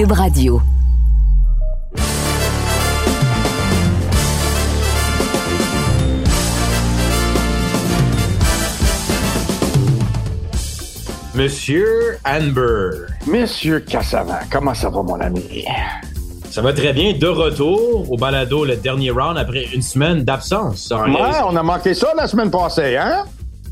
Cube 0.00 0.12
Radio. 0.12 0.62
Monsieur 11.34 12.16
Amber. 12.24 12.92
Monsieur 13.26 13.80
Cassavant, 13.80 14.32
comment 14.50 14.72
ça 14.72 14.88
va, 14.88 15.02
mon 15.02 15.20
ami? 15.20 15.66
Ça 16.48 16.62
va 16.62 16.72
très 16.72 16.94
bien. 16.94 17.12
De 17.12 17.26
retour 17.26 18.10
au 18.10 18.16
balado, 18.16 18.64
le 18.64 18.76
dernier 18.76 19.10
round 19.10 19.36
après 19.36 19.66
une 19.74 19.82
semaine 19.82 20.24
d'absence. 20.24 20.90
Ouais, 20.90 21.42
on 21.46 21.54
a 21.56 21.62
manqué 21.62 21.92
ça 21.92 22.14
la 22.16 22.26
semaine 22.26 22.50
passée, 22.50 22.96
hein? 22.96 23.24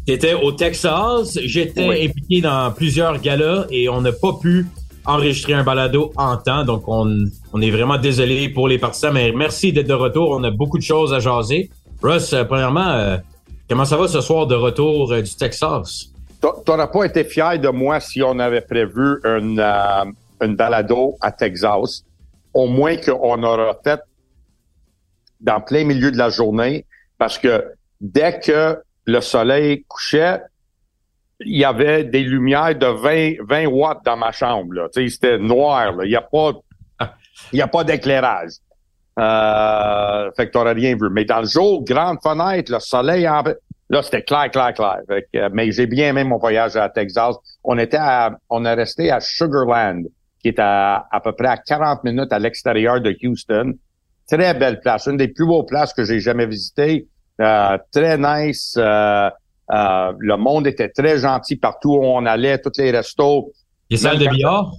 J'étais 0.07 0.35
au 0.35 0.53
Texas, 0.53 1.39
j'étais 1.43 2.05
impliqué 2.05 2.43
dans 2.43 2.71
plusieurs 2.73 3.19
galas 3.19 3.65
et 3.71 3.89
on 3.89 4.03
n'a 4.03 4.13
pas 4.13 4.35
pu 4.35 4.67
enregistrer 5.09 5.55
un 5.55 5.65
balado 5.65 6.13
en 6.17 6.37
temps. 6.37 6.65
Donc, 6.65 6.85
on, 6.87 7.25
on 7.53 7.61
est 7.61 7.71
vraiment 7.71 7.99
désolé 7.99 8.49
pour 8.51 8.69
les 8.69 8.79
partisans, 8.79 9.13
mais 9.13 9.33
merci 9.33 9.73
d'être 9.73 9.89
de 9.89 9.95
retour. 9.95 10.31
On 10.31 10.45
a 10.45 10.51
beaucoup 10.51 10.79
de 10.79 10.83
choses 10.83 11.13
à 11.13 11.19
jaser. 11.19 11.71
Russ, 12.03 12.33
euh, 12.33 12.45
premièrement, 12.45 12.91
euh, 12.91 13.17
comment 13.69 13.85
ça 13.85 13.97
va 13.97 14.07
ce 14.07 14.21
soir 14.21 14.47
de 14.47 14.55
retour 14.55 15.13
euh, 15.13 15.23
du 15.23 15.35
Texas? 15.35 16.11
T'aurais 16.41 16.91
pas 16.91 17.05
été 17.05 17.25
fier 17.25 17.59
de 17.59 17.69
moi 17.69 17.99
si 17.99 18.23
on 18.23 18.39
avait 18.39 18.61
prévu 18.61 19.19
une, 19.25 19.61
une 20.41 20.55
balado 20.55 21.17
à 21.21 21.33
Texas. 21.33 22.05
Au 22.55 22.69
moins 22.69 22.97
qu'on 22.97 23.43
aura 23.43 23.77
fait 23.83 24.01
dans 25.41 25.61
plein 25.61 25.85
milieu 25.85 26.13
de 26.13 26.17
la 26.17 26.31
journée, 26.31 26.85
parce 27.19 27.39
que 27.39 27.65
dès 28.01 28.39
que 28.39 28.79
le 29.05 29.21
soleil 29.21 29.85
couchait, 29.89 30.41
il 31.41 31.59
y 31.59 31.65
avait 31.65 32.05
des 32.05 32.23
lumières 32.23 32.75
de 32.75 32.87
20, 32.87 33.45
20 33.47 33.67
watts 33.67 34.05
dans 34.05 34.17
ma 34.17 34.33
chambre. 34.33 34.75
Là. 34.75 34.89
C'était 34.93 35.39
noir. 35.39 35.93
Là. 35.93 36.05
Il 36.05 36.11
n'y 36.11 36.17
a 36.17 36.23
pas, 36.23 36.53
il 37.53 37.59
y 37.59 37.63
a 37.63 37.69
pas 37.69 37.85
d'éclairage. 37.85 38.53
Euh, 39.19 40.31
fait 40.37 40.47
que 40.47 40.53
t'aurais 40.53 40.73
rien 40.73 40.95
vu. 40.95 41.09
Mais 41.11 41.25
dans 41.25 41.41
le 41.41 41.47
jour, 41.47 41.85
grande 41.85 42.19
fenêtre, 42.23 42.73
le 42.73 42.81
soleil 42.81 43.29
en... 43.29 43.43
Là, 43.91 44.03
c'était 44.03 44.23
clair, 44.23 44.51
clair, 44.51 44.75
clair. 44.75 45.51
mais 45.51 45.73
j'ai 45.73 45.87
bien 45.87 46.11
aimé 46.11 46.23
mon 46.23 46.37
voyage 46.37 46.77
à 46.77 46.91
Texas. 46.91 47.37
On 47.65 47.79
était 47.79 47.97
à, 47.99 48.37
on 48.51 48.65
est 48.67 48.75
resté 48.75 49.11
à 49.11 49.19
Sugarland, 49.19 50.05
qui 50.43 50.49
est 50.49 50.59
à, 50.59 51.07
à 51.11 51.21
peu 51.21 51.33
près 51.33 51.49
à 51.49 51.57
40 51.57 52.05
minutes 52.05 52.31
à 52.33 52.39
l'extérieur 52.39 53.01
de 53.01 53.17
Houston. 53.23 53.73
Très 54.31 54.53
belle 54.53 54.81
place. 54.81 55.07
Une 55.07 55.17
des 55.17 55.29
plus 55.29 55.47
beaux 55.47 55.63
places 55.63 55.95
que 55.95 56.05
j'ai 56.05 56.21
jamais 56.21 56.47
visitées. 56.47 57.09
Euh, 57.41 57.79
très 57.91 58.19
nice. 58.19 58.75
Euh, 58.77 59.31
euh, 59.71 60.13
le 60.19 60.37
monde 60.37 60.67
était 60.67 60.89
très 60.89 61.19
gentil 61.19 61.57
partout 61.57 61.97
où 61.97 62.05
on 62.05 62.25
allait, 62.27 62.59
tous 62.59 62.73
les 62.79 62.91
restos. 62.91 63.53
Les 63.91 63.97
salles 63.97 64.19
de 64.19 64.29
billard? 64.29 64.73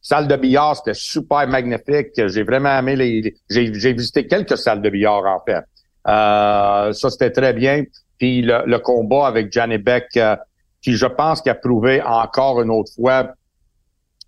Salle 0.00 0.28
de 0.28 0.36
billard, 0.36 0.76
c'était 0.76 0.94
super 0.94 1.46
magnifique. 1.48 2.12
J'ai 2.28 2.42
vraiment 2.42 2.78
aimé 2.78 2.96
les. 2.96 3.34
J'ai 3.48 3.92
visité 3.92 4.26
quelques 4.26 4.56
salles 4.56 4.82
de 4.82 4.90
billard, 4.90 5.24
en 5.26 5.40
fait. 5.44 5.64
Euh, 6.06 6.92
ça, 6.92 7.10
c'était 7.10 7.30
très 7.30 7.52
bien. 7.52 7.84
Puis 8.18 8.42
le, 8.42 8.78
combat 8.78 9.26
avec 9.26 9.52
Johnny 9.52 9.78
Beck, 9.78 10.08
euh, 10.16 10.36
qui 10.82 10.94
je 10.94 11.06
pense 11.06 11.40
qu'il 11.40 11.50
a 11.52 11.54
prouvé 11.54 12.02
encore 12.02 12.60
une 12.62 12.70
autre 12.70 12.92
fois 12.94 13.32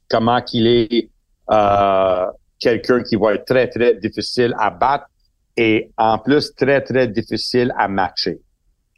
comment 0.08 0.42
qu'il 0.42 0.66
est 0.66 1.08
euh, 1.50 2.26
quelqu'un 2.58 3.02
qui 3.02 3.16
va 3.16 3.34
être 3.34 3.44
très, 3.44 3.68
très 3.68 3.94
difficile 3.94 4.54
à 4.58 4.70
battre 4.70 5.06
et 5.56 5.90
en 5.96 6.18
plus 6.18 6.54
très, 6.54 6.80
très 6.82 7.08
difficile 7.08 7.72
à 7.76 7.88
matcher. 7.88 8.40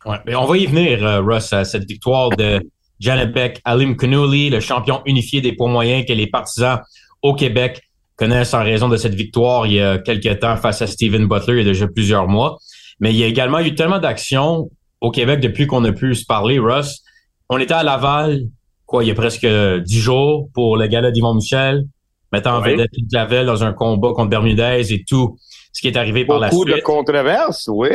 Ouais, 0.04 0.16
mais 0.26 0.34
on 0.34 0.44
va 0.44 0.56
y 0.56 0.66
venir, 0.66 1.04
euh, 1.06 1.20
Russ, 1.20 1.52
à 1.52 1.64
cette 1.64 1.84
victoire 1.84 2.30
de 2.30 2.60
Janet 2.98 3.32
Beck, 3.32 3.60
Alim 3.64 3.96
Kounouli, 3.96 4.50
le 4.50 4.60
champion 4.60 5.00
unifié 5.06 5.40
des 5.40 5.52
poids 5.52 5.68
moyens 5.68 6.04
que 6.06 6.12
les 6.12 6.26
partisans 6.26 6.80
au 7.22 7.34
Québec 7.34 7.82
connaissent 8.16 8.54
en 8.54 8.62
raison 8.62 8.88
de 8.88 8.96
cette 8.96 9.14
victoire 9.14 9.66
il 9.66 9.74
y 9.74 9.80
a 9.80 9.98
quelques 9.98 10.38
temps 10.40 10.56
face 10.56 10.82
à 10.82 10.86
Steven 10.86 11.26
Butler 11.26 11.54
il 11.54 11.58
y 11.58 11.60
a 11.62 11.64
déjà 11.64 11.88
plusieurs 11.88 12.28
mois. 12.28 12.58
Mais 13.00 13.12
il 13.12 13.16
y 13.16 13.24
a 13.24 13.26
également 13.26 13.58
eu 13.60 13.74
tellement 13.74 13.98
d'actions 13.98 14.70
au 15.00 15.10
Québec 15.10 15.40
depuis 15.40 15.66
qu'on 15.66 15.84
a 15.84 15.92
pu 15.92 16.14
se 16.14 16.24
parler, 16.24 16.58
Russ. 16.58 17.02
On 17.48 17.58
était 17.58 17.74
à 17.74 17.82
Laval, 17.82 18.42
quoi, 18.86 19.02
il 19.02 19.08
y 19.08 19.10
a 19.10 19.14
presque 19.14 19.46
dix 19.46 19.98
jours 19.98 20.48
pour 20.54 20.76
le 20.76 20.86
gala 20.86 21.10
d'Yvon 21.10 21.34
Michel, 21.34 21.84
mettant 22.32 22.56
en 22.56 22.60
vedette 22.60 22.90
Clavel 23.10 23.46
dans 23.46 23.64
un 23.64 23.72
combat 23.72 24.12
contre 24.14 24.30
Bermudez 24.30 24.92
et 24.92 25.04
tout 25.04 25.36
ce 25.72 25.80
qui 25.80 25.88
est 25.88 25.96
arrivé 25.96 26.24
par 26.24 26.38
la 26.38 26.50
suite. 26.50 26.58
Beaucoup 26.58 26.76
de 26.76 26.82
controverses, 26.82 27.68
oui, 27.72 27.88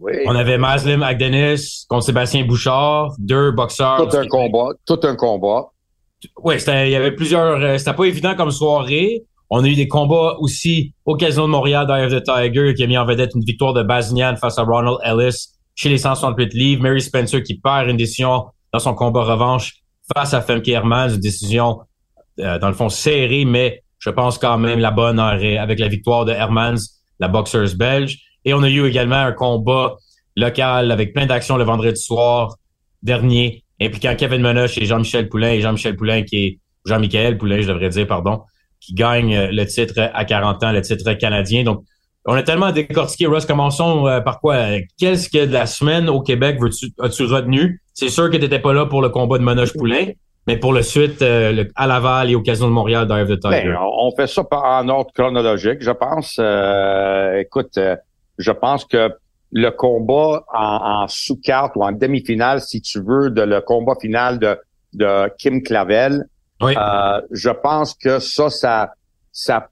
oui. 0.00 0.12
On 0.26 0.36
avait 0.36 0.58
Maslim 0.58 1.02
Agdenis 1.02 1.86
contre 1.88 2.04
Sébastien 2.04 2.44
Bouchard, 2.44 3.14
deux 3.18 3.50
boxeurs. 3.50 4.08
Tout 4.08 4.16
un 4.16 4.26
combat, 4.26 4.68
tout 4.86 5.00
un 5.02 5.16
combat. 5.16 5.70
Oui, 6.42 6.56
il 6.56 6.88
y 6.88 6.96
avait 6.96 7.12
plusieurs, 7.12 7.62
euh, 7.62 7.78
c'était 7.78 7.94
pas 7.94 8.04
évident 8.04 8.34
comme 8.34 8.50
soirée. 8.50 9.24
On 9.50 9.62
a 9.62 9.66
eu 9.66 9.74
des 9.74 9.88
combats 9.88 10.36
aussi 10.38 10.94
au 11.04 11.16
Casino 11.16 11.44
de 11.44 11.50
Montréal 11.50 11.86
of 11.90 12.12
the 12.12 12.22
Tiger 12.22 12.74
qui 12.74 12.82
a 12.82 12.86
mis 12.86 12.96
en 12.96 13.04
vedette 13.04 13.32
une 13.34 13.44
victoire 13.44 13.74
de 13.74 13.82
Baznian 13.82 14.36
face 14.36 14.58
à 14.58 14.62
Ronald 14.62 14.98
Ellis 15.04 15.48
chez 15.74 15.88
les 15.88 15.98
168 15.98 16.54
livres. 16.54 16.82
Mary 16.82 17.02
Spencer 17.02 17.42
qui 17.42 17.58
perd 17.58 17.88
une 17.88 17.96
décision 17.96 18.46
dans 18.72 18.78
son 18.78 18.94
combat 18.94 19.22
revanche 19.22 19.74
face 20.14 20.34
à 20.34 20.40
Femke 20.40 20.68
Hermans, 20.68 21.10
une 21.10 21.20
décision 21.20 21.80
euh, 22.40 22.58
dans 22.58 22.68
le 22.68 22.74
fond 22.74 22.88
serrée, 22.88 23.44
mais 23.44 23.82
je 23.98 24.10
pense 24.10 24.38
quand 24.38 24.58
même 24.58 24.78
la 24.78 24.90
bonne 24.90 25.18
avec 25.18 25.78
la 25.78 25.88
victoire 25.88 26.24
de 26.24 26.32
Hermans 26.32 26.74
la 27.20 27.28
boxeuse 27.28 27.74
belge. 27.74 28.18
Et 28.44 28.54
on 28.54 28.62
a 28.62 28.68
eu 28.68 28.86
également 28.86 29.16
un 29.16 29.32
combat 29.32 29.96
local 30.36 30.90
avec 30.90 31.14
plein 31.14 31.26
d'actions 31.26 31.56
le 31.56 31.64
vendredi 31.64 32.00
soir 32.00 32.56
dernier, 33.02 33.62
impliquant 33.80 34.14
Kevin 34.16 34.40
Menoche 34.40 34.78
et 34.78 34.86
Jean-Michel 34.86 35.28
Poulain, 35.28 35.52
et 35.52 35.60
Jean-Michel 35.60 35.96
Poulain 35.96 36.22
qui 36.22 36.36
est 36.36 36.58
Jean-Michel 36.86 37.38
Poulain, 37.38 37.60
je 37.60 37.68
devrais 37.68 37.88
dire, 37.90 38.06
pardon, 38.06 38.42
qui 38.80 38.94
gagne 38.94 39.34
euh, 39.34 39.48
le 39.50 39.64
titre 39.66 40.10
à 40.12 40.24
40 40.24 40.62
ans, 40.64 40.72
le 40.72 40.82
titre 40.82 41.12
canadien. 41.14 41.64
Donc, 41.64 41.84
on 42.26 42.34
a 42.34 42.42
tellement 42.42 42.72
décortiqué, 42.72 43.26
Ross, 43.26 43.46
commençons 43.46 44.06
euh, 44.06 44.20
par 44.20 44.40
quoi? 44.40 44.78
Qu'est-ce 44.98 45.28
que 45.28 45.44
de 45.44 45.52
la 45.52 45.66
semaine 45.66 46.08
au 46.08 46.20
Québec 46.20 46.58
as-tu 47.00 47.24
retenu? 47.24 47.82
C'est 47.92 48.08
sûr 48.08 48.30
que 48.30 48.36
tu 48.36 48.42
n'étais 48.42 48.58
pas 48.58 48.72
là 48.72 48.86
pour 48.86 49.02
le 49.02 49.10
combat 49.10 49.38
de 49.38 49.44
Menoche 49.44 49.74
Poulain, 49.74 50.06
mais 50.46 50.58
pour 50.58 50.72
le 50.72 50.82
suite, 50.82 51.22
euh, 51.22 51.64
à 51.74 51.86
Laval 51.86 52.30
et 52.30 52.34
au 52.34 52.42
Casino 52.42 52.68
de 52.68 52.72
Montréal 52.72 53.06
d'Ive 53.06 53.36
the 53.36 53.40
Tiger. 53.40 53.68
Ben, 53.68 53.78
on 53.80 54.14
fait 54.14 54.26
ça 54.26 54.42
en 54.50 54.88
ordre 54.88 55.10
chronologique, 55.14 55.78
je 55.80 55.90
pense. 55.90 56.36
Euh, 56.38 57.38
écoute, 57.38 57.78
euh, 57.78 57.96
je 58.38 58.52
pense 58.52 58.84
que 58.84 59.10
le 59.52 59.70
combat 59.70 60.44
en, 60.52 61.06
sous-carte 61.08 61.76
ou 61.76 61.84
en 61.84 61.92
demi-finale, 61.92 62.60
si 62.60 62.80
tu 62.82 63.00
veux, 63.00 63.30
de 63.30 63.42
le 63.42 63.60
combat 63.60 63.94
final 64.00 64.38
de, 64.38 64.58
de 64.92 65.30
Kim 65.38 65.62
Clavel, 65.62 66.24
je 66.60 67.50
pense 67.50 67.94
que 67.94 68.18
ça, 68.18 68.50
ça, 68.50 68.92
ça 69.32 69.68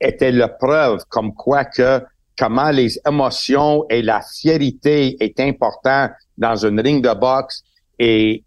était 0.00 0.32
la 0.32 0.48
preuve 0.48 1.04
comme 1.08 1.32
quoi 1.34 1.64
que 1.64 2.00
comment 2.36 2.70
les 2.70 2.98
émotions 3.06 3.84
et 3.88 4.02
la 4.02 4.20
fierté 4.20 5.16
est 5.22 5.38
important 5.38 6.08
dans 6.36 6.56
une 6.56 6.80
ring 6.80 7.04
de 7.04 7.14
boxe 7.14 7.62
et 7.98 8.42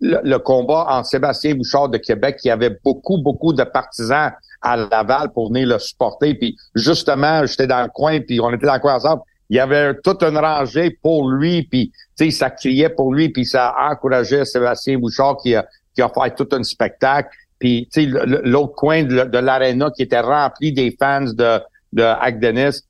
le, 0.00 0.36
combat 0.38 0.86
en 0.88 1.04
Sébastien 1.04 1.54
Bouchard 1.54 1.88
de 1.88 1.98
Québec, 1.98 2.38
il 2.44 2.48
y 2.48 2.50
avait 2.50 2.76
beaucoup, 2.84 3.18
beaucoup 3.18 3.52
de 3.52 3.64
partisans 3.64 4.32
à 4.60 4.76
Laval 4.76 5.32
pour 5.32 5.48
venir 5.48 5.68
le 5.68 5.78
supporter. 5.78 6.34
Puis 6.34 6.56
justement, 6.74 7.46
j'étais 7.46 7.66
dans 7.66 7.82
le 7.82 7.88
coin, 7.88 8.20
puis 8.20 8.40
on 8.40 8.52
était 8.52 8.66
dans 8.66 8.74
le 8.74 8.80
coin 8.80 8.94
ensemble. 8.94 9.22
Il 9.48 9.56
y 9.56 9.60
avait 9.60 9.94
toute 10.02 10.22
une 10.22 10.36
rangée 10.36 10.90
pour 11.02 11.30
lui, 11.30 11.62
puis 11.62 11.92
ça 12.32 12.50
criait 12.50 12.88
pour 12.88 13.14
lui, 13.14 13.28
puis 13.28 13.46
ça 13.46 13.74
encourageait 13.78 14.44
Sébastien 14.44 14.98
Bouchard 14.98 15.36
qui 15.38 15.54
a, 15.54 15.64
qui 15.94 16.02
a 16.02 16.08
fait 16.08 16.34
tout 16.34 16.48
un 16.52 16.62
spectacle. 16.62 17.28
Puis 17.58 17.88
l'autre 17.94 18.74
coin 18.74 19.04
de, 19.04 19.24
de 19.24 19.38
l'aréna 19.38 19.90
qui 19.90 20.02
était 20.02 20.20
rempli 20.20 20.72
des 20.72 20.94
fans 20.98 21.22
de, 21.22 21.60
de 21.92 22.02
Agdenis. 22.02 22.82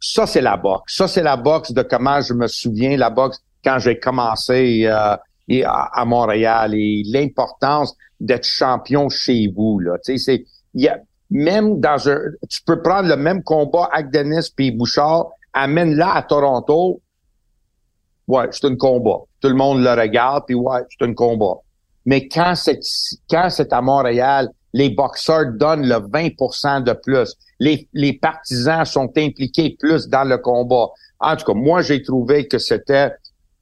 Ça, 0.00 0.26
c'est 0.26 0.42
la 0.42 0.56
boxe. 0.56 0.94
Ça, 0.94 1.08
c'est 1.08 1.22
la 1.22 1.36
boxe 1.36 1.72
de 1.72 1.82
comment 1.82 2.20
je 2.20 2.34
me 2.34 2.46
souviens, 2.46 2.96
la 2.96 3.10
boxe 3.10 3.38
quand 3.64 3.78
j'ai 3.78 3.98
commencé 3.98 4.82
euh, 4.86 5.16
et 5.48 5.64
à, 5.64 6.04
Montréal 6.04 6.74
et 6.74 7.02
l'importance 7.06 7.94
d'être 8.20 8.44
champion 8.44 9.08
chez 9.08 9.52
vous. 9.54 9.78
Là. 9.80 9.96
C'est, 10.02 10.44
y 10.74 10.88
a, 10.88 10.98
même 11.30 11.80
dans 11.80 12.08
un, 12.08 12.18
tu 12.48 12.62
peux 12.62 12.82
prendre 12.82 13.08
le 13.08 13.16
même 13.16 13.42
combat 13.42 13.88
avec 13.92 14.10
Denis 14.10 14.50
puis 14.54 14.70
Bouchard, 14.70 15.28
amène-la 15.52 16.14
à 16.14 16.22
Toronto. 16.22 17.00
Ouais, 18.26 18.46
c'est 18.50 18.66
un 18.66 18.76
combat. 18.76 19.20
Tout 19.40 19.48
le 19.48 19.54
monde 19.54 19.80
le 19.80 19.90
regarde 19.90 20.44
puis 20.46 20.54
ouais, 20.54 20.80
c'est 20.90 21.06
un 21.06 21.14
combat. 21.14 21.56
Mais 22.04 22.28
quand 22.28 22.54
c'est 22.54 22.80
quand 23.30 23.48
c'est 23.50 23.72
à 23.72 23.80
Montréal, 23.80 24.50
les 24.72 24.90
boxeurs 24.90 25.52
donnent 25.52 25.86
le 25.86 25.96
20% 25.96 26.82
de 26.82 26.92
plus. 26.92 27.34
Les, 27.58 27.88
les 27.92 28.12
partisans 28.12 28.84
sont 28.84 29.10
impliqués 29.16 29.76
plus 29.78 30.08
dans 30.08 30.24
le 30.24 30.38
combat. 30.38 30.88
En 31.20 31.36
tout 31.36 31.44
cas, 31.46 31.54
moi, 31.54 31.82
j'ai 31.82 32.02
trouvé 32.02 32.46
que 32.46 32.58
c'était 32.58 33.12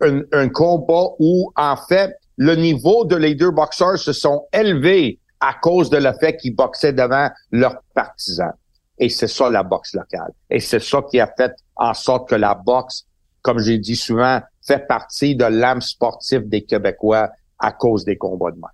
un, 0.01 0.49
combat 0.49 1.09
où, 1.19 1.53
en 1.57 1.77
fait, 1.77 2.17
le 2.37 2.55
niveau 2.55 3.05
de 3.05 3.17
les 3.17 3.35
deux 3.35 3.51
boxeurs 3.51 3.99
se 3.99 4.13
sont 4.13 4.47
élevés 4.53 5.19
à 5.41 5.55
cause 5.55 5.91
de 5.91 5.97
le 5.97 6.13
fait 6.21 6.37
qu'ils 6.37 6.55
boxaient 6.55 6.93
devant 6.93 7.29
leurs 7.51 7.83
partisans. 7.95 8.53
Et 8.99 9.09
c'est 9.09 9.29
ça 9.29 9.51
la 9.51 9.63
boxe 9.63 9.95
locale. 9.95 10.33
Et 10.51 10.61
c'est 10.61 10.81
ça 10.81 11.03
qui 11.11 11.21
a 11.21 11.31
fait 11.37 11.53
en 11.77 11.95
sorte 11.95 12.29
que 12.29 12.35
la 12.35 12.55
boxe, 12.55 13.07
comme 13.43 13.59
j'ai 13.59 13.79
dit 13.79 13.97
souvent, 13.97 14.41
fait 14.67 14.87
partie 14.87 15.37
de 15.37 15.45
l'âme 15.45 15.81
sportive 15.81 16.49
des 16.49 16.63
Québécois 16.65 17.31
à 17.59 17.73
cause 17.73 18.05
des 18.05 18.17
combats 18.17 18.51
de 18.51 18.59
main. 18.59 18.69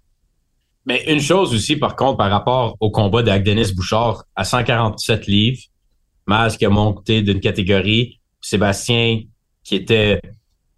Mais 0.87 1.05
une 1.07 1.21
chose 1.21 1.55
aussi, 1.55 1.77
par 1.77 1.95
contre, 1.95 2.17
par 2.17 2.31
rapport 2.31 2.77
au 2.81 2.91
combat 2.91 3.23
d'Agdenis 3.23 3.73
Bouchard 3.75 4.25
à 4.35 4.45
147 4.45 5.27
livres, 5.27 5.63
Maz 6.27 6.57
qui 6.57 6.65
a 6.65 6.71
monté 6.71 7.23
d'une 7.23 7.41
catégorie, 7.41 8.21
Sébastien 8.41 9.21
qui 9.63 9.77
était 9.77 10.21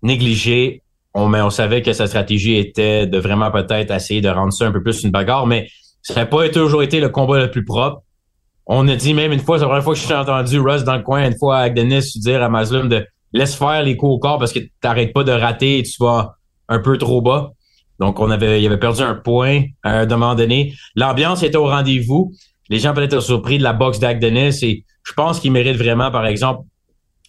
négligé. 0.05 0.83
On, 1.15 1.29
mais 1.29 1.41
on 1.41 1.51
savait 1.51 1.83
que 1.83 1.93
sa 1.93 2.07
stratégie 2.07 2.57
était 2.57 3.07
de 3.07 3.19
vraiment 3.19 3.51
peut-être 3.51 3.91
essayer 3.93 4.21
de 4.21 4.29
rendre 4.29 4.53
ça 4.53 4.67
un 4.67 4.73
peu 4.73 4.83
plus 4.83 5.03
une 5.03 5.11
bagarre, 5.11 5.47
mais 5.47 5.69
ça 6.03 6.15
n'a 6.15 6.27
pas 6.27 6.49
toujours 6.49 6.83
été 6.83 7.01
le 7.01 7.09
combat 7.09 7.41
le 7.41 7.51
plus 7.51 7.65
propre. 7.65 8.03
On 8.67 8.87
a 8.89 8.97
dit 8.97 9.15
même 9.15 9.33
une 9.33 9.41
fois, 9.41 9.59
c'est 9.59 9.63
la 9.63 9.69
première 9.69 9.85
fois 9.85 9.95
que 9.95 10.01
j'ai 10.01 10.15
entendu 10.15 10.61
Russ 10.61 10.85
dans 10.85 10.97
le 10.97 11.03
coin, 11.03 11.27
une 11.27 11.37
fois 11.37 11.59
à 11.59 11.61
Agdenis 11.63 12.13
dire 12.17 12.43
à 12.43 12.49
Maslum 12.49 12.89
de 12.89 13.07
laisse 13.33 13.55
faire 13.55 13.83
les 13.83 13.97
coups 13.97 14.13
au 14.13 14.19
corps 14.19 14.39
parce 14.39 14.53
que 14.53 14.61
t'arrêtes 14.81 15.13
pas 15.13 15.25
de 15.25 15.33
rater 15.33 15.79
et 15.79 15.83
tu 15.83 15.97
vas 16.01 16.37
un 16.69 16.79
peu 16.79 16.97
trop 16.99 17.21
bas. 17.21 17.53
Donc, 18.01 18.19
on 18.21 18.31
avait, 18.31 18.63
il 18.63 18.67
avait 18.67 18.79
perdu 18.79 19.03
un 19.03 19.15
point 19.15 19.63
à 19.83 20.01
un 20.01 20.07
moment 20.07 20.35
donné. 20.35 20.75
L'ambiance 20.97 21.43
était 21.43 21.57
au 21.57 21.67
rendez-vous. 21.67 22.33
Les 22.69 22.79
gens 22.79 22.95
peut-être 22.95 23.21
surpris 23.21 23.59
de 23.59 23.63
la 23.63 23.73
boxe 23.73 23.99
d'Agdenis 23.99 24.59
et 24.63 24.85
je 25.05 25.13
pense 25.13 25.41
qu'il 25.41 25.53
mérite 25.53 25.77
vraiment, 25.77 26.11
par 26.11 26.27
exemple, 26.27 26.65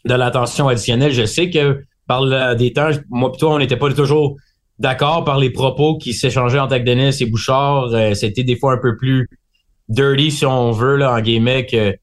de 0.06 0.14
l'attention 0.14 0.68
additionnelle. 0.68 1.12
Je 1.12 1.26
sais 1.26 1.50
que 1.50 1.84
par 2.08 2.56
des 2.56 2.74
temps, 2.74 2.92
moi 3.10 3.32
toi, 3.38 3.56
on 3.56 3.60
n'était 3.60 3.78
pas 3.78 3.92
toujours 3.94 4.36
d'accord 4.80 5.24
par 5.24 5.38
les 5.38 5.50
propos 5.50 5.98
qui 5.98 6.14
s'échangeaient 6.14 6.60
entre 6.60 6.74
Agdenis 6.74 7.18
et 7.22 7.26
Bouchard. 7.26 7.94
Euh, 7.94 8.14
c'était 8.14 8.44
des 8.44 8.58
fois 8.58 8.74
un 8.74 8.78
peu 8.78 8.98
plus 8.98 9.30
dirty, 9.90 10.32
si 10.32 10.46
on 10.46 10.72
veut, 10.72 10.98
là, 10.98 11.14
en 11.14 11.22
guillemets, 11.22 11.66
que 11.66 11.96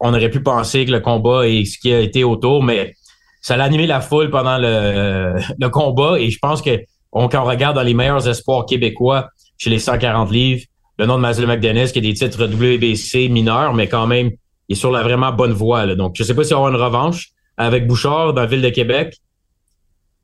on 0.00 0.12
aurait 0.12 0.30
pu 0.30 0.42
penser 0.42 0.84
que 0.84 0.90
le 0.90 1.00
combat 1.00 1.48
et 1.48 1.64
ce 1.64 1.78
qui 1.78 1.92
a 1.92 2.00
été 2.00 2.24
autour, 2.24 2.62
mais 2.62 2.94
ça 3.40 3.54
a 3.54 3.62
animé 3.62 3.86
la 3.86 4.00
foule 4.00 4.30
pendant 4.30 4.58
le, 4.58 5.34
le 5.58 5.68
combat 5.68 6.18
et 6.18 6.30
je 6.30 6.38
pense 6.38 6.62
que 6.62 6.80
on, 7.12 7.28
quand 7.28 7.42
on 7.42 7.46
regarde 7.46 7.76
dans 7.76 7.82
les 7.82 7.94
meilleurs 7.94 8.28
espoirs 8.28 8.66
québécois 8.66 9.28
chez 9.56 9.70
les 9.70 9.78
140 9.78 10.30
livres, 10.30 10.64
le 10.98 11.06
nom 11.06 11.16
de 11.16 11.20
Mazel 11.20 11.46
McDennis 11.46 11.92
qui 11.92 11.98
a 11.98 12.02
des 12.02 12.12
titres 12.12 12.44
WBC 12.44 13.28
mineurs, 13.28 13.72
mais 13.72 13.88
quand 13.88 14.06
même, 14.06 14.30
il 14.68 14.72
est 14.72 14.78
sur 14.78 14.90
la 14.90 15.02
vraiment 15.02 15.32
bonne 15.32 15.52
voie. 15.52 15.86
Là. 15.86 15.94
Donc, 15.94 16.14
je 16.16 16.22
sais 16.22 16.34
pas 16.34 16.44
si 16.44 16.54
on 16.54 16.58
aura 16.58 16.70
une 16.70 16.76
revanche 16.76 17.30
avec 17.56 17.86
Bouchard 17.86 18.32
dans 18.34 18.42
la 18.42 18.46
ville 18.46 18.62
de 18.62 18.68
Québec. 18.68 19.16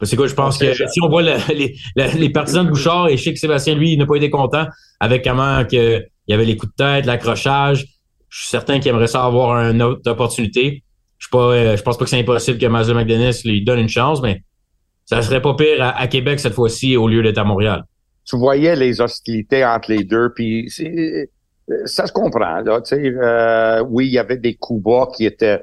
C'est 0.02 0.16
quoi, 0.16 0.26
je 0.26 0.34
pense 0.34 0.56
que 0.56 0.72
si 0.74 1.00
on 1.02 1.08
voit 1.08 1.22
les, 1.22 1.76
les, 1.96 2.30
partisans 2.30 2.64
de 2.64 2.70
Bouchard 2.70 3.08
et 3.08 3.16
je 3.16 3.22
sais 3.22 3.32
que 3.34 3.38
Sébastien, 3.38 3.74
lui, 3.74 3.92
il 3.92 3.98
n'a 3.98 4.06
pas 4.06 4.16
été 4.16 4.30
content 4.30 4.66
avec 4.98 5.24
comment 5.24 5.64
que, 5.64 5.98
il 5.98 6.32
y 6.32 6.34
avait 6.34 6.44
les 6.44 6.56
coups 6.56 6.72
de 6.72 6.76
tête, 6.76 7.06
l'accrochage. 7.06 7.86
Je 8.28 8.40
suis 8.40 8.48
certain 8.48 8.78
qu'il 8.78 8.90
aimerait 8.90 9.08
ça 9.08 9.24
avoir 9.24 9.56
une 9.56 9.82
autre 9.82 10.08
opportunité. 10.10 10.82
Je 11.18 11.26
suis 11.26 11.30
pas, 11.30 11.52
euh, 11.52 11.76
je 11.76 11.82
pense 11.82 11.98
pas 11.98 12.04
que 12.04 12.10
c'est 12.10 12.18
impossible 12.18 12.58
que 12.58 12.66
Mazda 12.66 12.94
McDennis 12.94 13.42
lui 13.44 13.62
donne 13.62 13.80
une 13.80 13.88
chance, 13.88 14.22
mais 14.22 14.42
ça 15.04 15.20
serait 15.22 15.42
pas 15.42 15.54
pire 15.54 15.76
à, 15.80 16.06
Québec 16.06 16.40
cette 16.40 16.54
fois-ci 16.54 16.96
au 16.96 17.08
lieu 17.08 17.22
d'être 17.22 17.38
à 17.38 17.44
Montréal. 17.44 17.82
Tu 18.24 18.36
voyais 18.38 18.76
les 18.76 19.00
hostilités 19.00 19.64
entre 19.64 19.90
les 19.90 20.04
deux, 20.04 20.32
puis 20.34 20.68
euh, 20.80 21.26
ça 21.84 22.06
se 22.06 22.12
comprend. 22.12 22.60
Là, 22.60 22.80
euh, 22.92 23.84
oui, 23.88 24.06
il 24.06 24.12
y 24.12 24.18
avait 24.18 24.38
des 24.38 24.54
coups 24.54 24.84
bas 24.84 25.08
qui 25.14 25.26
étaient 25.26 25.60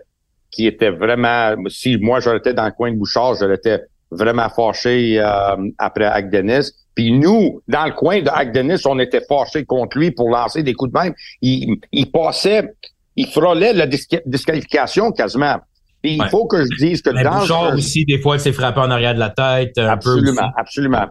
qui 0.52 0.68
étaient 0.68 0.92
vraiment. 0.92 1.56
Si 1.70 1.98
moi 1.98 2.20
j'étais 2.20 2.54
dans 2.54 2.66
le 2.66 2.72
coin 2.72 2.92
de 2.92 2.98
Bouchard, 2.98 3.36
je 3.36 3.46
l'étais 3.46 3.82
vraiment 4.12 4.50
fâché 4.50 5.20
après 5.78 6.06
Agdenis. 6.06 6.72
Puis 6.96 7.12
nous, 7.12 7.62
dans 7.68 7.86
le 7.86 7.92
coin 7.92 8.22
de 8.22 8.30
Agdenis, 8.30 8.82
on 8.86 8.98
était 9.00 9.22
fâchés 9.22 9.66
contre 9.66 9.98
lui 9.98 10.12
pour 10.12 10.30
lancer 10.30 10.64
des 10.64 10.74
coups 10.74 10.92
de 10.92 11.00
même. 11.00 11.14
Il, 11.42 11.76
il 11.92 12.12
passait 12.12 12.74
il 13.18 13.28
frôlait 13.28 13.74
la 13.74 13.88
disqualification 13.88 15.12
quasiment. 15.12 15.58
Puis 16.02 16.16
il 16.16 16.30
faut 16.30 16.46
que 16.46 16.64
je 16.64 16.78
dise 16.78 17.02
que 17.02 17.10
mais 17.10 17.24
dans 17.24 17.40
Bouchard 17.40 17.74
aussi, 17.74 18.06
des 18.06 18.22
fois, 18.22 18.36
il 18.36 18.40
s'est 18.40 18.54
frappé 18.54 18.80
en 18.80 18.92
arrière 18.92 19.16
de 19.16 19.20
la 19.20 19.32
tête. 19.32 19.78
Un 19.78 19.90
absolument, 19.90 20.52
absolument. 20.56 21.08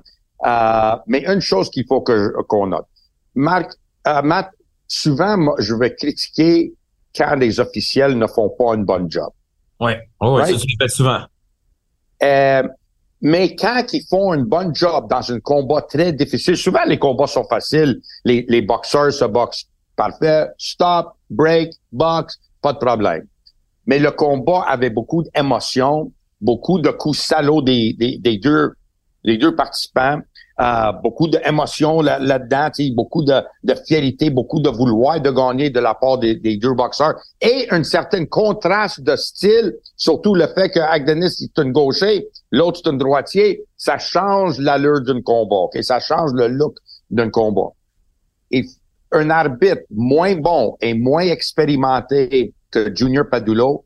Euh, 0.46 0.96
mais 1.08 1.24
une 1.26 1.40
chose 1.40 1.68
qu'il 1.68 1.84
faut 1.86 2.00
que 2.00 2.32
qu'on 2.44 2.68
note. 2.68 2.86
Marc, 3.34 3.72
euh, 4.06 4.22
Matt, 4.22 4.50
souvent, 4.86 5.36
moi, 5.36 5.56
je 5.58 5.74
vais 5.74 5.94
critiquer 5.94 6.72
quand 7.14 7.34
les 7.34 7.58
officiels 7.58 8.16
ne 8.16 8.26
font 8.28 8.50
pas 8.56 8.74
une 8.74 8.84
bonne 8.84 9.10
job. 9.10 9.30
Oui, 9.80 9.92
oh, 10.20 10.38
ça, 10.40 10.46
tu 10.46 10.52
le 10.52 10.84
fais 10.84 10.88
souvent. 10.88 11.20
Euh, 12.22 12.62
mais 13.28 13.56
quand 13.56 13.92
ils 13.92 14.04
font 14.08 14.34
une 14.34 14.44
bonne 14.44 14.72
job 14.72 15.08
dans 15.10 15.32
un 15.32 15.40
combat 15.40 15.82
très 15.82 16.12
difficile, 16.12 16.56
souvent 16.56 16.84
les 16.86 16.96
combats 16.96 17.26
sont 17.26 17.42
faciles, 17.42 18.00
les, 18.24 18.62
boxeurs 18.62 19.12
se 19.12 19.24
boxent 19.24 19.66
Parfait. 19.96 20.46
Stop, 20.58 21.16
break, 21.28 21.72
box, 21.90 22.38
pas 22.62 22.72
de 22.72 22.78
problème. 22.78 23.26
Mais 23.86 23.98
le 23.98 24.12
combat 24.12 24.60
avait 24.68 24.90
beaucoup 24.90 25.24
d'émotions, 25.24 26.12
beaucoup 26.40 26.78
de 26.78 26.90
coups 26.90 27.18
salauds 27.18 27.62
des 27.62 27.94
deux, 28.40 28.74
des 29.24 29.38
deux 29.38 29.56
participants, 29.56 30.20
euh, 30.58 30.92
beaucoup 31.02 31.28
d'émotions 31.28 32.00
là-dedans, 32.00 32.70
beaucoup 32.94 33.22
de, 33.22 33.34
de 33.62 33.74
fierté, 33.74 34.30
beaucoup 34.30 34.60
de 34.60 34.70
vouloir 34.70 35.20
de 35.20 35.30
gagner 35.30 35.68
de 35.68 35.80
la 35.80 35.94
part 35.94 36.16
des, 36.18 36.34
deux 36.56 36.72
boxeurs 36.72 37.14
et 37.42 37.66
un 37.70 37.84
certain 37.84 38.24
contraste 38.24 39.02
de 39.02 39.16
style, 39.16 39.76
surtout 39.96 40.34
le 40.34 40.46
fait 40.46 40.70
que 40.70 40.80
Agdenis 40.80 41.42
est 41.42 41.58
un 41.58 41.70
gaucher, 41.70 42.26
l'autre 42.50 42.80
est 42.84 42.88
un 42.88 42.94
droitier, 42.94 43.64
ça 43.76 43.98
change 43.98 44.58
l'allure 44.58 45.02
d'un 45.02 45.20
combat, 45.20 45.56
okay? 45.56 45.82
ça 45.82 46.00
change 46.00 46.32
le 46.32 46.48
look 46.48 46.76
d'un 47.10 47.28
combat. 47.28 47.72
Et 48.50 48.64
un 49.12 49.28
arbitre 49.28 49.82
moins 49.90 50.36
bon 50.36 50.76
et 50.80 50.94
moins 50.94 51.26
expérimenté 51.26 52.54
que 52.70 52.94
Junior 52.94 53.26
Padulo 53.30 53.84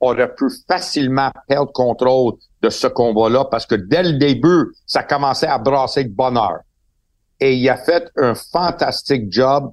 aurait 0.00 0.32
pu 0.34 0.44
facilement 0.68 1.30
perdre 1.48 1.72
contrôle 1.72 2.34
de 2.62 2.70
ce 2.70 2.86
combat-là 2.86 3.46
parce 3.46 3.66
que 3.66 3.74
dès 3.74 4.02
le 4.02 4.12
début, 4.14 4.74
ça 4.86 5.02
commençait 5.02 5.46
à 5.46 5.58
brasser 5.58 6.04
de 6.04 6.14
bonheur. 6.14 6.60
Et 7.40 7.56
il 7.56 7.68
a 7.68 7.76
fait 7.76 8.10
un 8.16 8.34
fantastique 8.34 9.30
job 9.30 9.72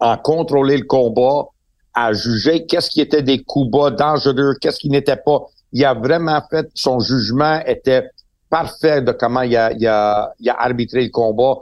en 0.00 0.16
contrôler 0.16 0.76
le 0.76 0.84
combat, 0.84 1.46
à 1.94 2.12
juger 2.12 2.66
qu'est-ce 2.66 2.90
qui 2.90 3.00
était 3.00 3.22
des 3.22 3.42
coups 3.44 3.70
bas 3.70 3.90
dangereux, 3.90 4.54
qu'est-ce 4.60 4.80
qui 4.80 4.88
n'était 4.88 5.16
pas. 5.16 5.42
Il 5.72 5.84
a 5.84 5.94
vraiment 5.94 6.42
fait, 6.50 6.68
son 6.74 6.98
jugement 6.98 7.60
était 7.64 8.10
parfait 8.50 9.00
de 9.00 9.12
comment 9.12 9.42
il 9.42 9.56
a, 9.56 9.72
il 9.72 9.86
a, 9.86 10.32
il 10.40 10.50
a 10.50 10.60
arbitré 10.60 11.04
le 11.04 11.10
combat, 11.10 11.58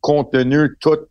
compte 0.00 0.32
tenu 0.32 0.74
toutes 0.80 1.08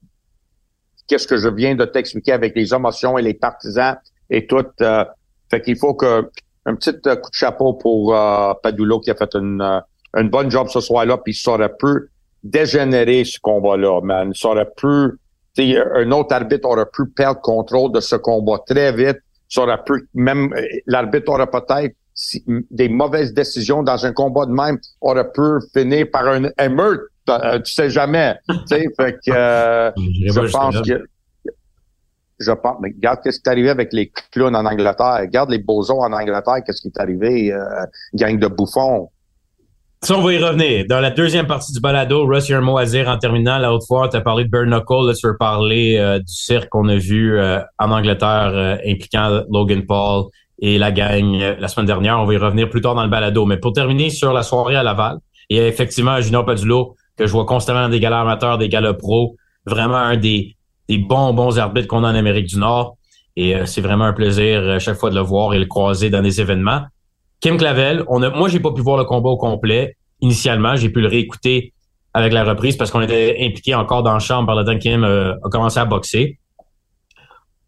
qu'est-ce 1.07 1.27
que 1.27 1.37
je 1.37 1.49
viens 1.49 1.75
de 1.75 1.85
t'expliquer 1.85 2.31
avec 2.31 2.55
les 2.55 2.73
émotions 2.73 3.17
et 3.17 3.21
les 3.21 3.33
partisans 3.33 3.95
et 4.29 4.47
tout. 4.47 4.65
Euh, 4.81 5.05
fait 5.49 5.61
qu'il 5.61 5.77
faut 5.77 5.93
que 5.93 6.29
un 6.65 6.75
petit 6.75 6.91
euh, 7.07 7.15
coup 7.15 7.29
de 7.29 7.35
chapeau 7.35 7.73
pour 7.73 8.15
euh, 8.15 8.53
Padulo 8.61 8.99
qui 8.99 9.11
a 9.11 9.15
fait 9.15 9.33
une, 9.35 9.61
euh, 9.61 9.79
une 10.17 10.29
bonne 10.29 10.49
job 10.49 10.67
ce 10.69 10.79
soir-là, 10.79 11.17
puis 11.17 11.33
ça 11.33 11.51
aurait 11.51 11.75
pu 11.77 12.09
dégénérer 12.43 13.23
ce 13.23 13.39
combat-là, 13.39 14.01
man. 14.01 14.33
Ça 14.33 14.49
aurait 14.49 14.69
pu, 14.75 15.19
un 15.57 16.11
autre 16.11 16.33
arbitre 16.33 16.67
aurait 16.67 16.85
pu 16.91 17.07
perdre 17.07 17.41
contrôle 17.41 17.91
de 17.91 17.99
ce 17.99 18.15
combat 18.15 18.59
très 18.67 18.91
vite. 18.91 19.19
Ça 19.47 19.61
aurait 19.61 19.83
pu, 19.83 20.07
même 20.13 20.53
l'arbitre 20.85 21.31
aurait 21.31 21.49
peut-être 21.49 21.95
des 22.71 22.89
mauvaises 22.89 23.33
décisions 23.33 23.83
dans 23.83 24.05
un 24.05 24.13
combat 24.13 24.45
de 24.45 24.51
même 24.51 24.77
aurait 25.01 25.31
pu 25.31 25.41
finir 25.73 26.07
par 26.11 26.27
un, 26.27 26.45
euh, 27.29 27.59
tu 27.59 27.73
sais 27.73 27.89
jamais. 27.89 28.35
tu 28.47 28.55
sais, 28.67 28.85
fait 28.95 29.13
que 29.13 29.31
euh, 29.31 29.91
je 29.97 30.51
pense 30.51 30.81
que 30.81 31.03
je 32.39 32.51
pense, 32.51 32.77
mais 32.81 32.89
regarde 32.95 33.19
qu'est-ce 33.23 33.39
qui 33.39 33.49
est 33.49 33.51
arrivé 33.51 33.69
avec 33.69 33.93
les 33.93 34.11
clowns 34.31 34.55
en 34.55 34.65
Angleterre. 34.65 35.19
Regarde 35.21 35.49
les 35.49 35.59
bosons 35.59 36.01
en 36.01 36.11
Angleterre, 36.11 36.57
qu'est-ce 36.65 36.81
qui 36.81 36.89
est 36.89 36.99
arrivé, 36.99 37.51
euh, 37.51 37.59
gang 38.13 38.37
de 38.37 38.47
bouffons. 38.47 39.09
Ça, 40.01 40.17
on 40.17 40.21
va 40.21 40.33
y 40.33 40.37
revenir. 40.37 40.85
Dans 40.87 40.99
la 40.99 41.09
deuxième 41.09 41.47
partie 41.47 41.73
du 41.73 41.79
balado, 41.79 42.27
Russ, 42.27 42.47
il 42.47 42.51
y 42.51 42.55
a 42.55 42.59
un 42.59 42.61
mot 42.61 42.77
à 42.77 42.85
dire 42.85 43.07
en 43.07 43.17
terminant. 43.17 43.57
L'autre 43.57 43.87
fois, 43.87 44.07
tu 44.07 44.17
as 44.17 44.21
parlé 44.21 44.43
de 44.43 44.49
Burn 44.49 44.69
Knuckle. 44.69 45.07
Là, 45.07 45.13
tu 45.13 45.25
veux 45.25 45.37
parler 45.37 46.19
du 46.19 46.31
cirque 46.31 46.69
qu'on 46.69 46.87
a 46.89 46.95
vu 46.95 47.39
en 47.79 47.91
Angleterre 47.91 48.79
impliquant 48.85 49.41
Logan 49.49 49.83
Paul 49.87 50.25
et 50.59 50.77
la 50.77 50.91
gang 50.91 51.55
la 51.57 51.67
semaine 51.67 51.87
dernière. 51.87 52.19
On 52.19 52.25
va 52.25 52.33
y 52.35 52.37
revenir 52.37 52.69
plus 52.69 52.81
tard 52.81 52.93
dans 52.93 53.03
le 53.03 53.09
balado. 53.09 53.45
Mais 53.45 53.57
pour 53.57 53.73
terminer 53.73 54.11
sur 54.11 54.31
la 54.31 54.43
soirée 54.43 54.75
à 54.75 54.83
Laval, 54.83 55.17
et 55.49 55.57
effectivement, 55.65 56.21
Junior 56.21 56.45
Padulo 56.45 56.95
que 57.17 57.25
je 57.25 57.31
vois 57.31 57.45
constamment 57.45 57.83
dans 57.83 57.89
des 57.89 57.99
galas 57.99 58.21
amateurs, 58.21 58.57
des 58.57 58.69
galas 58.69 58.93
pro. 58.93 59.35
Vraiment 59.65 59.97
un 59.97 60.17
des, 60.17 60.54
des 60.89 60.97
bons, 60.97 61.33
bons 61.33 61.57
arbitres 61.57 61.87
qu'on 61.87 62.03
a 62.03 62.11
en 62.11 62.15
Amérique 62.15 62.47
du 62.47 62.57
Nord. 62.57 62.97
Et 63.35 63.55
euh, 63.55 63.65
c'est 63.65 63.81
vraiment 63.81 64.05
un 64.05 64.13
plaisir 64.13 64.61
euh, 64.61 64.79
chaque 64.79 64.97
fois 64.97 65.09
de 65.09 65.15
le 65.15 65.21
voir 65.21 65.53
et 65.53 65.59
le 65.59 65.65
croiser 65.65 66.09
dans 66.09 66.21
des 66.21 66.39
événements. 66.39 66.81
Kim 67.41 67.57
Clavel, 67.57 68.03
on 68.07 68.23
a, 68.23 68.29
moi, 68.29 68.47
j'ai 68.47 68.59
pas 68.59 68.71
pu 68.71 68.81
voir 68.81 68.97
le 68.97 69.03
combat 69.03 69.29
au 69.29 69.37
complet. 69.37 69.97
Initialement, 70.21 70.75
j'ai 70.75 70.89
pu 70.89 71.01
le 71.01 71.07
réécouter 71.07 71.73
avec 72.13 72.31
la 72.31 72.45
reprise 72.45 72.77
parce 72.77 72.91
qu'on 72.91 73.01
était 73.01 73.37
impliqué 73.41 73.75
encore 73.75 74.03
dans 74.03 74.13
la 74.13 74.19
chambre 74.19 74.47
par 74.47 74.55
le 74.55 74.63
temps 74.63 74.73
que 74.73 74.79
Kim 74.79 75.03
euh, 75.03 75.33
a 75.43 75.49
commencé 75.49 75.79
à 75.79 75.85
boxer. 75.85 76.39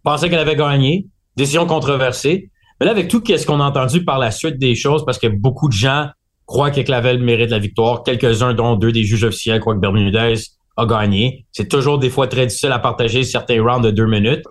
Pensais 0.03 0.29
qu'elle 0.29 0.39
avait 0.39 0.55
gagné. 0.55 1.05
Décision 1.35 1.65
controversée. 1.65 2.49
Mais 2.79 2.85
là, 2.85 2.93
avec 2.93 3.09
tout 3.09 3.21
ce 3.25 3.45
qu'on 3.45 3.59
a 3.59 3.65
entendu 3.65 4.05
par 4.05 4.19
la 4.19 4.31
suite 4.31 4.57
des 4.57 4.73
choses, 4.73 5.03
parce 5.03 5.17
que 5.17 5.27
beaucoup 5.27 5.67
de 5.67 5.73
gens 5.73 6.07
croient 6.45 6.71
que 6.71 6.79
Clavel 6.81 7.21
mérite 7.21 7.49
la 7.49 7.59
victoire. 7.59 8.03
Quelques-uns, 8.03 8.53
dont 8.53 8.75
deux 8.75 8.91
des 8.91 9.03
juges 9.03 9.25
officiels, 9.25 9.59
croient 9.59 9.75
que 9.75 9.79
Bermudez 9.79 10.35
a 10.77 10.85
gagné. 10.85 11.45
C'est 11.51 11.67
toujours 11.67 11.99
des 11.99 12.09
fois 12.09 12.27
très 12.27 12.45
difficile 12.45 12.71
à 12.71 12.79
partager 12.79 13.23
certains 13.23 13.61
rounds 13.61 13.85
de 13.85 13.91
deux 13.91 14.05
minutes. 14.05 14.43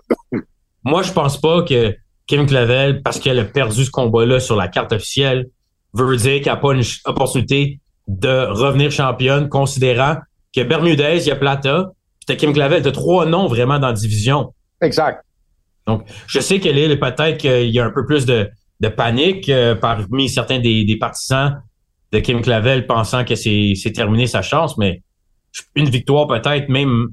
Moi, 0.83 1.01
je 1.01 1.11
pense 1.11 1.39
pas 1.39 1.63
que 1.63 1.95
Kim 2.27 2.45
Clavel, 2.45 3.01
parce 3.01 3.19
qu'elle 3.19 3.39
a 3.39 3.45
perdu 3.45 3.85
ce 3.85 3.91
combat-là 3.91 4.39
sur 4.39 4.55
la 4.55 4.67
carte 4.67 4.91
officielle, 4.91 5.47
veut 5.93 6.17
dire 6.17 6.41
qu'elle 6.41 6.53
n'a 6.53 6.57
pas 6.57 6.73
une 6.73 6.83
opportunité 7.05 7.79
de 8.07 8.47
revenir 8.47 8.91
championne, 8.91 9.49
considérant 9.49 10.17
que 10.53 10.61
Bermudez, 10.61 11.17
il 11.21 11.27
y 11.27 11.31
a 11.31 11.35
Plata, 11.35 11.91
c'était 12.19 12.37
Kim 12.37 12.53
Clavel. 12.53 12.81
T'as 12.81 12.91
trois 12.91 13.25
noms 13.25 13.47
vraiment 13.47 13.79
dans 13.79 13.87
la 13.87 13.93
division. 13.93 14.53
Exact. 14.81 15.23
Donc, 15.87 16.03
je 16.27 16.39
sais 16.39 16.59
qu'elle 16.59 16.77
est 16.77 16.97
peut-être 16.97 17.37
qu'il 17.37 17.69
y 17.69 17.79
a 17.79 17.85
un 17.85 17.91
peu 17.91 18.05
plus 18.05 18.25
de, 18.25 18.49
de 18.81 18.87
panique 18.89 19.47
euh, 19.49 19.75
parmi 19.75 20.29
certains 20.29 20.59
des, 20.59 20.83
des, 20.83 20.97
partisans 20.97 21.61
de 22.11 22.19
Kim 22.19 22.41
Clavel 22.41 22.85
pensant 22.85 23.23
que 23.23 23.35
c'est 23.35 23.91
terminé 23.95 24.27
sa 24.27 24.41
chance, 24.41 24.77
mais 24.77 25.01
une 25.75 25.89
victoire 25.89 26.27
peut-être 26.27 26.69
même 26.69 27.09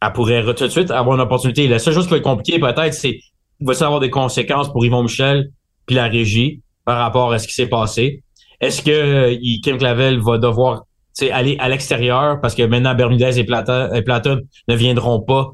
elle 0.00 0.12
pourrait 0.12 0.44
tout 0.54 0.64
de 0.64 0.68
suite 0.68 0.90
avoir 0.90 1.16
une 1.16 1.22
opportunité. 1.22 1.66
La 1.66 1.78
seule 1.78 1.94
chose 1.94 2.04
qui 2.04 2.10
va 2.10 2.18
être 2.18 2.22
compliquée 2.22 2.60
peut-être, 2.60 2.94
c'est 2.94 3.18
qu'il 3.18 3.66
va 3.66 3.72
y 3.72 3.82
avoir 3.82 4.00
des 4.00 4.10
conséquences 4.10 4.70
pour 4.72 4.84
Yvon 4.84 5.02
Michel 5.02 5.50
puis 5.86 5.96
la 5.96 6.06
régie 6.06 6.62
par 6.84 6.98
rapport 6.98 7.32
à 7.32 7.38
ce 7.38 7.48
qui 7.48 7.54
s'est 7.54 7.66
passé? 7.66 8.22
Est-ce 8.60 8.82
que 8.82 9.34
Kim 9.62 9.76
Clavel 9.78 10.20
va 10.20 10.38
devoir 10.38 10.84
aller 11.32 11.56
à 11.58 11.68
l'extérieur 11.68 12.40
parce 12.40 12.54
que 12.54 12.62
maintenant 12.62 12.94
Bermudez 12.94 13.40
et 13.40 13.44
Platon, 13.44 14.40
ne 14.68 14.74
viendront 14.74 15.20
pas 15.20 15.52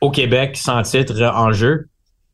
au 0.00 0.10
Québec 0.10 0.56
sans 0.56 0.82
titre 0.82 1.20
en 1.22 1.52
jeu? 1.52 1.88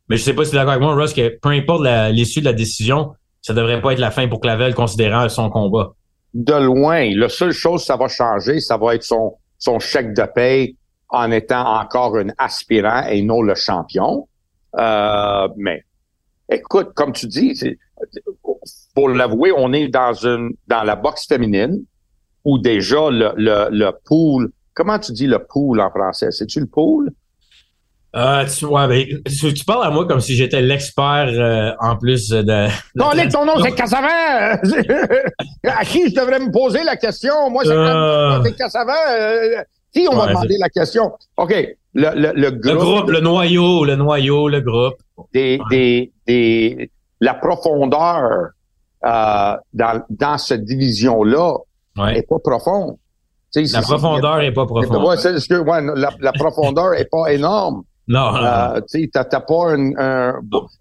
Mais 0.09 0.19
je 0.19 0.23
sais 0.23 0.35
pas 0.35 0.45
si 0.45 0.50
tu 0.50 0.57
es 0.57 0.59
d'accord 0.59 0.73
avec 0.73 0.83
moi, 0.83 0.95
Ross, 0.95 1.14
que 1.14 1.38
peu 1.40 1.49
importe 1.49 1.87
l'issue 2.12 2.40
de 2.40 2.45
la 2.45 2.52
décision, 2.52 3.14
ça 3.40 3.54
devrait 3.54 3.81
pas 3.81 3.95
être 3.95 3.99
la 3.99 4.11
fin 4.11 4.28
pour 4.28 4.40
Clavel 4.40 4.75
considérant 4.75 5.26
son 5.31 5.49
combat. 5.49 5.95
De 6.34 6.54
loin. 6.54 7.14
La 7.14 7.28
seule 7.28 7.52
chose 7.52 7.84
ça 7.84 7.96
va 7.96 8.08
changer, 8.08 8.60
ça 8.60 8.76
va 8.76 8.94
être 8.96 9.04
son, 9.04 9.36
son 9.56 9.78
chèque 9.78 10.14
de 10.14 10.24
paye 10.34 10.76
en 11.08 11.30
étant 11.30 11.64
encore 11.80 12.16
un 12.16 12.28
aspirant 12.38 13.06
et 13.06 13.22
non 13.22 13.40
le 13.40 13.54
champion. 13.54 14.28
Euh, 14.76 15.48
mais 15.56 15.84
écoute, 16.50 16.92
comme 16.94 17.12
tu 17.12 17.28
dis, 17.28 17.78
pour 18.94 19.08
l'avouer, 19.08 19.52
on 19.56 19.72
est 19.72 19.86
dans 19.86 20.12
une 20.12 20.50
dans 20.66 20.82
la 20.82 20.96
boxe 20.96 21.26
féminine 21.28 21.84
où 22.44 22.58
déjà 22.58 23.10
le, 23.10 23.32
le, 23.36 23.68
le 23.70 23.92
pool, 24.04 24.50
comment 24.74 24.98
tu 24.98 25.12
dis 25.12 25.28
le 25.28 25.38
pool 25.38 25.80
en 25.80 25.90
français? 25.90 26.32
C'est-tu 26.32 26.60
le 26.60 26.66
pool? 26.66 27.12
Euh, 28.14 28.44
tu, 28.47 28.64
ouais, 28.66 28.87
ben, 28.87 29.23
tu, 29.54 29.64
parles 29.64 29.87
à 29.87 29.90
moi 29.90 30.06
comme 30.06 30.21
si 30.21 30.37
j'étais 30.37 30.62
l'expert 30.62 31.26
euh, 31.28 31.73
en 31.80 31.97
plus 31.97 32.28
de. 32.28 32.68
Non, 32.94 33.12
Nick, 33.16 33.30
ton 33.30 33.44
nom, 33.44 33.54
c'est 33.61 33.73
Cassavant! 33.73 34.06
à 35.64 35.85
qui 35.85 36.09
je 36.09 36.14
devrais 36.14 36.38
me 36.38 36.52
poser 36.52 36.85
la 36.85 36.94
question? 36.94 37.50
Moi, 37.50 37.64
c'est 37.64 37.73
euh... 37.73 38.42
Cassavant. 38.56 38.92
Euh, 39.18 39.62
qui 39.92 40.06
on 40.11 40.16
va 40.16 40.28
demander 40.28 40.56
la 40.61 40.68
question? 40.68 41.12
OK. 41.37 41.54
Le, 41.94 42.11
le, 42.14 42.33
le, 42.35 42.50
groupe, 42.50 42.64
le 42.64 42.75
groupe, 42.75 43.11
le 43.11 43.21
noyau, 43.21 43.85
le 43.85 43.97
noyau, 43.97 44.49
le 44.49 44.61
groupe. 44.61 44.97
Des, 45.33 45.61
des, 45.71 46.12
des, 46.26 46.90
la 47.21 47.35
profondeur 47.35 48.50
euh, 49.04 49.56
dans, 49.73 50.02
dans 50.11 50.38
cette 50.38 50.64
division-là 50.64 51.54
ouais. 51.97 52.18
est 52.18 52.28
pas 52.28 52.38
profonde. 52.38 52.97
la 53.54 53.83
profondeur 53.83 54.40
est 54.40 54.52
pas 54.52 54.66
profonde. 54.66 55.04
Ouais, 55.04 55.16
que, 55.16 55.61
ouais, 55.61 55.97
la, 55.97 56.11
la 56.21 56.33
profondeur 56.33 56.94
est 56.94 57.09
pas 57.11 57.33
énorme. 57.33 57.85
Non. 58.08 58.37
Euh, 58.37 58.80
tu 58.90 59.02
sais, 59.02 59.11
t'as 59.12 59.25
pas 59.25 59.75
un, 59.75 59.92
un... 59.96 60.40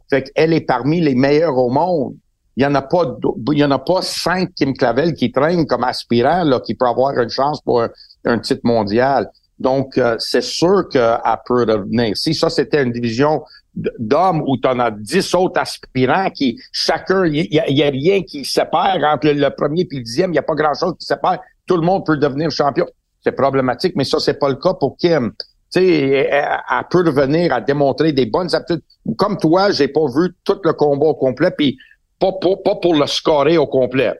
Fait 0.09 0.23
qu'elle 0.23 0.53
est 0.53 0.65
parmi 0.65 1.01
les 1.01 1.15
meilleures 1.15 1.57
au 1.57 1.69
monde. 1.69 2.15
Il 2.55 2.63
y 2.63 2.65
en 2.67 2.75
a 2.75 2.81
pas, 2.81 3.17
il 3.51 3.57
y 3.57 3.65
en 3.65 3.71
a 3.71 3.79
pas 3.79 4.01
cinq 4.01 4.53
Kim 4.55 4.73
Clavel 4.73 5.13
qui 5.15 5.31
traînent 5.31 5.65
comme 5.65 5.83
aspirant 5.83 6.43
là, 6.43 6.59
qui 6.59 6.75
peut 6.75 6.85
avoir 6.85 7.17
une 7.17 7.29
chance 7.29 7.61
pour 7.61 7.83
un, 8.25 8.39
titre 8.39 8.61
mondial. 8.63 9.27
Donc, 9.57 9.97
euh, 9.97 10.15
c'est 10.19 10.43
sûr 10.43 10.87
qu'elle 10.89 11.17
peut 11.47 11.65
revenir. 11.67 12.15
Si 12.15 12.35
ça, 12.35 12.49
c'était 12.49 12.83
une 12.83 12.91
division 12.91 13.41
d'hommes 13.73 14.43
où 14.45 14.57
tu 14.57 14.67
en 14.67 14.77
as 14.79 14.91
dix 14.91 15.33
autres 15.33 15.59
aspirants 15.59 16.29
qui, 16.29 16.59
chacun, 16.71 17.25
il 17.25 17.47
y, 17.51 17.83
a, 17.83 17.89
rien 17.89 18.21
qui 18.21 18.45
sépare 18.45 18.97
entre 19.03 19.29
le, 19.29 19.49
premier 19.49 19.81
et 19.81 19.87
le 19.91 20.03
dixième. 20.03 20.29
Il 20.29 20.33
n'y 20.33 20.39
a 20.39 20.43
pas 20.43 20.53
grand-chose 20.53 20.93
qui 20.99 21.05
sépare. 21.05 21.39
Tout 21.65 21.77
le 21.77 21.83
monde 21.83 22.05
peut 22.05 22.17
devenir 22.17 22.51
champion. 22.51 22.85
C'est 23.23 23.31
problématique, 23.31 23.93
mais 23.95 24.03
ça, 24.03 24.19
c'est 24.19 24.37
pas 24.37 24.49
le 24.49 24.55
cas 24.55 24.73
pour 24.73 24.97
Kim 24.97 25.31
sais, 25.79 26.29
elle, 26.31 26.83
peut 26.89 27.03
revenir 27.05 27.53
à 27.53 27.61
démontrer 27.61 28.13
des 28.13 28.25
bonnes 28.25 28.53
aptitudes. 28.53 28.83
Comme 29.17 29.37
toi, 29.37 29.71
j'ai 29.71 29.87
pas 29.87 30.05
vu 30.05 30.33
tout 30.43 30.59
le 30.63 30.73
combat 30.73 31.07
au 31.07 31.15
complet, 31.15 31.51
puis 31.57 31.77
pas, 32.19 32.31
pas, 32.31 32.75
pour 32.75 32.95
le 32.95 33.05
scorer 33.07 33.57
au 33.57 33.67
complet. 33.67 34.13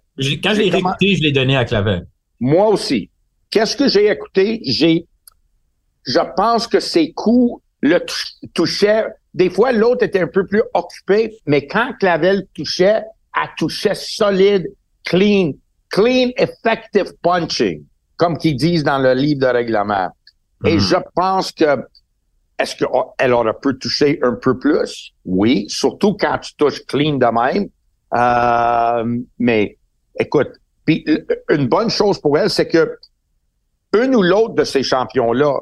Quand 0.44 0.54
j'ai 0.54 0.68
écouté, 0.68 1.16
je 1.16 1.24
l'ai 1.24 1.32
donné 1.32 1.56
à 1.56 1.66
Clavel. 1.66 2.06
Moi 2.40 2.68
aussi. 2.68 3.10
Qu'est-ce 3.50 3.78
que 3.78 3.88
j'ai 3.88 4.10
écouté? 4.10 4.62
J'ai, 4.66 5.06
je 6.06 6.20
pense 6.36 6.68
que 6.68 6.80
ses 6.80 7.14
coups 7.14 7.62
le 7.82 8.00
touchaient. 8.54 9.06
Des 9.34 9.50
fois, 9.50 9.72
l'autre 9.72 10.04
était 10.04 10.22
un 10.22 10.28
peu 10.28 10.46
plus 10.46 10.64
occupé, 10.74 11.38
mais 11.46 11.68
quand 11.68 11.94
Clavel 12.00 12.48
touchait, 12.56 13.04
elle 13.36 13.50
touchait 13.58 13.96
solide, 13.96 14.66
clean, 15.06 15.52
clean, 15.90 16.32
effective 16.38 17.14
punching, 17.22 17.84
comme 18.18 18.38
qu'ils 18.38 18.56
disent 18.56 18.84
dans 18.84 19.00
le 19.00 19.14
livre 19.14 19.42
de 19.42 19.48
règlement. 19.48 20.10
Et 20.66 20.74
mhm. 20.74 20.80
je 20.80 20.96
pense 21.16 21.52
que 21.52 21.78
est-ce 22.60 22.76
qu'elle 22.76 23.34
aurait 23.34 23.58
pu 23.62 23.78
toucher 23.78 24.20
un 24.22 24.34
peu 24.34 24.58
plus? 24.58 25.14
Oui, 25.26 25.66
surtout 25.68 26.16
quand 26.16 26.38
tu 26.40 26.56
touches 26.56 26.86
clean 26.86 27.16
de 27.16 27.26
même. 27.26 27.68
Euh, 28.16 29.20
mais 29.40 29.78
écoute, 30.20 30.52
puis 30.86 31.04
une 31.50 31.68
bonne 31.68 31.90
chose 31.90 32.20
pour 32.20 32.38
elle, 32.38 32.50
c'est 32.50 32.68
que 32.68 32.98
une 33.94 34.16
ou 34.16 34.22
l'autre 34.22 34.56
de 34.56 34.64
ces 34.64 34.84
champions-là, 34.84 35.60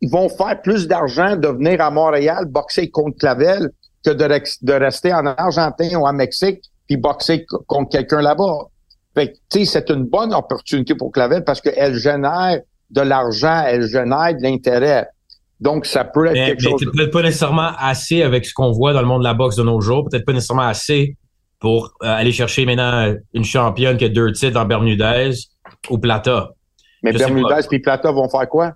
ils 0.00 0.10
vont 0.10 0.28
faire 0.28 0.60
plus 0.62 0.86
d'argent 0.86 1.36
de 1.36 1.48
venir 1.48 1.80
à 1.80 1.90
Montréal 1.90 2.46
boxer 2.46 2.90
contre 2.90 3.18
Clavel 3.18 3.70
que 4.04 4.10
de, 4.10 4.26
de 4.62 4.72
rester 4.72 5.12
en 5.12 5.26
Argentine 5.26 5.96
ou 5.96 6.06
en 6.06 6.12
Mexique 6.12 6.62
puis 6.86 6.96
boxer 6.96 7.46
contre 7.66 7.90
quelqu'un 7.90 8.20
là-bas. 8.20 8.68
Fait 9.14 9.32
tu 9.48 9.60
sais, 9.60 9.64
c'est 9.64 9.90
une 9.90 10.04
bonne 10.04 10.34
opportunité 10.34 10.94
pour 10.94 11.12
Clavel 11.12 11.44
parce 11.44 11.60
qu'elle 11.60 11.94
génère 11.94 12.60
de 12.90 13.00
l'argent, 13.00 13.64
elle 13.66 13.86
génère 13.86 14.34
de 14.36 14.42
l'intérêt. 14.42 15.08
Donc, 15.60 15.86
ça 15.86 16.04
peut 16.04 16.26
être 16.26 16.34
quelque 16.34 16.62
chose... 16.62 16.84
Peut-être 16.92 17.12
pas 17.12 17.22
nécessairement 17.22 17.70
assez 17.78 18.22
avec 18.22 18.44
ce 18.44 18.52
qu'on 18.52 18.72
voit 18.72 18.92
dans 18.92 19.00
le 19.00 19.06
monde 19.06 19.20
de 19.20 19.24
la 19.24 19.34
boxe 19.34 19.56
de 19.56 19.62
nos 19.62 19.80
jours. 19.80 20.06
Peut-être 20.10 20.24
pas 20.24 20.32
nécessairement 20.32 20.62
assez 20.62 21.16
pour 21.60 21.94
euh, 22.02 22.06
aller 22.06 22.32
chercher 22.32 22.66
maintenant 22.66 23.14
une 23.32 23.44
championne 23.44 23.96
qui 23.96 24.04
a 24.04 24.08
deux 24.08 24.32
titres 24.32 24.60
en 24.60 24.66
Bermudez 24.66 25.30
ou 25.88 25.98
Plata. 25.98 26.50
Mais 27.02 27.12
Bermudez 27.12 27.66
puis 27.68 27.78
Plata 27.78 28.12
vont 28.12 28.28
faire 28.28 28.48
quoi? 28.48 28.72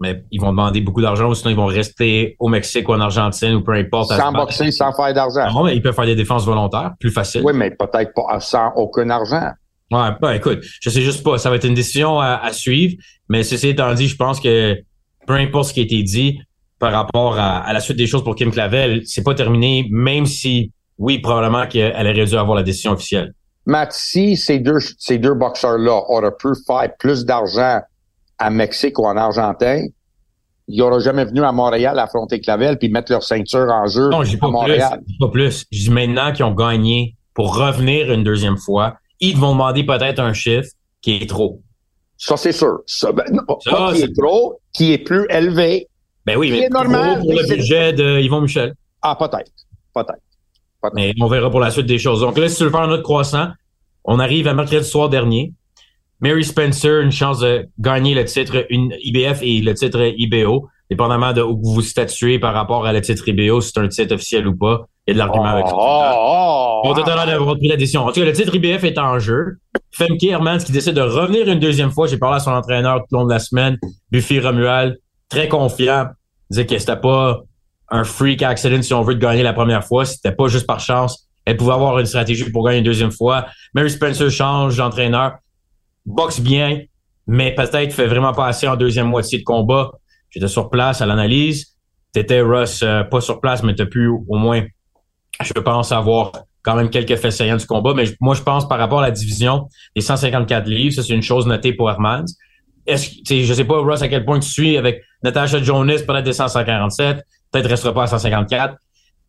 Mais 0.00 0.24
ils 0.30 0.40
vont 0.40 0.50
demander 0.50 0.80
beaucoup 0.80 1.00
d'argent 1.00 1.30
ou 1.30 1.34
sinon 1.34 1.50
ils 1.50 1.56
vont 1.56 1.66
rester 1.66 2.36
au 2.40 2.48
Mexique 2.48 2.88
ou 2.88 2.92
en 2.92 3.00
Argentine 3.00 3.54
ou 3.54 3.62
peu 3.62 3.72
importe. 3.72 4.12
Sans 4.12 4.32
boxer, 4.32 4.70
sans 4.72 4.92
faire 4.92 5.14
d'argent. 5.14 5.48
Non, 5.52 5.64
mais 5.64 5.76
ils 5.76 5.82
peuvent 5.82 5.94
faire 5.94 6.06
des 6.06 6.16
défenses 6.16 6.44
volontaires, 6.44 6.92
plus 6.98 7.10
facile. 7.10 7.42
Oui, 7.44 7.52
mais 7.54 7.70
peut-être 7.70 8.12
pas 8.14 8.40
sans 8.40 8.72
aucun 8.74 9.08
argent. 9.10 9.50
Ouais, 9.92 10.08
ben 10.22 10.32
écoute, 10.32 10.60
je 10.80 10.88
sais 10.88 11.02
juste 11.02 11.22
pas. 11.22 11.36
Ça 11.36 11.50
va 11.50 11.56
être 11.56 11.66
une 11.66 11.74
décision 11.74 12.18
à, 12.18 12.50
suivre. 12.52 12.94
Mais 13.28 13.42
ceci 13.42 13.68
étant 13.68 13.92
dit, 13.92 14.08
je 14.08 14.16
pense 14.16 14.40
que 14.40 14.76
peu 15.26 15.34
importe 15.34 15.68
ce 15.68 15.74
qui 15.74 15.80
a 15.80 15.82
été 15.82 16.02
dit 16.02 16.40
par 16.78 16.92
rapport 16.92 17.38
à, 17.38 17.70
la 17.72 17.80
suite 17.80 17.98
des 17.98 18.06
choses 18.06 18.24
pour 18.24 18.34
Kim 18.34 18.50
Clavel, 18.50 19.02
c'est 19.04 19.22
pas 19.22 19.34
terminé, 19.34 19.86
même 19.90 20.24
si, 20.24 20.72
oui, 20.98 21.18
probablement 21.18 21.66
qu'elle 21.66 22.06
aurait 22.06 22.24
dû 22.24 22.36
avoir 22.36 22.56
la 22.56 22.62
décision 22.62 22.92
officielle. 22.92 23.34
Matt, 23.66 23.92
si 23.92 24.36
ces 24.36 24.58
deux, 24.58 24.78
ces 24.98 25.18
deux 25.18 25.34
boxeurs-là 25.34 26.02
auraient 26.08 26.34
pu 26.36 26.48
faire 26.66 26.88
plus 26.98 27.24
d'argent 27.24 27.80
à 28.38 28.50
Mexique 28.50 28.98
ou 28.98 29.04
en 29.04 29.16
Argentine, 29.16 29.90
ils 30.68 30.78
n'auraient 30.78 31.00
jamais 31.00 31.26
venu 31.26 31.42
à 31.44 31.52
Montréal 31.52 31.98
affronter 31.98 32.40
Clavel 32.40 32.78
puis 32.78 32.88
mettre 32.88 33.12
leur 33.12 33.22
ceinture 33.22 33.68
en 33.70 33.86
jeu 33.86 34.08
non, 34.08 34.24
je 34.24 34.36
pas 34.38 34.48
Montréal. 34.48 35.00
Plus, 35.04 35.18
pas 35.18 35.28
plus. 35.28 35.66
Je 35.70 35.78
dis 35.78 35.90
maintenant 35.90 36.32
qu'ils 36.32 36.44
ont 36.44 36.54
gagné 36.54 37.14
pour 37.34 37.56
revenir 37.56 38.12
une 38.12 38.24
deuxième 38.24 38.56
fois 38.56 38.96
ils 39.22 39.38
vont 39.38 39.52
demander 39.52 39.84
peut-être 39.84 40.18
un 40.18 40.34
chiffre 40.34 40.68
qui 41.00 41.16
est 41.16 41.28
trop. 41.28 41.62
Ça, 42.18 42.36
c'est 42.36 42.52
sûr. 42.52 42.80
Ça, 42.86 43.10
ben, 43.12 43.24
pas 43.46 43.94
qui 43.94 44.02
est... 44.02 44.16
trop, 44.16 44.60
qui 44.72 44.92
est 44.92 44.98
plus 44.98 45.26
élevé. 45.30 45.88
Ben 46.26 46.36
oui, 46.36 46.50
mais 46.50 46.68
normal, 46.68 47.20
pour 47.20 47.32
le 47.32 47.48
budget 47.48 47.92
de 47.92 48.20
Yvon 48.20 48.42
Michel. 48.42 48.74
Ah, 49.00 49.16
peut-être. 49.16 49.50
Peut-être. 49.94 50.94
mais 50.94 51.12
on 51.20 51.28
verra 51.28 51.50
pour 51.50 51.60
la 51.60 51.70
suite 51.70 51.86
des 51.86 51.98
choses. 51.98 52.20
Donc 52.20 52.38
là, 52.38 52.48
si 52.48 52.56
tu 52.56 52.64
veux 52.64 52.70
faire 52.70 52.80
un 52.80 52.90
autre 52.90 53.02
croissant, 53.02 53.48
on 54.04 54.18
arrive 54.18 54.46
à 54.46 54.54
mercredi 54.54 54.86
soir 54.86 55.08
dernier. 55.08 55.52
Mary 56.20 56.44
Spencer, 56.44 57.00
une 57.00 57.10
chance 57.10 57.40
de 57.40 57.68
gagner 57.80 58.14
le 58.14 58.24
titre 58.24 58.64
une 58.70 58.94
IBF 59.02 59.40
et 59.42 59.60
le 59.60 59.74
titre 59.74 60.12
IBO, 60.16 60.68
dépendamment 60.88 61.32
de 61.32 61.42
où 61.42 61.60
vous 61.60 61.74
vous 61.74 61.82
statuez 61.82 62.38
par 62.38 62.54
rapport 62.54 62.86
à 62.86 62.92
le 62.92 63.00
titre 63.00 63.28
IBO, 63.28 63.60
si 63.60 63.72
c'est 63.74 63.80
un 63.80 63.88
titre 63.88 64.14
officiel 64.14 64.46
ou 64.46 64.56
pas. 64.56 64.86
Il 65.06 65.10
y 65.10 65.12
a 65.12 65.14
de 65.14 65.18
l'argument 65.18 65.46
avec 65.46 65.66
ça. 65.66 65.74
Oh, 65.76 66.51
oh, 66.82 66.94
oh, 66.96 67.02
d'avoir 67.02 67.56
pris 67.56 67.68
la 67.68 67.76
décision. 67.76 68.02
En 68.02 68.08
tout 68.08 68.20
cas, 68.20 68.26
le 68.26 68.32
titre 68.32 68.54
IBF 68.54 68.84
est 68.84 68.98
en 68.98 69.18
jeu. 69.18 69.58
Femke 69.92 70.24
Hermans 70.24 70.58
qui 70.58 70.72
décide 70.72 70.94
de 70.94 71.00
revenir 71.00 71.48
une 71.48 71.60
deuxième 71.60 71.90
fois. 71.90 72.06
J'ai 72.06 72.18
parlé 72.18 72.36
à 72.36 72.40
son 72.40 72.50
entraîneur 72.52 73.00
tout 73.00 73.16
au 73.16 73.20
long 73.20 73.24
de 73.26 73.32
la 73.32 73.38
semaine, 73.38 73.78
Buffy 74.10 74.40
Romual, 74.40 74.98
très 75.28 75.48
confiant. 75.48 76.08
Il 76.50 76.54
disait 76.54 76.66
que 76.66 76.78
c'était 76.78 76.96
pas 76.96 77.42
un 77.90 78.04
freak 78.04 78.42
accident 78.42 78.82
si 78.82 78.94
on 78.94 79.02
veut 79.02 79.14
de 79.14 79.20
gagner 79.20 79.42
la 79.42 79.52
première 79.52 79.84
fois. 79.84 80.04
C'était 80.04 80.32
pas 80.32 80.48
juste 80.48 80.66
par 80.66 80.80
chance. 80.80 81.28
Elle 81.44 81.56
pouvait 81.56 81.72
avoir 81.72 81.98
une 81.98 82.06
stratégie 82.06 82.50
pour 82.50 82.64
gagner 82.64 82.78
une 82.78 82.84
deuxième 82.84 83.12
fois. 83.12 83.46
Mary 83.74 83.90
Spencer 83.90 84.30
change 84.30 84.76
d'entraîneur, 84.76 85.34
boxe 86.06 86.40
bien, 86.40 86.80
mais 87.26 87.54
peut-être 87.54 87.92
fait 87.92 88.06
vraiment 88.06 88.32
pas 88.32 88.46
assez 88.46 88.68
en 88.68 88.76
deuxième 88.76 89.08
moitié 89.08 89.38
de 89.38 89.44
combat. 89.44 89.90
J'étais 90.30 90.48
sur 90.48 90.70
place 90.70 91.00
à 91.00 91.06
l'analyse. 91.06 91.76
T'étais 92.12 92.40
Russ 92.40 92.82
euh, 92.82 93.04
pas 93.04 93.20
sur 93.20 93.40
place, 93.40 93.62
mais 93.62 93.74
t'as 93.74 93.86
pu 93.86 94.06
au 94.06 94.36
moins 94.36 94.62
je 95.40 95.52
pense 95.54 95.92
avoir 95.92 96.32
quand 96.62 96.76
même 96.76 96.90
quelques 96.90 97.16
faits 97.16 97.32
saillants 97.32 97.56
du 97.56 97.66
combat, 97.66 97.92
mais 97.94 98.04
moi, 98.20 98.34
je 98.34 98.42
pense 98.42 98.68
par 98.68 98.78
rapport 98.78 99.00
à 99.00 99.02
la 99.02 99.10
division 99.10 99.68
des 99.96 100.02
154 100.02 100.66
livres, 100.66 100.94
ça, 100.94 101.02
c'est 101.02 101.14
une 101.14 101.22
chose 101.22 101.46
notée 101.46 101.72
pour 101.72 101.90
Hermans. 101.90 102.24
est-ce, 102.86 103.10
je 103.28 103.52
sais 103.52 103.64
pas, 103.64 103.78
Ross, 103.78 104.02
à 104.02 104.08
quel 104.08 104.24
point 104.24 104.38
tu 104.38 104.48
suis 104.48 104.76
avec 104.76 105.02
Natasha 105.22 105.62
Jonas, 105.62 106.02
peut-être 106.06 106.24
des 106.24 106.32
147, 106.32 107.24
peut-être 107.50 107.68
restera 107.68 107.92
pas 107.92 108.04
à 108.04 108.06
154. 108.06 108.76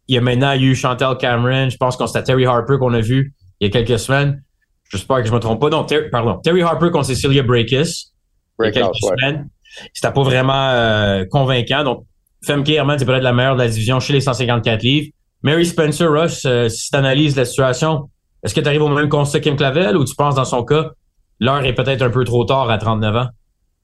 Il 0.07 0.15
y 0.15 0.17
a 0.17 0.21
maintenant 0.21 0.53
eu 0.53 0.75
Chantel 0.75 1.15
Cameron, 1.19 1.69
je 1.69 1.77
pense 1.77 1.95
qu'on 1.95 2.07
c'était 2.07 2.23
Terry 2.23 2.45
Harper 2.45 2.77
qu'on 2.77 2.93
a 2.93 2.99
vu 2.99 3.33
il 3.59 3.67
y 3.67 3.69
a 3.69 3.71
quelques 3.71 3.99
semaines. 3.99 4.43
J'espère 4.91 5.21
que 5.21 5.27
je 5.27 5.33
me 5.33 5.39
trompe 5.39 5.61
pas. 5.61 5.69
Non, 5.69 5.87
pardon. 6.11 6.37
Terry 6.43 6.61
Harper 6.61 6.91
contre 6.91 7.05
Cecilia 7.05 7.41
Breakis. 7.41 8.11
Il 8.59 8.65
y 8.65 8.67
a 8.67 8.71
quelques 8.71 8.95
semaines. 8.95 9.47
C'était 9.93 10.11
pas 10.11 10.23
vraiment 10.23 10.69
euh, 10.69 11.25
convaincant. 11.31 11.83
Donc, 11.83 12.05
Femke 12.45 12.69
Herman, 12.69 12.99
c'est 12.99 13.05
peut-être 13.05 13.23
la 13.23 13.33
meilleure 13.33 13.55
de 13.55 13.61
la 13.61 13.69
division 13.69 13.99
chez 13.99 14.13
les 14.13 14.21
154 14.21 14.83
livres. 14.83 15.09
Mary 15.43 15.65
Spencer 15.65 16.09
Rush, 16.09 16.45
euh, 16.45 16.69
si 16.69 16.89
tu 16.89 16.97
analyses 16.97 17.35
la 17.35 17.45
situation, 17.45 18.09
est-ce 18.43 18.53
que 18.53 18.61
tu 18.61 18.67
arrives 18.67 18.81
au 18.81 18.87
même 18.87 19.09
constat 19.09 19.41
Kim 19.41 19.55
Clavel 19.55 19.95
ou 19.97 20.05
tu 20.05 20.15
penses 20.15 20.35
dans 20.35 20.45
son 20.45 20.63
cas, 20.63 20.91
l'heure 21.39 21.65
est 21.65 21.73
peut-être 21.73 22.01
un 22.01 22.09
peu 22.09 22.23
trop 22.23 22.45
tard 22.45 22.69
à 22.69 22.77
39 22.77 23.15
ans? 23.15 23.27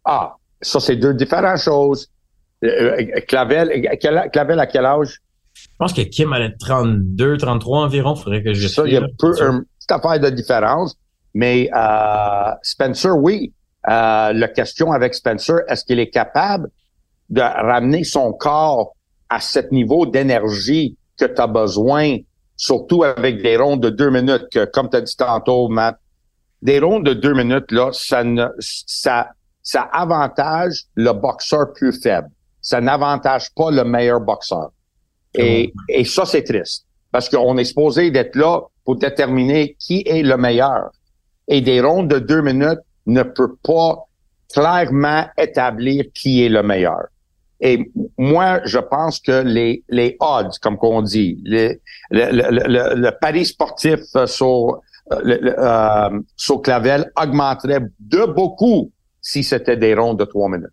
Ah, 0.05 0.35
ça, 0.61 0.79
c'est 0.79 0.95
deux 0.95 1.13
différentes 1.13 1.59
choses. 1.59 2.07
Euh, 2.63 2.97
euh, 2.99 3.21
Clavel, 3.27 3.87
Clavel 3.99 4.59
à 4.59 4.67
quel 4.67 4.85
âge? 4.85 5.19
Je 5.53 5.67
pense 5.77 5.93
que 5.93 6.01
Kim 6.01 6.33
a 6.33 6.49
32, 6.49 7.37
33 7.37 7.79
environ. 7.79 8.15
Faudrait 8.15 8.43
que 8.43 8.53
je 8.53 8.67
Ça, 8.67 8.83
il 8.85 8.93
y 8.93 8.97
a 8.97 9.01
peu, 9.17 9.33
une 9.41 9.65
petite 9.77 9.91
affaire 9.91 10.19
de 10.19 10.29
différence. 10.29 10.95
Mais 11.33 11.69
euh, 11.75 12.51
Spencer, 12.63 13.15
oui. 13.15 13.53
Euh, 13.87 14.33
la 14.33 14.47
question 14.49 14.91
avec 14.91 15.13
Spencer, 15.13 15.59
est-ce 15.67 15.85
qu'il 15.85 15.99
est 15.99 16.09
capable 16.09 16.69
de 17.29 17.41
ramener 17.41 18.03
son 18.03 18.33
corps 18.33 18.95
à 19.29 19.39
ce 19.39 19.59
niveau 19.71 20.05
d'énergie 20.05 20.97
que 21.19 21.25
tu 21.25 21.41
as 21.41 21.47
besoin, 21.47 22.17
surtout 22.55 23.03
avec 23.03 23.41
des 23.41 23.57
rondes 23.57 23.81
de 23.81 23.89
deux 23.89 24.09
minutes, 24.09 24.47
que, 24.51 24.65
comme 24.65 24.89
tu 24.89 24.97
as 24.97 25.01
dit 25.01 25.15
tantôt, 25.15 25.67
Matt, 25.67 25.97
des 26.61 26.79
rondes 26.79 27.05
de 27.05 27.13
deux 27.13 27.33
minutes, 27.33 27.71
là, 27.71 27.89
ça 27.93 28.23
ne, 28.23 28.47
ça, 28.59 29.29
ça 29.61 29.81
avantage 29.81 30.85
le 30.95 31.11
boxeur 31.13 31.73
plus 31.73 31.93
faible. 31.93 32.29
Ça 32.61 32.81
n'avantage 32.81 33.53
pas 33.55 33.71
le 33.71 33.83
meilleur 33.83 34.19
boxeur. 34.19 34.71
Et, 35.35 35.71
et 35.87 36.03
ça, 36.03 36.25
c'est 36.25 36.43
triste. 36.43 36.85
Parce 37.11 37.29
qu'on 37.29 37.57
est 37.57 37.63
supposé 37.63 38.11
d'être 38.11 38.35
là 38.35 38.61
pour 38.83 38.97
déterminer 38.97 39.75
qui 39.79 40.03
est 40.05 40.23
le 40.23 40.37
meilleur. 40.37 40.89
Et 41.47 41.61
des 41.61 41.81
rondes 41.81 42.09
de 42.09 42.19
deux 42.19 42.41
minutes 42.41 42.79
ne 43.05 43.23
peut 43.23 43.55
pas 43.63 44.05
clairement 44.53 45.25
établir 45.37 46.05
qui 46.13 46.43
est 46.43 46.49
le 46.49 46.63
meilleur. 46.63 47.07
Et 47.61 47.91
moi, 48.17 48.61
je 48.65 48.79
pense 48.79 49.19
que 49.19 49.43
les, 49.43 49.83
les 49.89 50.15
odds, 50.19 50.57
comme 50.61 50.77
qu'on 50.77 51.01
dit, 51.01 51.39
les, 51.43 51.81
le, 52.09 52.31
le, 52.31 52.95
le, 52.95 53.11
pari 53.19 53.45
sportif 53.45 53.99
sur, 54.25 54.79
euh, 55.11 56.09
sur 56.37 56.61
Clavel 56.61 57.11
augmenterait 57.21 57.81
de 57.99 58.25
beaucoup 58.25 58.91
si 59.21 59.43
c'était 59.43 59.77
des 59.77 59.93
rondes 59.93 60.19
de 60.19 60.25
trois 60.25 60.47
minutes. 60.49 60.69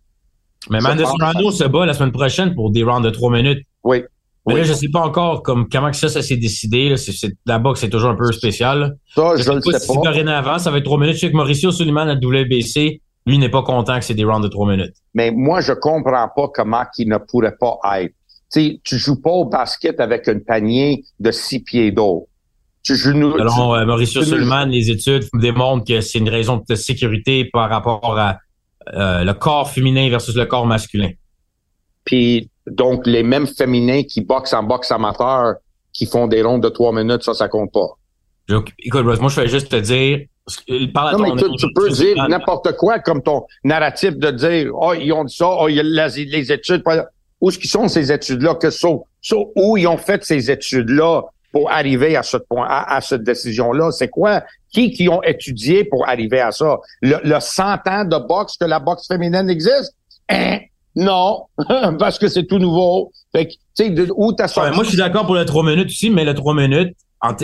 Mais 0.69 0.79
Mendes 0.79 1.01
Rando 1.01 1.51
se 1.51 1.63
bat 1.63 1.85
la 1.85 1.93
semaine 1.93 2.11
prochaine 2.11 2.55
pour 2.55 2.71
des 2.71 2.83
rounds 2.83 3.03
de 3.05 3.09
trois 3.09 3.31
minutes. 3.31 3.65
Oui. 3.83 4.03
Mais 4.47 4.55
là, 4.55 4.63
je 4.63 4.73
sais 4.73 4.87
pas 4.87 5.01
encore 5.01 5.43
comme 5.43 5.67
comment 5.67 5.91
que 5.91 5.97
ça, 5.97 6.07
ça 6.07 6.21
s'est 6.21 6.37
décidé. 6.37 6.89
Là. 6.89 6.95
C'est, 6.95 7.33
la 7.45 7.59
boxe, 7.59 7.81
c'est 7.81 7.89
toujours 7.89 8.11
un 8.11 8.15
peu 8.15 8.31
spécial. 8.31 8.97
Ça, 9.13 9.35
je, 9.35 9.51
ne 9.51 9.59
sais 9.59 9.71
pas. 9.71 9.79
Si 9.79 9.97
dorénavant, 10.01 10.57
ça 10.57 10.71
va 10.71 10.77
être 10.77 10.85
trois 10.85 10.97
minutes. 10.97 11.15
Je 11.15 11.21
sais 11.21 11.31
que 11.31 11.35
Mauricio 11.35 11.71
Suleiman 11.71 12.07
à 12.07 12.15
WBC, 12.15 13.01
lui, 13.27 13.37
n'est 13.37 13.49
pas 13.49 13.61
content 13.61 13.99
que 13.99 14.05
c'est 14.05 14.13
des 14.13 14.23
rounds 14.23 14.41
de 14.41 14.47
trois 14.47 14.67
minutes. 14.69 14.93
Mais 15.13 15.31
moi, 15.31 15.59
je 15.61 15.73
comprends 15.73 16.29
pas 16.33 16.47
comment 16.53 16.83
qu'il 16.95 17.09
ne 17.09 17.17
pourrait 17.17 17.55
pas 17.59 17.77
être. 17.99 18.13
Tu 18.51 18.79
tu 18.81 18.97
joues 18.97 19.21
pas 19.21 19.31
au 19.31 19.45
basket 19.45 19.99
avec 19.99 20.27
un 20.29 20.39
panier 20.39 21.03
de 21.19 21.31
six 21.31 21.59
pieds 21.59 21.91
d'eau. 21.91 22.29
Tu 22.83 22.95
joues 22.95 23.11
Selon 23.11 23.75
euh, 23.75 23.85
Mauricio 23.85 24.23
Suleiman, 24.23 24.65
les 24.69 24.89
études 24.89 25.25
démontrent 25.33 25.83
que 25.85 25.99
c'est 25.99 26.19
une 26.19 26.29
raison 26.29 26.63
de 26.67 26.75
sécurité 26.75 27.43
par 27.51 27.69
rapport 27.69 28.17
à 28.17 28.37
euh, 28.93 29.25
le 29.25 29.33
corps 29.33 29.69
féminin 29.69 30.09
versus 30.09 30.33
le 30.33 30.45
corps 30.45 30.65
masculin. 30.65 31.09
Puis 32.05 32.49
donc 32.65 33.05
les 33.05 33.23
mêmes 33.23 33.47
féminins 33.47 34.03
qui 34.03 34.21
boxent 34.21 34.53
en 34.53 34.63
boxe 34.63 34.89
amateur, 34.91 35.55
qui 35.91 36.05
font 36.05 36.27
des 36.27 36.41
rondes 36.41 36.63
de 36.63 36.69
trois 36.69 36.93
minutes, 36.93 37.23
ça, 37.23 37.33
ça 37.33 37.49
compte 37.49 37.73
pas. 37.73 37.97
écoute, 38.79 39.03
moi 39.03 39.29
je 39.29 39.41
vais 39.41 39.49
juste 39.49 39.69
te 39.69 39.75
dire. 39.75 40.19
Non, 40.69 41.19
mais 41.19 41.31
tu, 41.57 41.67
peux 41.73 41.89
dire 41.89 42.27
n'importe 42.29 42.75
quoi 42.77 42.99
comme 42.99 43.21
ton 43.21 43.45
narratif 43.63 44.17
de 44.17 44.31
dire 44.31 44.71
oh 44.73 44.93
ils 44.93 45.11
ont 45.11 45.25
dit 45.25 45.35
ça, 45.35 45.47
oh 45.47 45.67
il 45.67 45.75
y 45.75 45.79
a 45.79 45.83
les, 45.83 46.51
études. 46.51 46.83
Où 47.41 47.49
est-ce 47.49 47.59
qu'ils 47.59 47.69
sont 47.69 47.87
ces 47.87 48.11
études-là 48.11 48.55
que 48.55 48.67
où 49.55 49.77
ils 49.77 49.87
ont 49.87 49.97
fait 49.97 50.23
ces 50.23 50.49
études-là 50.49 51.23
pour 51.51 51.71
arriver 51.71 52.15
à 52.15 52.23
ce 52.23 52.37
point, 52.37 52.65
à, 52.69 52.99
cette 53.01 53.23
décision-là? 53.23 53.91
C'est 53.91 54.09
quoi? 54.09 54.43
Qui 54.73 54.91
qui 54.91 55.09
ont 55.09 55.21
étudié 55.23 55.83
pour 55.83 56.07
arriver 56.07 56.39
à 56.39 56.51
ça? 56.51 56.77
Le, 57.01 57.17
le 57.23 57.39
100 57.39 57.63
ans 57.87 58.05
de 58.05 58.27
boxe 58.27 58.57
que 58.57 58.65
la 58.65 58.79
boxe 58.79 59.07
féminine 59.07 59.49
existe? 59.49 59.93
Hein? 60.29 60.59
Non, 60.97 61.43
parce 61.99 62.17
que 62.17 62.27
c'est 62.27 62.45
tout 62.45 62.57
nouveau. 62.57 63.11
Fait 63.31 63.47
que, 63.47 63.51
tu 63.77 63.95
sais, 63.95 64.11
où 64.15 64.33
t'as 64.33 64.47
sorti... 64.47 64.73
moi, 64.73 64.83
je 64.83 64.89
suis 64.89 64.97
d'accord 64.97 65.25
pour 65.25 65.35
le 65.35 65.45
3 65.45 65.63
minutes 65.63 65.87
aussi, 65.87 66.09
mais 66.09 66.25
le 66.25 66.33
3 66.33 66.55
minutes, 66.55 66.95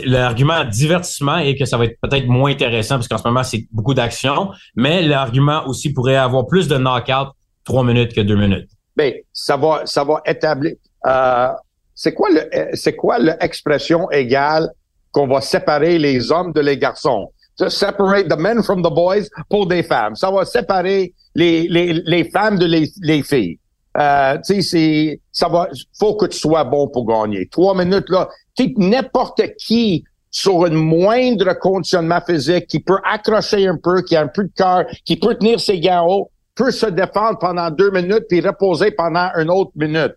l'argument 0.06 0.64
divertissement 0.66 1.38
est 1.38 1.56
que 1.56 1.66
ça 1.66 1.78
va 1.78 1.86
être 1.86 1.98
peut-être 2.02 2.28
moins 2.28 2.52
intéressant 2.52 2.96
parce 2.96 3.08
qu'en 3.08 3.18
ce 3.18 3.28
moment, 3.28 3.44
c'est 3.44 3.66
beaucoup 3.72 3.94
d'action, 3.94 4.52
mais 4.76 5.02
l'argument 5.02 5.66
aussi 5.68 5.92
pourrait 5.92 6.16
avoir 6.16 6.46
plus 6.46 6.68
de 6.68 6.78
knockout 6.78 7.34
3 7.66 7.84
minutes 7.84 8.14
que 8.14 8.22
2 8.22 8.36
minutes. 8.36 8.70
Ben, 8.96 9.14
ça 9.32 9.58
va, 9.58 9.86
ça 9.86 10.04
va 10.04 10.22
établir. 10.26 10.76
Euh, 11.06 11.48
c'est 11.96 12.14
quoi 12.14 12.30
le, 12.30 12.50
c'est 12.74 12.96
quoi 12.96 13.18
l'expression 13.20 14.10
égale 14.12 14.70
qu'on 15.12 15.28
va 15.28 15.42
séparer 15.42 15.98
les 15.98 16.32
hommes 16.32 16.54
de 16.54 16.62
les 16.62 16.78
garçons? 16.78 17.32
To 17.58 17.70
separate 17.70 18.30
the 18.30 18.38
men 18.38 18.64
from 18.64 18.82
the 18.82 18.90
boys 18.90 19.30
pour 19.50 19.68
des 19.68 19.84
femmes. 19.84 20.16
Ça 20.16 20.32
va 20.32 20.44
séparer 20.44 21.14
les, 21.36 21.68
les, 21.68 21.94
les 21.94 22.24
femmes 22.32 22.58
de 22.58 22.66
les, 22.66 22.90
les 23.02 23.22
filles. 23.22 23.60
Euh, 23.98 24.38
tu 24.46 24.56
sais, 24.56 24.62
c'est, 24.62 25.22
ça 25.32 25.48
va, 25.48 25.70
faut 26.00 26.16
que 26.16 26.26
tu 26.26 26.38
sois 26.38 26.64
bon 26.64 26.88
pour 26.88 27.06
gagner. 27.06 27.48
Trois 27.50 27.76
minutes, 27.76 28.10
là, 28.10 28.30
tu 28.56 28.74
n'importe 28.78 29.42
qui 29.58 30.04
sur 30.34 30.66
un 30.66 30.72
moindre 30.72 31.54
conditionnement 31.54 32.20
physique, 32.26 32.66
qui 32.66 32.80
peut 32.80 32.98
accrocher 33.04 33.68
un 33.68 33.78
peu, 33.78 34.02
qui 34.02 34.16
a 34.16 34.22
un 34.22 34.28
peu 34.28 34.46
de 34.46 34.52
cœur, 34.56 34.86
qui 35.06 35.16
peut 35.16 35.36
tenir 35.36 35.60
ses 35.60 35.80
gants 35.80 36.08
hauts, 36.08 36.32
peut 36.56 36.72
se 36.72 36.88
défendre 36.88 37.38
pendant 37.38 37.70
deux 37.70 37.92
minutes 37.92 38.26
puis 38.28 38.42
reposer 38.42 38.90
pendant 38.92 39.30
une 39.38 39.52
autre 39.52 39.72
minute. 39.76 40.14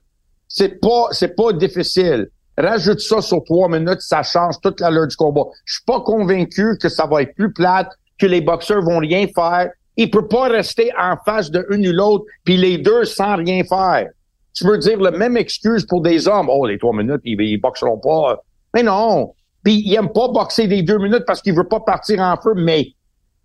C'est 0.48 0.80
pas, 0.80 1.08
c'est 1.10 1.36
pas 1.36 1.52
difficile. 1.52 2.28
Rajoute 2.56 3.00
ça 3.00 3.20
sur 3.20 3.44
trois 3.44 3.68
minutes, 3.68 4.00
ça 4.00 4.22
change 4.22 4.54
toute 4.62 4.80
l'allure 4.80 5.06
du 5.06 5.16
combat. 5.16 5.44
Je 5.66 5.74
suis 5.74 5.84
pas 5.84 6.00
convaincu 6.00 6.78
que 6.80 6.88
ça 6.88 7.04
va 7.04 7.20
être 7.20 7.34
plus 7.34 7.52
plate, 7.52 7.90
que 8.18 8.24
les 8.24 8.40
boxeurs 8.40 8.82
vont 8.82 8.98
rien 8.98 9.26
faire. 9.34 9.70
Il 9.96 10.10
peut 10.10 10.28
pas 10.28 10.48
rester 10.48 10.90
en 10.98 11.16
face 11.24 11.50
de 11.50 11.66
une 11.70 11.86
ou 11.88 11.92
l'autre, 11.92 12.24
puis 12.44 12.56
les 12.56 12.78
deux 12.78 13.04
sans 13.04 13.36
rien 13.36 13.64
faire. 13.64 14.08
Tu 14.54 14.66
veux 14.66 14.78
dire 14.78 15.00
la 15.00 15.10
même 15.10 15.36
excuse 15.36 15.86
pour 15.86 16.00
des 16.00 16.28
hommes? 16.28 16.48
Oh, 16.50 16.66
les 16.66 16.78
trois 16.78 16.94
minutes, 16.94 17.20
ils, 17.24 17.40
ils 17.40 17.60
boxeront 17.60 17.98
pas. 17.98 18.42
Mais 18.74 18.82
non. 18.82 19.34
Puis 19.62 19.82
il 19.84 19.94
aime 19.94 20.12
pas 20.12 20.28
boxer 20.28 20.66
des 20.66 20.82
deux 20.82 20.98
minutes 20.98 21.24
parce 21.26 21.42
qu'il 21.42 21.54
veut 21.54 21.68
pas 21.68 21.80
partir 21.80 22.20
en 22.20 22.36
feu, 22.36 22.52
mais 22.56 22.88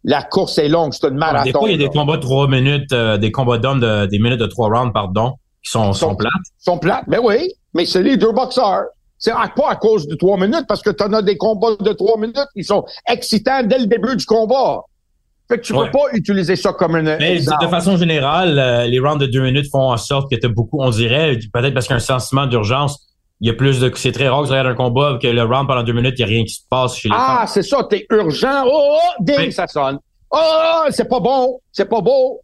la 0.04 0.24
course 0.24 0.58
est 0.58 0.68
longue, 0.68 0.94
c'est 0.94 1.08
une 1.08 1.18
marathon. 1.18 1.46
Des 1.46 1.52
fois, 1.52 1.70
il 1.70 1.80
y 1.80 1.84
a 1.84 1.88
des 1.88 1.94
combats 1.94 2.18
de 2.18 2.22
trois 2.22 2.48
minutes, 2.48 2.92
euh, 2.92 3.18
des 3.18 3.32
combats 3.32 3.58
d'hommes 3.58 3.80
de 3.80 4.06
des 4.08 4.20
minutes 4.20 4.40
de 4.40 4.48
trois 4.48 4.68
rounds, 4.68 4.94
pardon, 4.94 5.34
qui 5.64 5.72
sont, 5.72 5.94
sont, 5.94 6.10
sont 6.10 6.16
plates. 6.16 6.32
Sont 6.60 6.78
plates, 6.80 7.06
mais 7.08 7.18
oui. 7.18 7.54
Mais 7.74 7.86
c'est 7.86 8.04
les 8.04 8.18
deux 8.18 8.32
boxeurs. 8.32 8.86
C'est 9.18 9.32
pas 9.32 9.70
à 9.70 9.76
cause 9.76 10.08
de 10.08 10.16
trois 10.16 10.38
minutes, 10.38 10.66
parce 10.68 10.82
que 10.82 10.90
tu 10.90 11.04
en 11.04 11.14
as 11.14 11.22
des 11.22 11.38
combats 11.38 11.76
de 11.80 11.94
trois 11.94 12.18
minutes 12.18 12.38
qui 12.56 12.64
sont 12.64 12.84
excitants 13.08 13.62
dès 13.64 13.80
le 13.80 13.86
début 13.86 14.16
du 14.16 14.26
combat. 14.26 14.82
Fait 15.52 15.58
que 15.58 15.66
tu 15.66 15.74
peux 15.74 15.92
pas 15.92 16.06
utiliser 16.14 16.56
ça 16.56 16.72
comme 16.72 16.96
une. 16.96 17.18
Mais 17.20 17.40
de 17.40 17.68
façon 17.68 17.98
générale, 17.98 18.58
euh, 18.58 18.88
les 18.88 19.00
rounds 19.00 19.20
de 19.20 19.26
deux 19.26 19.42
minutes 19.42 19.70
font 19.70 19.92
en 19.92 19.98
sorte 19.98 20.32
que 20.32 20.38
tu 20.38 20.46
as 20.46 20.50
beaucoup, 20.50 20.78
on 20.80 20.90
dirait, 20.92 21.38
peut-être 21.54 21.74
parce 21.74 21.88
qu'il 21.88 21.94
y 21.94 21.96
a 21.96 21.98
un 21.98 22.00
sentiment 22.00 22.48
d'urgence. 22.48 23.06
Il 23.42 23.48
y 23.48 23.50
a 23.50 23.54
plus 23.54 23.82
de. 23.82 23.92
C'est 23.96 24.14
très 24.14 24.30
rare 24.30 24.44
que 24.44 24.48
tu 24.48 24.54
un 24.54 24.76
combat 24.76 25.20
que 25.22 25.28
le 25.28 25.44
round 25.44 25.68
pendant 25.68 25.84
deux 25.84 25.92
minutes, 25.92 26.14
il 26.20 26.26
n'y 26.26 26.32
a 26.32 26.36
rien 26.36 26.46
qui 26.46 26.54
se 26.54 26.62
passe 26.70 26.96
chez 26.96 27.10
les 27.10 27.16
Ah, 27.18 27.44
c'est 27.48 27.64
ça, 27.64 27.86
t'es 27.90 28.06
urgent. 28.12 28.64
Oh, 28.66 28.96
oh 28.96 29.24
ding, 29.24 29.52
ça 29.52 29.68
sonne. 29.68 30.00
Oh, 30.32 30.84
c'est 30.90 31.10
pas 31.10 31.20
bon, 31.20 31.60
c'est 31.74 31.90
pas 31.90 32.00
beau. 32.00 32.40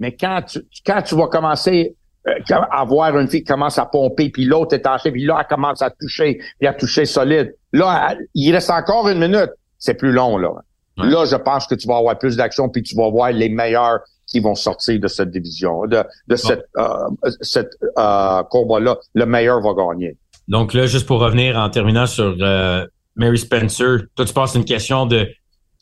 Mais 0.00 0.16
quand 0.16 0.40
tu, 0.48 0.60
quand 0.86 1.02
tu 1.02 1.16
vas 1.16 1.26
commencer 1.26 1.96
avoir 2.70 3.18
une 3.18 3.28
fille 3.28 3.40
qui 3.42 3.46
commence 3.50 3.78
à 3.78 3.86
pomper, 3.86 4.30
puis 4.30 4.44
l'autre 4.44 4.74
est 4.74 4.86
en 4.86 4.96
puis 4.98 5.24
là, 5.24 5.38
elle 5.40 5.46
commence 5.46 5.82
à 5.82 5.90
toucher, 5.90 6.40
puis 6.58 6.68
à 6.68 6.72
toucher 6.72 7.04
solide. 7.04 7.54
Là, 7.72 8.14
il 8.34 8.52
reste 8.52 8.70
encore 8.70 9.08
une 9.08 9.18
minute. 9.18 9.50
C'est 9.78 9.94
plus 9.94 10.12
long, 10.12 10.38
là. 10.38 10.50
Là, 10.98 11.24
je 11.24 11.36
pense 11.36 11.66
que 11.66 11.74
tu 11.74 11.86
vas 11.86 11.96
avoir 11.96 12.18
plus 12.18 12.36
d'action, 12.36 12.68
puis 12.68 12.82
tu 12.82 12.96
vas 12.96 13.08
voir 13.10 13.30
les 13.30 13.48
meilleurs 13.48 14.00
qui 14.26 14.40
vont 14.40 14.54
sortir 14.54 15.00
de 15.00 15.08
cette 15.08 15.30
division, 15.30 15.86
de, 15.86 16.04
de 16.28 16.36
cette, 16.36 16.64
euh, 16.76 17.08
cette 17.40 17.70
euh, 17.98 18.42
combat-là. 18.50 18.96
Le 19.14 19.26
meilleur 19.26 19.60
va 19.60 19.72
gagner. 19.74 20.16
Donc 20.48 20.74
là, 20.74 20.86
juste 20.86 21.06
pour 21.06 21.20
revenir 21.20 21.56
en 21.56 21.70
terminant 21.70 22.06
sur 22.06 22.36
euh, 22.40 22.86
Mary 23.16 23.38
Spencer, 23.38 24.00
toi, 24.14 24.24
tu 24.24 24.32
penses 24.32 24.54
une 24.54 24.64
question 24.64 25.06
de 25.06 25.28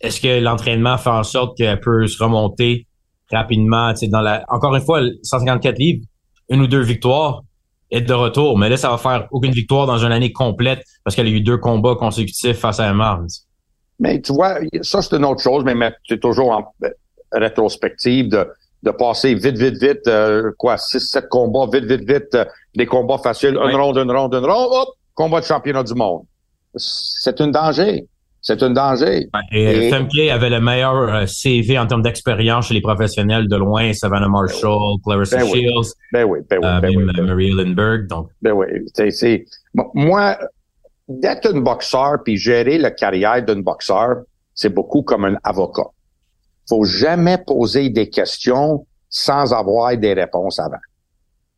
est-ce 0.01 0.21
que 0.21 0.41
l'entraînement 0.41 0.99
fait 0.99 1.11
en 1.11 1.23
sorte 1.23 1.57
qu'elle 1.57 1.81
peut 1.81 2.07
se 2.07 2.23
remonter 2.23 2.87
rapidement, 3.33 3.93
tu 3.93 4.01
sais, 4.01 4.09
dans 4.09 4.21
la, 4.21 4.45
encore 4.49 4.75
une 4.75 4.83
fois, 4.83 5.01
154 5.23 5.79
livres, 5.79 6.05
une 6.49 6.61
ou 6.61 6.67
deux 6.67 6.83
victoires, 6.83 7.43
être 7.91 8.07
de 8.07 8.15
retour. 8.15 8.59
Mais 8.59 8.69
là, 8.69 8.77
ça 8.77 8.91
va 8.91 8.99
faire 8.99 9.27
aucune 9.31 9.53
victoire 9.53 9.87
dans 9.87 9.99
une 9.99 10.13
année 10.13 10.33
complète 10.33 10.85
parce 11.05 11.17
qu'elle 11.17 11.27
a 11.27 11.31
eu 11.31 11.41
deux 11.41 11.59
combats 11.59 11.95
consécutifs 11.95 12.59
face 12.59 12.81
à 12.81 12.93
Mars. 12.93 13.46
Mais 13.99 14.21
tu 14.21 14.33
vois, 14.33 14.59
ça, 14.83 15.03
c'est 15.03 15.17
une 15.17 15.25
autre 15.25 15.43
chose, 15.43 15.65
mais 15.65 15.75
c'est 16.09 16.21
toujours 16.21 16.51
en 16.51 16.75
rétrospective 17.33 18.29
de, 18.29 18.47
de 18.83 18.91
passer 18.91 19.35
vite, 19.35 19.57
vite, 19.59 19.83
vite, 19.83 20.07
euh, 20.07 20.53
quoi, 20.59 20.77
6, 20.77 21.01
7 21.01 21.29
combats, 21.29 21.67
vite, 21.73 21.85
vite, 21.85 22.09
vite, 22.09 22.35
euh, 22.35 22.45
des 22.75 22.87
combats 22.87 23.19
faciles, 23.19 23.57
une 23.57 23.77
ronde, 23.77 23.99
une 23.99 24.11
ronde, 24.11 24.35
une 24.35 24.45
ronde, 24.45 24.69
hop, 24.71 24.89
combat 25.15 25.41
de 25.41 25.47
championnat 25.47 25.83
du 25.83 25.95
monde. 25.95 26.23
C'est 26.77 27.41
un 27.41 27.49
danger. 27.49 28.07
C'est 28.43 28.63
un 28.63 28.71
danger. 28.71 29.27
Et, 29.51 29.89
et... 29.89 30.31
avait 30.31 30.51
le 30.51 30.61
meilleur 30.61 30.95
euh, 30.95 31.27
CV 31.27 31.77
en 31.81 31.87
termes 31.89 32.03
d'expérience 32.03 32.69
chez 32.69 32.75
les 32.75 32.81
professionnels 32.81 33.49
de 33.49 33.57
loin, 33.57 33.93
Savannah 33.93 34.29
Marshall, 34.29 34.99
Clarissa 35.03 35.39
ben 35.39 35.47
Shields, 35.47 35.81
oui. 35.81 35.85
ben 36.13 36.25
oui, 36.25 36.39
ben 36.49 36.59
oui, 36.63 36.81
ben 36.81 36.91
même 36.93 37.17
oui, 37.17 37.23
Marie 37.27 37.51
Lindbergh. 37.51 38.07
Donc. 38.07 38.29
Ben 38.43 38.53
oui, 38.53 38.67
c'est, 39.11 39.45
moi, 39.95 40.39
d'être 41.09 41.55
un 41.55 41.61
boxeur 41.61 42.23
puis 42.25 42.37
gérer 42.37 42.79
la 42.79 42.91
carrière 42.91 43.45
d'un 43.45 43.61
boxeur, 43.61 44.23
c'est 44.55 44.71
beaucoup 44.71 45.03
comme 45.03 45.25
un 45.25 45.37
avocat. 45.45 45.91
Faut 46.69 46.85
jamais 46.85 47.39
poser 47.39 47.91
des 47.91 48.11
questions 48.11 48.87
sans 49.09 49.53
avoir 49.53 49.97
des 49.97 50.15
réponses 50.15 50.59
avant, 50.59 50.81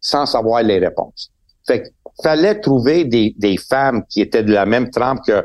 sans 0.00 0.26
savoir 0.26 0.62
les 0.62 0.78
réponses. 0.78 1.30
Fait 1.66 1.82
que 1.82 1.88
fallait 2.22 2.60
trouver 2.60 3.04
des, 3.04 3.34
des 3.38 3.56
femmes 3.56 4.04
qui 4.08 4.20
étaient 4.20 4.42
de 4.42 4.52
la 4.52 4.66
même 4.66 4.90
trempe 4.90 5.20
que 5.26 5.44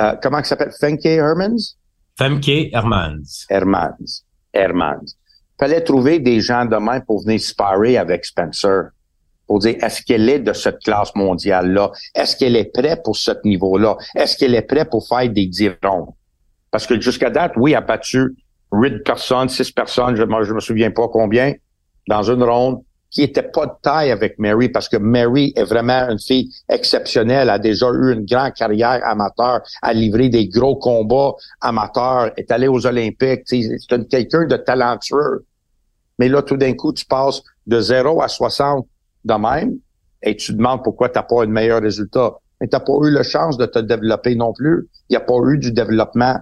euh, 0.00 0.14
comment 0.22 0.38
ça 0.38 0.50
s'appelle? 0.50 0.72
Femke 0.78 1.06
Hermans? 1.06 1.76
Femke 2.16 2.70
Hermans. 2.72 3.46
Hermans. 3.48 4.24
Hermans. 4.52 5.16
Fallait 5.58 5.82
trouver 5.82 6.18
des 6.18 6.40
gens 6.40 6.64
de 6.64 6.76
même 6.76 7.04
pour 7.04 7.22
venir 7.22 7.40
sparer 7.40 7.96
avec 7.96 8.24
Spencer 8.24 8.90
pour 9.46 9.58
dire 9.58 9.76
est-ce 9.82 10.02
qu'elle 10.02 10.28
est 10.28 10.38
de 10.38 10.52
cette 10.52 10.78
classe 10.80 11.14
mondiale-là? 11.14 11.90
Est-ce 12.14 12.36
qu'elle 12.36 12.56
est 12.56 12.72
prête 12.72 13.02
pour 13.02 13.16
ce 13.16 13.32
niveau-là? 13.44 13.96
Est-ce 14.14 14.36
qu'elle 14.36 14.54
est 14.54 14.62
prête 14.62 14.90
pour 14.90 15.06
faire 15.06 15.28
des 15.28 15.46
dirons? 15.46 16.14
Parce 16.70 16.86
que 16.86 17.00
jusqu'à 17.00 17.30
date, 17.30 17.52
oui, 17.56 17.72
elle 17.72 17.78
a 17.78 17.80
battu 17.82 18.34
8 18.72 19.04
personnes, 19.04 19.48
6 19.48 19.72
personnes, 19.72 20.16
je, 20.16 20.22
je 20.22 20.52
me 20.54 20.60
souviens 20.60 20.90
pas 20.90 21.08
combien, 21.08 21.52
dans 22.08 22.22
une 22.22 22.42
ronde, 22.42 22.82
qui 23.12 23.22
était 23.22 23.42
pas 23.42 23.66
de 23.66 23.72
taille 23.82 24.10
avec 24.10 24.38
Mary, 24.38 24.70
parce 24.70 24.88
que 24.88 24.96
Mary 24.96 25.52
est 25.54 25.64
vraiment 25.64 26.08
une 26.08 26.18
fille 26.18 26.50
exceptionnelle, 26.70 27.50
a 27.50 27.58
déjà 27.58 27.88
eu 27.90 28.14
une 28.14 28.24
grande 28.24 28.54
carrière 28.54 29.00
amateur, 29.04 29.60
a 29.82 29.92
livré 29.92 30.30
des 30.30 30.48
gros 30.48 30.76
combats 30.76 31.34
amateurs, 31.60 32.30
est 32.38 32.50
allée 32.50 32.68
aux 32.68 32.86
Olympiques, 32.86 33.42
c'est 33.44 33.68
quelqu'un 34.08 34.46
de 34.46 34.56
talentueux. 34.56 35.44
Mais 36.18 36.28
là, 36.28 36.40
tout 36.40 36.56
d'un 36.56 36.72
coup, 36.72 36.92
tu 36.94 37.04
passes 37.04 37.42
de 37.66 37.80
0 37.80 38.22
à 38.22 38.28
60 38.28 38.86
de 39.24 39.34
même, 39.34 39.78
et 40.22 40.36
tu 40.36 40.54
demandes 40.54 40.82
pourquoi 40.82 41.08
tu 41.08 41.18
n'as 41.18 41.24
pas 41.24 41.42
un 41.42 41.46
meilleur 41.46 41.82
résultat. 41.82 42.34
Mais 42.60 42.68
tu 42.68 42.76
n'as 42.76 42.80
pas 42.80 42.92
eu 43.02 43.10
la 43.10 43.22
chance 43.22 43.58
de 43.58 43.66
te 43.66 43.78
développer 43.78 44.36
non 44.36 44.52
plus. 44.52 44.88
Il 45.08 45.12
n'y 45.12 45.16
a 45.16 45.20
pas 45.20 45.34
eu 45.48 45.58
du 45.58 45.72
développement. 45.72 46.38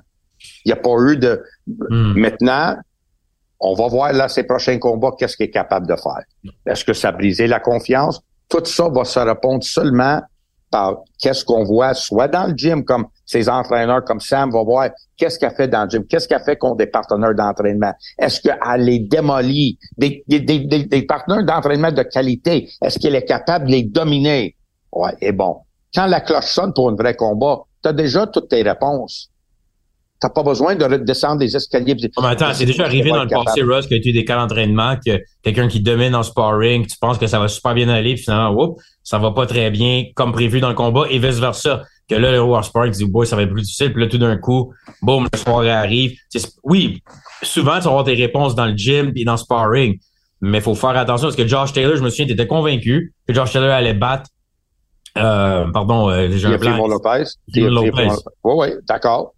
Il 0.65 0.69
n'y 0.69 0.73
a 0.73 0.77
pas 0.77 0.95
eu 1.09 1.17
de... 1.17 1.43
Hmm. 1.67 2.19
Maintenant, 2.19 2.77
on 3.61 3.75
va 3.75 3.89
voir 3.89 4.13
là 4.13 4.29
ces 4.29 4.45
prochains 4.45 4.79
combats, 4.79 5.13
qu'est-ce 5.19 5.37
qu'il 5.37 5.47
est 5.47 5.51
capable 5.51 5.87
de 5.87 5.97
faire. 5.97 6.25
Est-ce 6.67 6.85
que 6.85 6.93
ça 6.93 7.09
a 7.09 7.13
brisé 7.13 7.47
la 7.47 7.61
confiance? 7.61 8.21
Tout 8.49 8.65
ça 8.65 8.89
va 8.89 9.05
se 9.05 9.19
répondre 9.19 9.63
seulement 9.63 10.21
par 10.71 10.99
qu'est-ce 11.19 11.45
qu'on 11.45 11.65
voit, 11.65 11.95
soit 11.95 12.29
dans 12.29 12.47
le 12.47 12.55
gym, 12.57 12.85
comme 12.85 13.07
ses 13.27 13.49
entraîneurs, 13.49 14.05
comme 14.05 14.21
Sam 14.21 14.51
va 14.51 14.63
voir, 14.63 14.91
qu'est-ce 15.17 15.39
qu'elle 15.39 15.55
fait 15.55 15.69
dans 15.69 15.85
le 15.85 15.91
gym, 15.91 16.05
qu'est-ce 16.07 16.29
qu'elle 16.29 16.43
fait 16.43 16.57
contre 16.57 16.77
des 16.77 16.87
partenaires 16.87 17.35
d'entraînement? 17.35 17.93
Est-ce 18.19 18.41
qu'elle 18.41 18.85
les 18.85 19.01
démolit? 19.01 19.79
Des, 19.97 20.25
partenaires 21.09 21.45
d'entraînement 21.45 21.93
de 21.93 22.03
qualité, 22.03 22.69
est-ce 22.83 22.99
qu'elle 22.99 23.15
est 23.15 23.25
capable 23.25 23.67
de 23.67 23.73
les 23.73 23.83
dominer? 23.85 24.57
Ouais, 24.93 25.15
et 25.21 25.33
bon. 25.33 25.59
Quand 25.95 26.07
la 26.07 26.21
cloche 26.21 26.47
sonne 26.47 26.73
pour 26.73 26.89
un 26.89 26.95
vrai 26.95 27.15
combat, 27.15 27.63
tu 27.83 27.89
as 27.89 27.93
déjà 27.93 28.27
toutes 28.27 28.49
tes 28.49 28.63
réponses. 28.63 29.30
T'as 30.21 30.29
pas 30.29 30.43
besoin 30.43 30.75
de 30.75 30.97
descendre 30.99 31.39
des 31.39 31.57
escaliers. 31.57 31.97
Oh, 32.17 32.21
mais 32.23 32.29
attends, 32.29 32.53
c'est 32.53 32.67
déjà 32.67 32.85
arrivé 32.85 33.11
dans 33.11 33.25
le 33.25 33.29
passé, 33.29 33.63
Russ, 33.63 33.87
y 33.91 33.95
a 33.95 33.97
eu 33.97 34.13
des 34.13 34.25
cas 34.25 34.37
d'entraînement, 34.37 34.97
que 34.97 35.19
quelqu'un 35.43 35.67
qui 35.67 35.81
domine 35.81 36.15
en 36.15 36.23
sparring, 36.23 36.87
tu 36.87 36.99
penses 36.99 37.17
que 37.17 37.27
ça 37.27 37.39
va 37.39 37.49
super 37.49 37.73
bien 37.75 37.89
aller, 37.89 38.15
puis 38.15 38.25
finalement, 38.25 38.51
whoop, 38.51 38.79
ça 39.03 39.19
va 39.19 39.31
pas 39.31 39.47
très 39.47 39.71
bien 39.71 40.05
comme 40.15 40.33
prévu 40.33 40.61
dans 40.61 40.69
le 40.69 40.75
combat, 40.75 41.05
et 41.09 41.19
vice-versa. 41.19 41.85
Que 42.07 42.17
là, 42.17 42.33
le 42.33 42.43
en 42.43 42.63
sparring 42.63 42.93
dit, 42.93 43.07
boy, 43.07 43.27
ça 43.27 43.37
va 43.37 43.43
être 43.43 43.53
plus 43.53 43.63
difficile, 43.63 43.93
puis 43.93 44.03
là, 44.03 44.11
tout 44.11 44.19
d'un 44.19 44.37
coup, 44.37 44.75
boum, 45.01 45.27
le 45.33 45.39
soirée 45.39 45.71
arrive. 45.71 46.19
oui, 46.65 47.03
souvent, 47.43 47.79
tu 47.79 47.85
vas 47.85 47.91
avoir 47.91 48.05
tes 48.05 48.15
réponses 48.15 48.55
dans 48.55 48.67
le 48.67 48.77
gym 48.77 49.13
et 49.17 49.25
dans 49.25 49.33
le 49.33 49.39
sparring, 49.39 49.99
mais 50.43 50.59
il 50.59 50.63
faut 50.63 50.75
faire 50.75 50.91
attention, 50.91 51.29
parce 51.29 51.37
que 51.37 51.47
Josh 51.47 51.73
Taylor, 51.73 51.97
je 51.97 52.03
me 52.03 52.11
souviens, 52.11 52.27
t'étais 52.27 52.47
convaincu 52.47 53.15
que 53.27 53.33
Josh 53.33 53.53
Taylor 53.53 53.71
allait 53.71 53.95
battre 53.95 54.29
euh, 55.19 55.67
pardon, 55.73 56.09
euh, 56.09 56.29
j'ai 56.31 56.47
un. 56.47 56.51
Lopez. 56.53 57.25
Lopez. 57.57 58.09
Oui, 58.45 58.55
oui, 58.57 58.69
d'accord. 58.89 59.35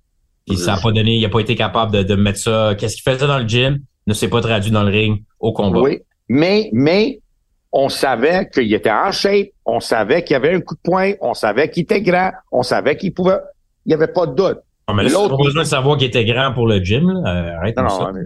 Puis 0.46 0.56
ça 0.56 0.74
a 0.74 0.80
pas 0.80 0.90
donné, 0.92 1.16
il 1.16 1.24
a 1.24 1.28
pas 1.28 1.40
été 1.40 1.54
capable 1.54 1.92
de, 1.92 2.02
de 2.02 2.14
mettre 2.14 2.38
ça. 2.38 2.74
Qu'est-ce 2.76 2.96
qu'il 3.00 3.12
faisait 3.12 3.26
dans 3.26 3.38
le 3.38 3.46
gym? 3.46 3.78
Ne 4.06 4.14
s'est 4.14 4.28
pas 4.28 4.40
traduit 4.40 4.72
dans 4.72 4.82
le 4.82 4.90
ring 4.90 5.22
au 5.38 5.52
combat. 5.52 5.80
Oui, 5.80 6.00
mais 6.28 6.68
mais 6.72 7.20
on 7.72 7.88
savait 7.88 8.48
qu'il 8.50 8.72
était 8.74 8.90
en 8.90 9.12
shape, 9.12 9.48
on 9.64 9.80
savait 9.80 10.22
qu'il 10.24 10.34
y 10.34 10.36
avait 10.36 10.54
un 10.54 10.60
coup 10.60 10.74
de 10.74 10.80
poing, 10.82 11.12
on 11.20 11.34
savait 11.34 11.70
qu'il 11.70 11.84
était 11.84 12.02
grand, 12.02 12.32
on 12.50 12.62
savait 12.62 12.96
qu'il 12.96 13.14
pouvait. 13.14 13.38
Il 13.86 13.88
n'y 13.88 13.94
avait 13.94 14.12
pas 14.12 14.26
de 14.26 14.34
doute. 14.34 14.58
Non, 14.88 14.94
mais 14.94 15.04
là, 15.04 15.28
pas 15.28 15.36
besoin 15.36 15.62
de 15.62 15.68
savoir 15.68 15.96
qu'il 15.96 16.08
était 16.08 16.24
grand 16.24 16.52
pour 16.52 16.66
le 16.66 16.82
gym. 16.82 17.08
Là. 17.08 17.20
Euh, 17.20 17.58
arrête 17.58 17.76
non, 17.76 17.88
ça. 17.88 18.10
Mais, 18.12 18.20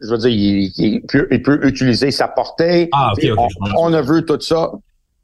je 0.00 0.10
veux 0.10 0.18
dire, 0.18 0.30
il, 0.30 0.72
il, 0.78 1.02
peut, 1.02 1.28
il, 1.30 1.42
peut, 1.42 1.60
utiliser 1.66 2.10
sa 2.10 2.28
portée. 2.28 2.88
Ah, 2.92 3.12
ok, 3.12 3.30
ok. 3.36 3.50
On, 3.76 3.90
on, 3.90 3.92
a 3.92 4.00
vu 4.00 4.24
tout 4.24 4.40
ça, 4.40 4.72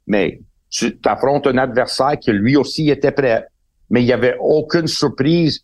mais 0.05 0.41
tu 0.69 0.95
affrontes 1.05 1.47
un 1.47 1.57
adversaire 1.57 2.19
qui 2.19 2.31
lui 2.31 2.55
aussi 2.55 2.89
était 2.89 3.11
prêt. 3.11 3.45
Mais 3.89 4.01
il 4.01 4.05
n'y 4.05 4.13
avait 4.13 4.35
aucune 4.39 4.87
surprise 4.87 5.63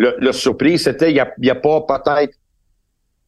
le, 0.00 0.16
le 0.18 0.32
surprise, 0.32 0.84
c'était 0.84 1.10
il 1.10 1.14
n'y 1.14 1.50
a, 1.50 1.52
a, 1.52 1.54
pas 1.56 1.82
peut-être 1.82 2.34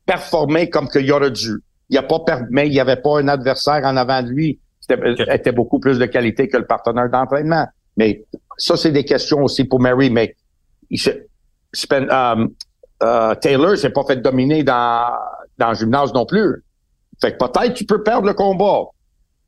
performé 0.06 0.70
comme 0.70 0.88
qu'il 0.88 1.12
aurait 1.12 1.30
dû. 1.30 1.62
Il 1.90 1.98
a 1.98 2.02
pas 2.02 2.24
mais 2.50 2.66
il 2.66 2.70
n'y 2.70 2.80
avait 2.80 2.96
pas 2.96 3.20
un 3.20 3.28
adversaire 3.28 3.82
en 3.84 3.94
avant 3.98 4.22
de 4.22 4.28
lui 4.28 4.58
qui 4.80 4.90
était, 4.90 5.34
était, 5.34 5.52
beaucoup 5.52 5.78
plus 5.78 5.98
de 5.98 6.06
qualité 6.06 6.48
que 6.48 6.56
le 6.56 6.64
partenaire 6.64 7.10
d'entraînement. 7.10 7.66
Mais 7.98 8.24
ça, 8.56 8.78
c'est 8.78 8.90
des 8.90 9.04
questions 9.04 9.42
aussi 9.42 9.64
pour 9.64 9.80
Mary. 9.80 10.08
Mais 10.08 10.34
il 10.88 10.98
se, 10.98 11.10
um, 11.90 12.48
uh, 13.02 13.36
Taylor 13.42 13.76
s'est 13.76 13.90
pas 13.90 14.04
fait 14.04 14.16
dominer 14.16 14.64
dans, 14.64 15.12
dans 15.58 15.68
le 15.68 15.74
gymnase 15.74 16.14
non 16.14 16.24
plus. 16.24 16.64
Fait 17.20 17.36
que 17.36 17.36
peut-être 17.36 17.74
tu 17.74 17.84
peux 17.84 18.02
perdre 18.02 18.26
le 18.26 18.32
combat. 18.32 18.86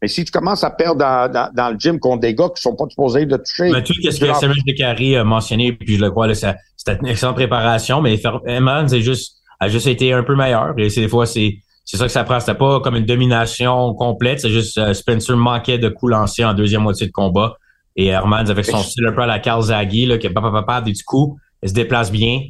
Mais 0.05 0.09
si 0.09 0.23
tu 0.23 0.31
commences 0.31 0.63
à 0.63 0.71
perdre 0.71 0.97
dans, 0.97 1.33
dans, 1.33 1.51
dans, 1.55 1.71
le 1.71 1.79
gym 1.79 1.99
contre 1.99 2.21
des 2.21 2.35
gars 2.35 2.51
qui 2.55 2.61
sont 2.61 2.77
pas 2.77 2.85
supposés 2.91 3.25
de 3.25 3.39
toucher. 3.39 3.71
Mais 3.71 3.83
tout 3.83 3.95
ce 3.95 4.21
que 4.21 4.35
Samuel 4.35 4.59
Descaries 4.67 5.17
a 5.17 5.25
mentionné, 5.25 5.73
puis 5.73 5.97
je 5.97 6.03
le 6.03 6.11
crois, 6.11 6.35
c'était 6.35 6.99
une 7.01 7.07
excellente 7.07 7.37
préparation, 7.37 8.03
mais 8.03 8.21
Eman, 8.47 8.87
c'est 8.87 9.01
juste, 9.01 9.39
a 9.61 9.69
juste 9.71 9.87
été 9.87 10.13
un 10.13 10.23
peu 10.23 10.37
meilleur. 10.37 10.75
Et 10.77 10.89
des 10.89 11.09
fois, 11.09 11.25
c'est, 11.25 11.57
c'est 11.87 11.97
ça 11.97 12.05
que 12.05 12.13
ça 12.13 12.23
prend. 12.23 12.39
C'était 12.39 12.53
pas 12.53 12.81
comme 12.81 12.97
une 12.97 13.07
domination 13.07 13.95
complète. 13.95 14.41
C'est 14.41 14.51
juste 14.51 14.77
euh, 14.77 14.93
Spencer 14.93 15.39
manquait 15.39 15.79
de 15.79 15.89
coups 15.89 16.13
lancés 16.13 16.45
en 16.45 16.53
deuxième 16.53 16.83
moitié 16.83 17.07
de 17.07 17.13
combat. 17.13 17.57
Et 17.97 18.09
Hermans, 18.09 18.51
avec 18.51 18.67
son 18.67 18.83
style 18.83 19.07
un 19.07 19.13
peu 19.13 19.23
à 19.23 19.27
la 19.27 19.39
Carl 19.39 19.63
Zaghi, 19.63 20.05
là, 20.05 20.19
qui 20.19 20.27
a 20.27 20.31
pas, 20.31 20.43
pas, 20.43 20.63
pas, 20.65 20.83
des 20.83 20.93
coups, 21.07 21.41
il 21.63 21.71
se 21.71 21.75
déplace 21.75 22.13
bien. 22.13 22.43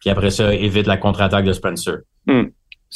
Puis 0.00 0.10
après 0.10 0.30
ça, 0.30 0.52
évite 0.52 0.88
la 0.88 0.96
contre-attaque 0.96 1.44
de 1.44 1.52
Spencer. 1.52 1.98
Hmm. 2.26 2.46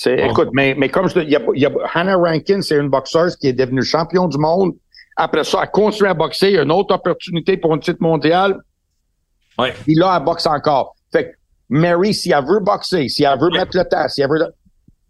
Écoute, 0.06 0.48
mais, 0.52 0.74
mais 0.76 0.88
comme 0.88 1.08
je 1.08 1.14
te 1.14 1.18
il 1.20 1.30
y 1.30 1.36
a, 1.36 1.40
il 1.54 1.60
y 1.60 1.66
a 1.66 1.70
Hannah 1.94 2.16
Rankin, 2.16 2.62
c'est 2.62 2.76
une 2.76 2.88
boxeuse 2.88 3.36
qui 3.36 3.48
est 3.48 3.52
devenue 3.52 3.82
champion 3.82 4.28
du 4.28 4.38
monde. 4.38 4.72
Après 5.16 5.44
ça, 5.44 5.58
elle 5.58 5.64
a 5.64 5.66
continué 5.66 6.08
à 6.08 6.14
boxer. 6.14 6.54
Une 6.54 6.72
autre 6.72 6.94
opportunité 6.94 7.56
pour 7.56 7.74
une 7.74 7.80
titre 7.80 8.00
mondiale. 8.00 8.56
Ouais. 9.58 9.74
Puis 9.82 9.94
là, 9.94 10.16
elle 10.16 10.24
boxe 10.24 10.46
encore. 10.46 10.94
Fait 11.12 11.24
que 11.24 11.30
Mary, 11.68 12.14
si 12.14 12.32
elle 12.32 12.44
veut 12.44 12.60
boxer, 12.60 13.08
si 13.08 13.24
elle 13.24 13.38
veut 13.38 13.50
mettre 13.50 13.76
le 13.76 13.84
temps, 13.84 14.08
si 14.08 14.22
elle 14.22 14.30
veut, 14.30 14.46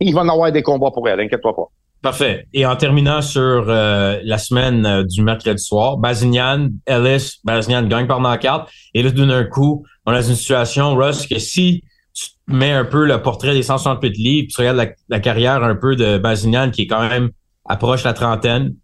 il 0.00 0.14
va 0.14 0.22
en 0.22 0.28
avoir 0.28 0.50
des 0.50 0.62
combats 0.62 0.90
pour 0.90 1.08
elle, 1.08 1.20
inquiète-toi 1.20 1.54
pas. 1.54 1.68
Parfait. 2.02 2.46
Et 2.54 2.64
en 2.64 2.76
terminant 2.76 3.20
sur 3.20 3.66
euh, 3.68 4.18
la 4.24 4.38
semaine 4.38 4.86
euh, 4.86 5.04
du 5.04 5.22
mercredi 5.22 5.62
soir, 5.62 5.98
Bazinian, 5.98 6.68
Ellis, 6.86 7.40
Bazinian 7.44 7.82
gagne 7.82 8.06
par 8.06 8.20
knockout. 8.20 8.62
Et 8.94 9.02
là, 9.02 9.10
d'un 9.10 9.44
coup, 9.44 9.84
on 10.06 10.12
a 10.12 10.16
une 10.16 10.34
situation, 10.34 10.94
Russ, 10.94 11.26
que 11.26 11.38
si 11.38 11.84
tu 12.20 12.54
mets 12.54 12.72
un 12.72 12.84
peu 12.84 13.06
le 13.06 13.22
portrait 13.22 13.54
des 13.54 13.62
168 13.62 14.16
livres, 14.16 14.46
puis 14.46 14.54
tu 14.54 14.60
regardes 14.60 14.94
la, 15.08 15.20
carrière 15.20 15.62
un 15.64 15.74
peu 15.74 15.96
de 15.96 16.18
Bazinian 16.18 16.70
qui 16.70 16.82
est 16.82 16.86
quand 16.86 17.08
même 17.08 17.30
approche 17.64 18.04
la 18.04 18.12
trentaine. 18.12 18.74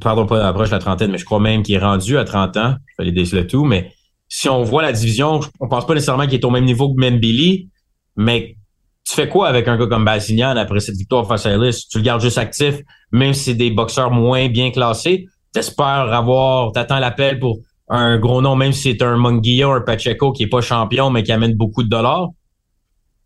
Pardon, 0.00 0.26
pas 0.26 0.46
approche 0.46 0.70
la 0.70 0.78
trentaine, 0.78 1.10
mais 1.10 1.18
je 1.18 1.24
crois 1.24 1.40
même 1.40 1.62
qu'il 1.62 1.74
est 1.74 1.78
rendu 1.78 2.18
à 2.18 2.24
30 2.24 2.56
ans. 2.56 2.76
Je 2.98 3.02
aller 3.02 3.10
le 3.10 3.46
tout, 3.46 3.64
mais 3.64 3.92
si 4.28 4.48
on 4.48 4.62
voit 4.62 4.82
la 4.82 4.92
division, 4.92 5.40
on 5.60 5.68
pense 5.68 5.86
pas 5.86 5.94
nécessairement 5.94 6.26
qu'il 6.26 6.34
est 6.34 6.44
au 6.44 6.50
même 6.50 6.64
niveau 6.64 6.94
que 6.94 7.00
Membili, 7.00 7.68
mais 8.16 8.56
tu 9.04 9.14
fais 9.14 9.28
quoi 9.28 9.48
avec 9.48 9.68
un 9.68 9.76
gars 9.76 9.86
comme 9.86 10.04
Bazinian 10.04 10.56
après 10.56 10.80
cette 10.80 10.96
victoire 10.96 11.26
face 11.26 11.46
à 11.46 11.50
Ellis? 11.50 11.86
Tu 11.90 11.98
le 11.98 12.04
gardes 12.04 12.20
juste 12.20 12.38
actif, 12.38 12.76
même 13.10 13.34
si 13.34 13.44
c'est 13.44 13.54
des 13.54 13.70
boxeurs 13.70 14.10
moins 14.10 14.48
bien 14.48 14.70
classés. 14.70 15.26
T'espères 15.52 16.12
avoir, 16.12 16.72
t'attends 16.72 16.98
l'appel 16.98 17.38
pour 17.38 17.58
un 17.88 18.18
gros 18.18 18.40
nom, 18.40 18.56
même 18.56 18.72
si 18.72 18.92
c'est 18.92 19.02
un 19.02 19.16
Munguia 19.16 19.68
un 19.68 19.80
Pacheco 19.80 20.32
qui 20.32 20.44
est 20.44 20.48
pas 20.48 20.60
champion, 20.60 21.10
mais 21.10 21.22
qui 21.22 21.32
amène 21.32 21.54
beaucoup 21.54 21.82
de 21.82 21.88
dollars. 21.88 22.30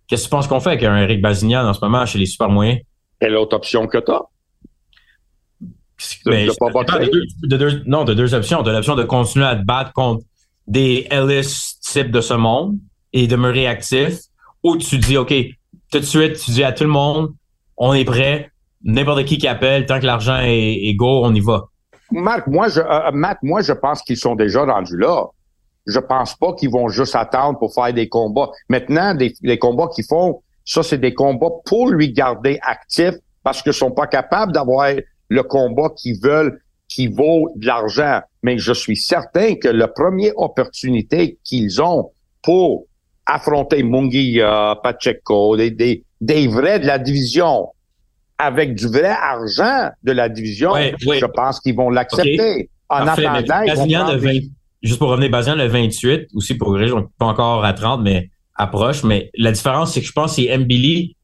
Qu'est-ce 0.09 0.25
que 0.25 0.29
tu 0.29 0.31
penses 0.31 0.47
qu'on 0.47 0.61
fait 0.61 0.71
avec 0.71 0.83
un 0.85 0.97
Eric 0.97 1.21
Bazignan 1.21 1.67
en 1.67 1.73
ce 1.73 1.81
moment 1.83 2.07
chez 2.07 2.19
les 2.19 2.27
super 2.27 2.49
moyens? 2.49 2.81
Quelle 3.21 3.37
autre 3.37 3.57
option 3.57 3.87
que 3.87 3.99
t'as? 3.99 4.23
Ben, 6.27 6.47
de, 6.47 6.53
de, 6.53 7.47
de, 7.47 7.57
deux, 7.57 7.83
non, 7.87 8.05
de 8.05 8.13
deux 8.13 8.35
options. 8.35 8.63
Tu 8.63 8.69
as 8.69 8.73
l'option 8.73 8.97
de 8.97 9.03
continuer 9.03 9.47
à 9.47 9.57
te 9.57 9.65
battre 9.65 9.93
contre 9.93 10.25
des 10.67 11.07
Ellis 11.11 11.79
types 11.81 12.11
de 12.11 12.21
ce 12.21 12.35
monde 12.35 12.77
et 13.13 13.27
demeurer 13.27 13.67
actif. 13.67 14.19
Ou 14.63 14.77
tu 14.77 14.99
dis, 14.99 15.17
OK, 15.17 15.33
tout 15.91 15.99
de 15.99 16.05
suite, 16.05 16.39
tu 16.39 16.51
dis 16.51 16.65
à 16.65 16.73
tout 16.73 16.85
le 16.85 16.91
monde, 16.91 17.33
on 17.77 17.95
est 17.95 18.05
prêt. 18.05 18.51
N'importe 18.85 19.25
qui 19.25 19.39
qui 19.39 19.49
appelle, 19.49 19.87
tant 19.87 19.99
que 19.99 20.07
l'argent 20.07 20.39
est, 20.39 20.87
est, 20.87 20.95
go, 20.95 21.23
on 21.25 21.35
y 21.35 21.41
va. 21.41 21.65
Marc, 22.11 22.47
moi, 22.47 22.69
je, 22.69 22.81
euh, 22.81 23.11
Matt, 23.13 23.39
moi, 23.43 23.63
je 23.63 23.73
pense 23.73 24.03
qu'ils 24.03 24.17
sont 24.17 24.37
déjà 24.37 24.65
rendus 24.65 24.97
là. 24.99 25.25
Je 25.87 26.01
pense 26.01 26.35
pas 26.35 26.53
qu'ils 26.55 26.71
vont 26.71 26.89
juste 26.89 27.15
attendre 27.15 27.59
pour 27.59 27.73
faire 27.73 27.93
des 27.93 28.09
combats. 28.09 28.51
Maintenant, 28.69 29.15
des, 29.15 29.35
les 29.43 29.59
combats 29.59 29.89
qu'ils 29.95 30.05
font, 30.05 30.43
ça, 30.65 30.83
c'est 30.83 30.99
des 30.99 31.15
combats 31.15 31.51
pour 31.65 31.91
lui 31.91 32.13
garder 32.13 32.59
actif 32.63 33.13
parce 33.45 33.63
qu'ils 33.63 33.73
sont 33.73 33.93
pas 33.93 34.09
capables 34.09 34.53
d'avoir 34.53 34.91
le 35.29 35.43
combat 35.43 35.91
qu'ils 35.97 36.21
veulent 36.21 36.61
qui 36.89 37.07
vaut 37.09 37.53
de 37.57 37.67
l'argent. 37.67 38.21
Mais 38.43 38.59
je 38.59 38.73
suis 38.73 38.97
certain 38.97 39.55
que 39.55 39.69
la 39.69 39.89
première 39.89 40.37
opportunité 40.39 41.39
qu'ils 41.45 41.81
ont 41.81 42.11
pour 42.43 42.85
affronter 43.27 43.83
Munguia, 43.83 44.79
Pacheco, 44.83 45.57
des, 45.57 45.71
des, 45.71 46.05
des 46.21 46.47
vrais 46.49 46.79
de 46.81 46.87
la 46.87 46.99
division, 46.99 47.69
avec 48.39 48.75
du 48.75 48.87
vrai 48.87 49.07
argent 49.09 49.91
de 50.03 50.13
la 50.13 50.29
division, 50.29 50.73
je 50.75 51.27
pense 51.27 51.61
qu'ils 51.61 51.75
vont 51.75 51.91
l'accepter. 51.91 52.71
En 52.89 53.07
attendant, 53.07 53.63
ils 53.63 54.51
Juste 54.87 55.01
pour 55.01 55.09
revenir, 55.09 55.31
Bazian 55.31 55.57
le 55.57 55.67
28, 55.67 56.29
aussi 56.35 56.55
pour 56.55 56.73
Grégoire, 56.73 57.07
pas 57.19 57.27
encore 57.27 57.65
à 57.65 57.73
30, 57.73 58.03
mais 58.03 58.31
approche. 58.55 59.03
Mais 59.03 59.31
la 59.37 59.51
différence, 59.51 59.93
c'est 59.93 60.01
que 60.01 60.07
je 60.07 60.13
pense 60.13 60.37
que 60.37 60.43
c'est 60.43 60.57
Mbili, 60.57 61.17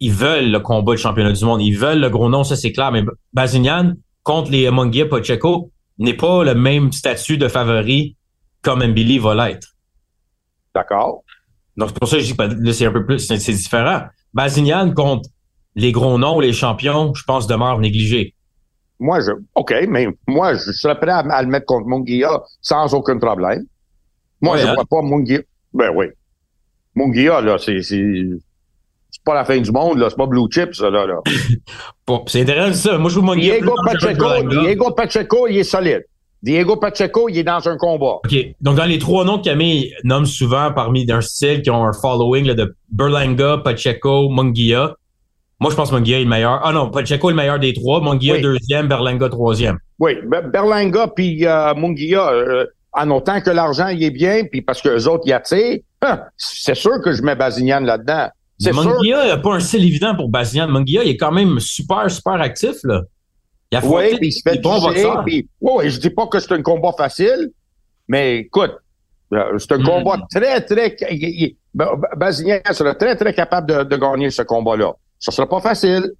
ils 0.00 0.12
veulent 0.12 0.50
le 0.50 0.58
combat 0.58 0.94
de 0.94 0.98
championnat 0.98 1.30
du 1.30 1.44
monde. 1.44 1.62
Ils 1.62 1.78
veulent 1.78 2.00
le 2.00 2.10
gros 2.10 2.28
nom, 2.28 2.42
ça 2.42 2.56
c'est 2.56 2.72
clair. 2.72 2.90
Mais 2.90 3.04
Bazinian, 3.32 3.92
contre 4.24 4.50
les 4.50 4.68
Munguia 4.68 5.06
Pacheco, 5.06 5.70
n'est 5.98 6.16
pas 6.16 6.42
le 6.42 6.56
même 6.56 6.90
statut 6.90 7.38
de 7.38 7.46
favori 7.46 8.16
comme 8.62 8.84
Mbili 8.84 9.20
va 9.20 9.34
l'être. 9.36 9.76
D'accord. 10.74 11.22
Donc, 11.76 11.90
c'est 11.90 11.98
pour 12.00 12.08
ça 12.08 12.16
que 12.16 12.22
je 12.24 12.32
dis 12.32 12.36
que 12.36 12.72
c'est 12.72 12.86
un 12.86 12.92
peu 12.92 13.06
plus, 13.06 13.20
c'est 13.20 13.52
différent. 13.52 14.02
Bazinian 14.34 14.92
contre 14.92 15.28
les 15.76 15.92
gros 15.92 16.18
noms, 16.18 16.40
les 16.40 16.52
champions, 16.52 17.14
je 17.14 17.22
pense, 17.22 17.46
demeurent 17.46 17.78
négligés. 17.78 18.34
Moi, 19.02 19.18
je, 19.18 19.32
OK, 19.56 19.74
mais 19.88 20.06
moi, 20.28 20.54
je 20.54 20.70
serais 20.70 20.94
prêt 20.94 21.10
à, 21.10 21.42
le 21.42 21.48
mettre 21.48 21.66
contre 21.66 21.88
Munguia 21.88 22.40
sans 22.60 22.94
aucun 22.94 23.18
problème. 23.18 23.64
Moi, 24.40 24.58
je 24.58 24.64
ne 24.64 24.68
hein? 24.70 24.74
vois 24.74 24.84
pas 24.84 25.02
Munguia. 25.02 25.40
Ben 25.74 25.90
oui. 25.92 26.06
Munguia, 26.94 27.40
là, 27.40 27.56
c'est, 27.58 27.82
c'est, 27.82 28.24
c'est 29.10 29.24
pas 29.24 29.34
la 29.34 29.44
fin 29.44 29.58
du 29.58 29.72
monde, 29.72 29.98
là. 29.98 30.08
C'est 30.08 30.16
pas 30.16 30.26
Blue 30.26 30.46
Chips, 30.48 30.80
là, 30.80 30.90
là. 30.90 31.18
c'est 32.26 32.42
intéressant, 32.42 32.90
ça. 32.90 32.98
Moi, 32.98 33.10
je 33.10 33.16
vous 33.16 33.26
Munguia. 33.26 33.54
Diego 33.54 33.74
Pacheco, 33.84 34.42
Diego 34.48 34.90
Pacheco, 34.92 35.48
il 35.48 35.58
est 35.58 35.64
solide. 35.64 36.04
Diego 36.40 36.76
Pacheco, 36.76 37.28
il 37.28 37.38
est 37.38 37.44
dans 37.44 37.68
un 37.68 37.76
combat. 37.76 38.20
OK. 38.24 38.36
Donc, 38.60 38.76
dans 38.76 38.84
les 38.84 39.00
trois 39.00 39.24
noms 39.24 39.38
que 39.38 39.44
Camille 39.44 39.92
nomme 40.04 40.26
souvent 40.26 40.72
parmi 40.72 41.06
d'un 41.06 41.20
style 41.20 41.62
qui 41.62 41.70
ont 41.70 41.84
un 41.84 41.92
following 41.92 42.46
là, 42.46 42.54
de 42.54 42.76
Berlanga, 42.88 43.58
Pacheco, 43.64 44.28
Munguia, 44.28 44.94
moi, 45.62 45.70
je 45.70 45.76
pense 45.76 45.90
que 45.90 45.94
Munguia 45.94 46.18
est 46.18 46.24
le 46.24 46.28
meilleur. 46.28 46.60
Ah 46.64 46.72
non, 46.72 46.90
Pacheco 46.90 47.30
est 47.30 47.32
le 47.32 47.36
meilleur 47.36 47.60
des 47.60 47.72
trois. 47.72 48.00
Munguia 48.00 48.40
deuxième, 48.40 48.88
Berlanga 48.88 49.28
troisième. 49.28 49.78
Oui, 50.00 50.16
Berlanga 50.52 51.06
puis 51.06 51.46
euh, 51.46 51.72
Munguia, 51.74 52.32
euh, 52.32 52.66
en 52.92 53.08
autant 53.10 53.40
que 53.40 53.50
l'argent 53.50 53.88
y 53.88 54.06
est 54.06 54.10
bien, 54.10 54.42
puis 54.50 54.60
parce 54.60 54.82
que 54.82 54.88
les 54.88 55.06
autres 55.06 55.22
y 55.24 55.32
attirent, 55.32 55.78
hein, 56.02 56.20
c'est 56.36 56.74
sûr 56.74 57.00
que 57.00 57.12
je 57.12 57.22
mets 57.22 57.36
Bazignan 57.36 57.78
là-dedans. 57.78 58.28
Munguia 58.72 59.28
n'a 59.28 59.36
pas 59.36 59.54
un 59.54 59.60
style 59.60 59.84
évident 59.84 60.16
pour 60.16 60.28
Bazignan. 60.28 60.66
Munguia, 60.66 61.04
il 61.04 61.10
est 61.10 61.16
quand 61.16 61.30
même 61.30 61.60
super, 61.60 62.10
super 62.10 62.40
actif, 62.40 62.74
là. 62.82 63.02
Il 63.70 63.78
a 63.78 63.86
oui, 63.86 64.16
puis 64.16 64.28
il 64.28 64.32
se 64.32 64.42
fait 64.44 64.60
bon 64.60 64.80
puis, 65.24 65.48
oui, 65.60 65.90
je 65.90 66.00
dis 66.00 66.10
pas 66.10 66.26
que 66.26 66.40
c'est 66.40 66.52
un 66.52 66.62
combat 66.62 66.92
facile, 66.98 67.52
mais 68.08 68.38
écoute, 68.38 68.72
euh, 69.32 69.56
c'est 69.58 69.72
un 69.72 69.78
hmm. 69.78 69.84
combat 69.84 70.18
très, 70.28 70.60
très... 70.60 70.96
Bazignan 72.16 72.58
sera 72.72 72.96
très, 72.96 73.14
très 73.14 73.32
capable 73.32 73.68
de, 73.68 73.84
de 73.84 73.96
gagner 73.96 74.30
ce 74.30 74.42
combat-là. 74.42 74.92
Ça 75.22 75.30
sera 75.30 75.48
pas 75.48 75.60
facile, 75.60 76.10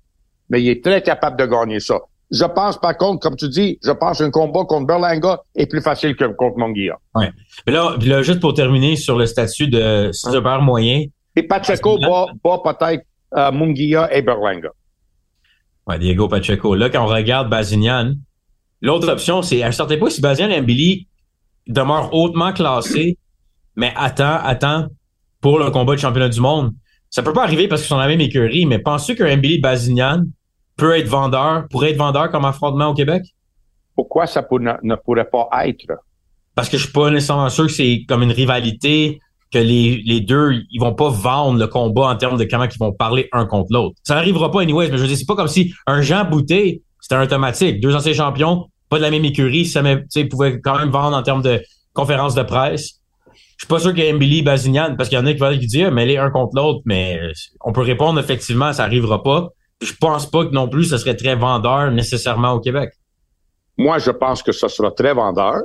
mais 0.48 0.62
il 0.62 0.68
est 0.68 0.82
très 0.82 1.02
capable 1.02 1.36
de 1.36 1.44
gagner 1.44 1.80
ça. 1.80 1.98
Je 2.30 2.44
pense, 2.44 2.78
par 2.78 2.96
contre, 2.96 3.18
comme 3.18 3.34
tu 3.34 3.48
dis, 3.48 3.78
je 3.84 3.90
pense 3.90 4.18
qu'un 4.18 4.30
combat 4.30 4.64
contre 4.64 4.86
Berlanga 4.86 5.40
est 5.56 5.66
plus 5.66 5.82
facile 5.82 6.14
que 6.14 6.24
contre 6.24 6.56
Munguia. 6.56 6.96
Ouais. 7.16 7.30
Mais 7.66 7.72
là, 7.72 7.96
là, 8.00 8.22
juste 8.22 8.38
pour 8.38 8.54
terminer 8.54 8.94
sur 8.94 9.18
le 9.18 9.26
statut 9.26 9.66
de 9.66 10.10
super 10.12 10.62
moyen. 10.62 11.06
Et 11.34 11.42
Pacheco 11.42 11.98
bat, 11.98 12.26
peut-être 12.64 13.04
euh, 13.34 13.50
Munguia 13.50 14.14
et 14.14 14.22
Berlanga. 14.22 14.70
Ouais, 15.88 15.98
Diego 15.98 16.28
Pacheco. 16.28 16.76
Là, 16.76 16.88
quand 16.88 17.04
on 17.04 17.08
regarde 17.08 17.50
Bazinian, 17.50 18.12
l'autre 18.80 19.08
option, 19.10 19.42
c'est, 19.42 19.64
à 19.64 19.66
un 19.66 19.72
certain 19.72 19.98
point, 19.98 20.10
si 20.10 20.20
Bazinian 20.20 20.50
et 20.50 20.62
Billy 20.62 21.08
demeurent 21.66 22.14
hautement 22.14 22.52
classés, 22.52 23.18
mais 23.74 23.92
attends, 23.96 24.38
attends, 24.44 24.86
pour 25.40 25.58
le 25.58 25.70
combat 25.72 25.96
de 25.96 26.00
championnat 26.00 26.28
du 26.28 26.40
monde, 26.40 26.72
ça 27.12 27.22
peut 27.22 27.34
pas 27.34 27.42
arriver 27.42 27.68
parce 27.68 27.82
qu'ils 27.82 27.88
sont 27.90 27.96
dans 27.96 28.00
la 28.00 28.08
même 28.08 28.22
écurie, 28.22 28.64
mais 28.64 28.78
penses-tu 28.78 29.14
qu'un 29.14 29.36
Billy 29.36 29.58
Bazignan 29.58 30.22
peut 30.78 30.96
être 30.96 31.06
vendeur, 31.06 31.68
pourrait 31.68 31.90
être 31.90 31.98
vendeur 31.98 32.30
comme 32.30 32.46
affrontement 32.46 32.88
au 32.88 32.94
Québec? 32.94 33.22
Pourquoi 33.94 34.26
ça 34.26 34.44
ne, 34.50 34.94
pourrait 34.96 35.28
pas 35.30 35.48
être? 35.66 35.92
Parce 36.54 36.70
que 36.70 36.78
je 36.78 36.84
suis 36.84 36.92
pas 36.92 37.10
nécessairement 37.10 37.50
sûr 37.50 37.66
que 37.66 37.72
c'est 37.72 38.04
comme 38.08 38.22
une 38.22 38.32
rivalité, 38.32 39.20
que 39.52 39.58
les, 39.58 40.02
les 40.06 40.22
deux, 40.22 40.62
ils 40.70 40.80
vont 40.80 40.94
pas 40.94 41.10
vendre 41.10 41.58
le 41.58 41.66
combat 41.66 42.08
en 42.08 42.16
termes 42.16 42.38
de 42.38 42.44
comment 42.44 42.64
ils 42.64 42.78
vont 42.78 42.94
parler 42.94 43.28
un 43.32 43.44
contre 43.44 43.68
l'autre. 43.74 43.94
Ça 44.02 44.14
n'arrivera 44.14 44.50
pas 44.50 44.62
anyways, 44.62 44.88
mais 44.90 44.96
je 44.96 45.02
veux 45.02 45.08
dire, 45.08 45.18
c'est 45.18 45.26
pas 45.26 45.36
comme 45.36 45.48
si 45.48 45.74
un 45.86 46.00
Jean 46.00 46.24
Boutet, 46.24 46.80
c'était 46.98 47.16
un 47.16 47.22
automatique. 47.24 47.78
Deux 47.82 47.94
anciens 47.94 48.14
champions, 48.14 48.68
pas 48.88 48.96
de 48.96 49.02
la 49.02 49.10
même 49.10 49.26
écurie, 49.26 49.66
ça 49.66 49.82
pouvait 50.30 50.60
quand 50.60 50.78
même 50.78 50.88
vendre 50.88 51.14
en 51.14 51.22
termes 51.22 51.42
de 51.42 51.62
conférences 51.92 52.34
de 52.34 52.42
presse. 52.42 53.01
Je 53.56 53.64
suis 53.64 53.68
pas 53.68 53.78
sûr 53.78 53.96
ait 53.98 54.12
Billy 54.12 54.42
Bazignan, 54.42 54.96
parce 54.96 55.08
qu'il 55.08 55.18
y 55.18 55.20
en 55.20 55.26
a 55.26 55.32
qui 55.32 55.38
vont 55.38 55.50
dire, 55.52 55.92
mais 55.92 56.06
les 56.06 56.16
un 56.16 56.30
contre 56.30 56.56
l'autre, 56.56 56.80
mais 56.84 57.20
euh, 57.22 57.32
on 57.60 57.72
peut 57.72 57.82
répondre 57.82 58.18
effectivement, 58.18 58.72
ça 58.72 58.84
arrivera 58.84 59.22
pas. 59.22 59.50
Je 59.80 59.92
pense 60.00 60.30
pas 60.30 60.44
que 60.44 60.52
non 60.52 60.68
plus 60.68 60.84
ce 60.84 60.96
serait 60.96 61.16
très 61.16 61.34
vendeur 61.34 61.90
nécessairement 61.90 62.52
au 62.52 62.60
Québec. 62.60 62.90
Moi, 63.76 63.98
je 63.98 64.10
pense 64.10 64.42
que 64.42 64.52
ce 64.52 64.68
sera 64.68 64.90
très 64.90 65.14
vendeur. 65.14 65.62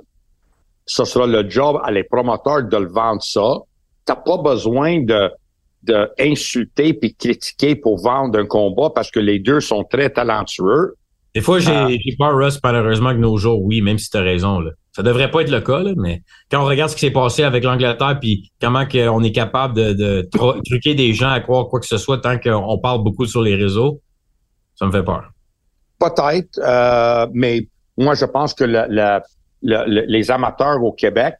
Ce 0.85 1.05
sera 1.05 1.27
le 1.27 1.49
job 1.49 1.79
à 1.83 1.91
les 1.91 2.03
promoteurs 2.03 2.63
de 2.63 2.77
le 2.77 2.87
vendre 2.87 3.21
ça. 3.21 3.57
T'as 4.05 4.15
pas 4.15 4.37
besoin 4.37 5.03
de, 5.03 5.29
de 5.83 6.09
insulter 6.19 6.93
puis 6.93 7.15
critiquer 7.15 7.75
pour 7.75 8.01
vendre 8.01 8.39
un 8.39 8.45
combat 8.45 8.89
parce 8.93 9.11
que 9.11 9.19
les 9.19 9.39
deux 9.39 9.59
sont 9.59 9.83
très 9.83 10.09
talentueux. 10.09 10.95
Des 11.37 11.43
fois, 11.43 11.59
j'ai 11.59 11.71
ah. 11.71 11.87
peur, 12.17 12.35
Russ, 12.35 12.59
malheureusement, 12.63 13.11
que 13.11 13.19
nos 13.19 13.37
jours, 13.37 13.61
oui, 13.61 13.81
même 13.81 13.99
si 13.99 14.09
tu 14.09 14.17
as 14.17 14.21
raison. 14.21 14.59
Là. 14.59 14.71
Ça 14.91 15.03
devrait 15.03 15.29
pas 15.29 15.41
être 15.41 15.51
le 15.51 15.61
cas, 15.61 15.83
là, 15.83 15.91
mais 15.95 16.23
quand 16.49 16.63
on 16.63 16.65
regarde 16.65 16.89
ce 16.89 16.95
qui 16.95 17.01
s'est 17.01 17.11
passé 17.11 17.43
avec 17.43 17.63
l'Angleterre, 17.63 18.17
puis 18.19 18.51
comment 18.59 18.83
on 19.11 19.23
est 19.23 19.31
capable 19.31 19.75
de, 19.75 19.93
de 19.93 20.29
truquer 20.65 20.95
des 20.95 21.13
gens 21.13 21.29
à 21.29 21.39
croire 21.39 21.67
quoi 21.67 21.79
que 21.79 21.85
ce 21.85 21.99
soit 21.99 22.17
tant 22.17 22.39
qu'on 22.39 22.79
parle 22.79 23.03
beaucoup 23.03 23.27
sur 23.27 23.43
les 23.43 23.53
réseaux, 23.53 24.01
ça 24.73 24.87
me 24.87 24.91
fait 24.91 25.03
peur. 25.03 25.29
Peut-être, 25.99 26.57
euh, 26.57 27.27
mais 27.35 27.67
moi, 27.99 28.15
je 28.15 28.25
pense 28.25 28.55
que 28.55 28.63
les 29.61 30.31
amateurs 30.31 30.83
au 30.83 30.91
Québec, 30.91 31.35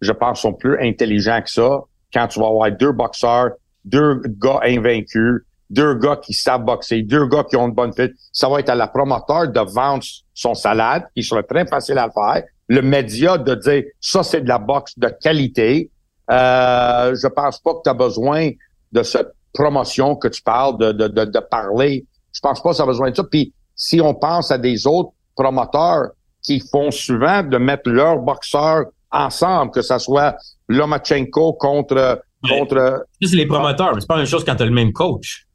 je 0.00 0.12
pense, 0.12 0.40
sont 0.40 0.54
plus 0.54 0.78
intelligents 0.80 1.42
que 1.42 1.50
ça. 1.50 1.80
Quand 2.14 2.28
tu 2.28 2.40
vas 2.40 2.46
avoir 2.46 2.72
deux 2.72 2.92
boxeurs, 2.92 3.50
deux 3.84 4.22
gars 4.40 4.60
invaincus, 4.62 5.42
deux 5.70 5.94
gars 5.94 6.16
qui 6.16 6.32
savent 6.32 6.64
boxer, 6.64 7.02
deux 7.02 7.26
gars 7.26 7.44
qui 7.44 7.56
ont 7.56 7.68
une 7.68 7.74
bonne 7.74 7.92
fit. 7.92 8.10
Ça 8.32 8.48
va 8.48 8.60
être 8.60 8.68
à 8.68 8.74
la 8.74 8.88
promoteur 8.88 9.48
de 9.48 9.60
vendre 9.60 10.04
son 10.34 10.54
salade, 10.54 11.04
qui 11.14 11.22
serait 11.22 11.42
très 11.42 11.66
facile 11.66 11.98
à 11.98 12.10
faire. 12.10 12.42
Le 12.68 12.80
média 12.80 13.38
de 13.38 13.54
dire 13.54 13.84
ça, 14.00 14.22
c'est 14.22 14.42
de 14.42 14.48
la 14.48 14.58
boxe 14.58 14.98
de 14.98 15.08
qualité. 15.08 15.90
Euh, 16.30 17.14
je 17.20 17.26
pense 17.28 17.58
pas 17.58 17.74
que 17.74 17.80
tu 17.84 17.90
as 17.90 17.94
besoin 17.94 18.50
de 18.92 19.02
cette 19.02 19.32
promotion 19.52 20.16
que 20.16 20.28
tu 20.28 20.42
parles, 20.42 20.78
de, 20.78 20.92
de, 20.92 21.08
de, 21.08 21.40
parler. 21.40 22.06
Je 22.32 22.40
pense 22.40 22.62
pas 22.62 22.70
que 22.70 22.76
ça 22.76 22.82
a 22.84 22.86
besoin 22.86 23.10
de 23.10 23.16
ça. 23.16 23.24
Puis 23.24 23.52
si 23.76 24.00
on 24.00 24.14
pense 24.14 24.50
à 24.50 24.58
des 24.58 24.86
autres 24.86 25.10
promoteurs 25.36 26.10
qui 26.42 26.60
font 26.60 26.90
souvent 26.90 27.42
de 27.42 27.58
mettre 27.58 27.90
leurs 27.90 28.18
boxeurs 28.18 28.86
ensemble, 29.10 29.70
que 29.70 29.82
ce 29.82 29.98
soit 29.98 30.36
Lomachenko 30.68 31.54
contre 31.54 32.22
contre. 32.48 33.06
c'est 33.22 33.36
les 33.36 33.46
promoteurs, 33.46 33.94
mais 33.94 34.00
c'est 34.00 34.06
pas 34.06 34.14
la 34.14 34.20
même 34.20 34.28
chose 34.28 34.44
quand 34.44 34.56
tu 34.56 34.62
as 34.62 34.66
le 34.66 34.72
même 34.72 34.92
coach. 34.92 35.46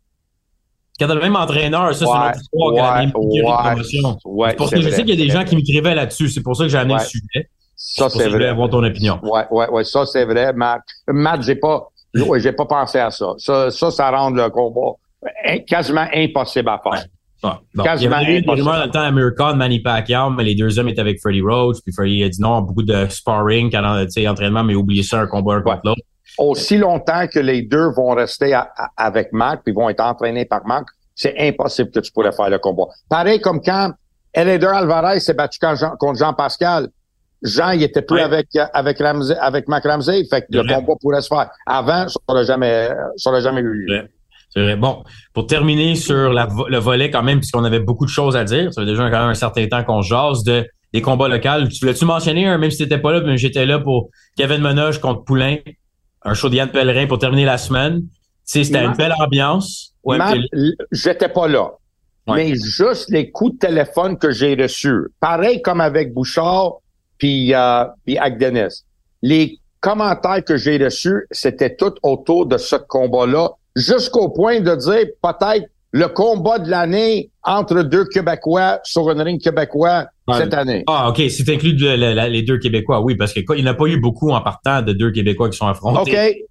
Quand 1.00 1.08
t'as 1.08 1.14
le 1.14 1.22
même 1.22 1.36
entraîneur, 1.36 1.94
ça, 1.96 2.06
c'est 2.06 2.12
notre 2.12 2.42
histoire 2.42 2.74
que 2.74 2.78
la 2.78 3.02
même 3.02 3.12
promotion. 3.12 4.18
c'est 4.48 4.58
pour 4.58 4.70
ça 4.70 4.76
que 4.76 4.82
je 4.82 4.90
sais 4.90 5.04
qu'il 5.04 5.20
y 5.20 5.22
a 5.22 5.26
des 5.26 5.32
gens 5.32 5.44
qui 5.44 5.56
m'écrivaient 5.56 5.96
là-dessus. 5.96 6.30
C'est 6.30 6.44
pour 6.44 6.56
ça 6.56 6.64
que 6.64 6.70
j'ai 6.70 6.78
amené 6.78 6.96
le 6.96 7.00
sujet. 7.00 7.50
Ça, 7.76 8.10
c'est 8.10 8.28
vrai. 8.28 8.48
avoir 8.48 8.70
ton 8.70 8.84
opinion. 8.84 9.20
Ouais, 9.24 9.46
ouais, 9.52 9.70
ouais. 9.70 9.84
Ça, 9.86 10.06
c'est 10.06 10.26
vrai, 10.26 10.52
Matt. 10.52 10.82
Matt, 11.08 11.42
j'ai 11.44 11.56
pas, 11.56 11.88
ouais, 12.14 12.42
j'ai 12.42 12.52
pas 12.52 12.66
pensé 12.66 13.00
à 13.00 13.10
ça. 13.10 13.34
Ça, 13.38 13.72
ça, 13.72 13.90
ça 13.90 14.12
rend 14.12 14.32
le 14.32 14.50
combat 14.50 14.98
quasiment 15.66 16.08
impossible 16.14 16.70
à 16.70 16.82
faire. 16.84 17.06
Ouais. 17.42 17.84
Quasiment 17.84 18.20
il 18.20 18.30
y 18.30 18.38
avait 18.38 18.44
rumeurs 18.46 18.90
dans 18.92 19.08
le 19.08 19.34
temps 19.34 19.56
Manny 19.56 19.80
Pacquiao, 19.80 20.30
mais 20.30 20.44
les 20.44 20.56
deux 20.56 20.78
hommes 20.78 20.90
étaient 20.90 21.00
avec 21.00 21.22
Freddie 21.22 21.42
Rhodes, 21.42 21.78
puis 21.84 21.94
Freddie 21.94 22.24
a 22.24 22.30
dit 22.30 22.42
non, 22.42 22.62
beaucoup 22.62 22.84
de 22.84 23.08
sparring, 23.10 23.74
entraînement, 23.78 24.64
mais 24.64 24.76
oublié 24.76 25.04
ça, 25.04 25.22
un 25.22 25.28
combat 25.28 25.56
un 25.56 25.62
contre 25.62 25.82
l'autre 25.86 26.02
aussi 26.40 26.78
longtemps 26.78 27.28
que 27.28 27.40
les 27.40 27.62
deux 27.62 27.90
vont 27.96 28.12
rester 28.12 28.58
avec 28.98 29.32
Marc 29.34 29.62
puis 29.64 29.74
vont 29.74 29.90
être 29.90 30.02
entraînés 30.02 30.46
par 30.46 30.66
Marc, 30.66 30.88
c'est 31.16 31.36
impossible 31.38 31.92
que 31.92 32.00
tu 32.00 32.12
pourrais 32.12 32.32
faire 32.32 32.50
le 32.50 32.60
combat. 32.60 32.86
Pareil 33.10 33.42
comme 33.42 33.62
quand 33.62 33.92
Eléder 34.34 34.68
Alvarez 34.68 35.20
s'est 35.20 35.34
battu 35.34 35.60
contre 36.00 36.20
Jean 36.20 36.34
Pascal. 36.34 36.88
Jean, 37.42 37.72
il 37.72 37.84
était 37.84 38.02
plus 38.02 38.20
avec 38.20 38.48
avec 38.74 39.02
avec 39.02 39.68
Mac 39.68 39.86
Ramsey, 39.86 40.26
fait 40.30 40.42
que 40.42 40.48
le 40.52 40.64
combat 40.64 40.94
pourrait 41.02 41.22
se 41.22 41.28
faire. 41.28 41.50
Avant, 41.66 42.08
ça 42.08 42.20
n'aurait 42.28 42.46
jamais 42.46 42.90
ça 43.18 43.40
jamais 43.40 43.62
eu 43.62 43.74
lieu. 43.74 44.08
C'est 44.50 44.62
vrai. 44.62 44.76
Bon, 44.76 45.04
pour 45.34 45.46
terminer 45.46 45.96
sur 45.96 46.34
la, 46.34 46.48
le 46.70 46.78
volet 46.80 47.12
quand 47.12 47.22
même, 47.22 47.40
puisqu'on 47.40 47.64
avait 47.64 47.80
beaucoup 47.80 48.06
de 48.06 48.10
choses 48.10 48.36
à 48.36 48.44
dire, 48.44 48.74
ça 48.74 48.82
fait 48.82 48.88
déjà 48.88 49.04
quand 49.10 49.20
même 49.20 49.30
un 49.30 49.36
certain 49.36 49.68
temps 49.68 49.84
qu'on 49.84 50.02
jase 50.02 50.44
de 50.44 50.66
des 50.92 51.02
combats 51.02 51.28
locaux. 51.28 51.68
Tu 51.70 51.80
voulais-tu 51.82 52.06
mentionner 52.06 52.46
même 52.58 52.72
si 52.72 52.80
t'étais 52.80 52.98
pas 52.98 53.12
là, 53.12 53.22
mais 53.22 53.38
j'étais 53.38 53.66
là 53.66 53.80
pour 53.80 54.10
Kevin 54.38 54.62
Menoche 54.62 55.00
contre 55.00 55.24
Poulain, 55.24 55.58
un 56.24 56.34
show 56.34 56.50
de 56.50 56.56
Yann 56.56 56.72
Pellerin 56.72 57.08
pour 57.08 57.20
terminer 57.20 57.46
la 57.46 57.58
semaine. 57.58 58.04
C'était 58.44 58.84
une 58.84 58.94
belle 58.94 59.14
ambiance. 59.20 59.94
Ouais, 60.04 60.18
j'étais 60.92 61.30
pas 61.30 61.48
là. 61.48 61.72
Mais 62.28 62.54
juste 62.56 63.10
les 63.10 63.32
coups 63.32 63.54
de 63.54 63.60
téléphone 63.60 64.18
que 64.18 64.32
j'ai 64.32 64.56
reçus, 64.56 65.08
pareil 65.20 65.62
comme 65.62 65.82
avec 65.82 66.14
Bouchard 66.14 66.74
puis, 67.18 67.54
euh, 67.54 67.86
avec 68.18 68.38
Dennis. 68.38 68.86
Les 69.22 69.60
commentaires 69.82 70.44
que 70.44 70.58
j'ai 70.58 70.78
reçus, 70.78 71.28
c'était 71.32 71.76
tout 71.76 71.94
autour 72.04 72.46
de 72.46 72.58
ce 72.58 72.76
combat-là, 72.76 73.52
jusqu'au 73.76 74.30
point 74.30 74.62
de 74.62 74.76
dire 74.76 75.06
peut-être 75.22 75.66
le 75.92 76.08
combat 76.08 76.60
de 76.60 76.70
l'année 76.70 77.32
entre 77.44 77.82
deux 77.82 78.06
Québécois 78.06 78.80
sur 78.84 79.10
une 79.10 79.22
ring 79.22 79.42
québécois 79.42 80.06
cette 80.38 80.54
année. 80.54 80.84
Ah, 80.88 81.10
OK. 81.10 81.22
C'est 81.30 81.50
inclus 81.50 81.74
les 81.74 82.42
deux 82.44 82.60
Québécois, 82.60 83.02
oui, 83.02 83.16
parce 83.16 83.34
qu'il 83.34 83.44
n'y 83.50 83.64
en 83.64 83.68
a 83.68 83.74
pas 83.74 83.86
eu 83.86 84.00
beaucoup 84.00 84.32
en 84.32 84.42
partant 84.42 84.82
de 84.82 84.94
deux 84.94 85.12
Québécois 85.12 85.50
qui 85.50 85.58
sont 85.58 85.68
affrontés. 85.68 86.46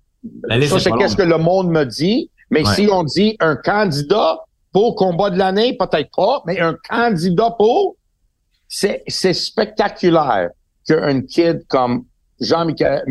OK. 0.50 0.62
Ça, 0.68 0.80
c'est 0.80 0.90
qu'est-ce 0.92 1.16
que 1.16 1.22
le 1.22 1.38
monde 1.38 1.70
me 1.70 1.84
dit. 1.84 2.30
Mais 2.50 2.64
si 2.64 2.88
on 2.90 3.04
dit 3.04 3.36
un 3.40 3.56
candidat 3.56 4.40
pour 4.72 4.96
combat 4.96 5.30
de 5.30 5.38
l'année, 5.38 5.76
peut-être 5.76 6.10
pas, 6.16 6.42
mais 6.46 6.58
un 6.60 6.76
candidat 6.88 7.54
pour, 7.56 7.96
c'est, 8.66 9.02
c'est 9.06 9.32
spectaculaire 9.32 10.50
qu'un 10.86 11.22
kid 11.22 11.66
comme 11.68 12.04
Jean-Michel 12.40 13.02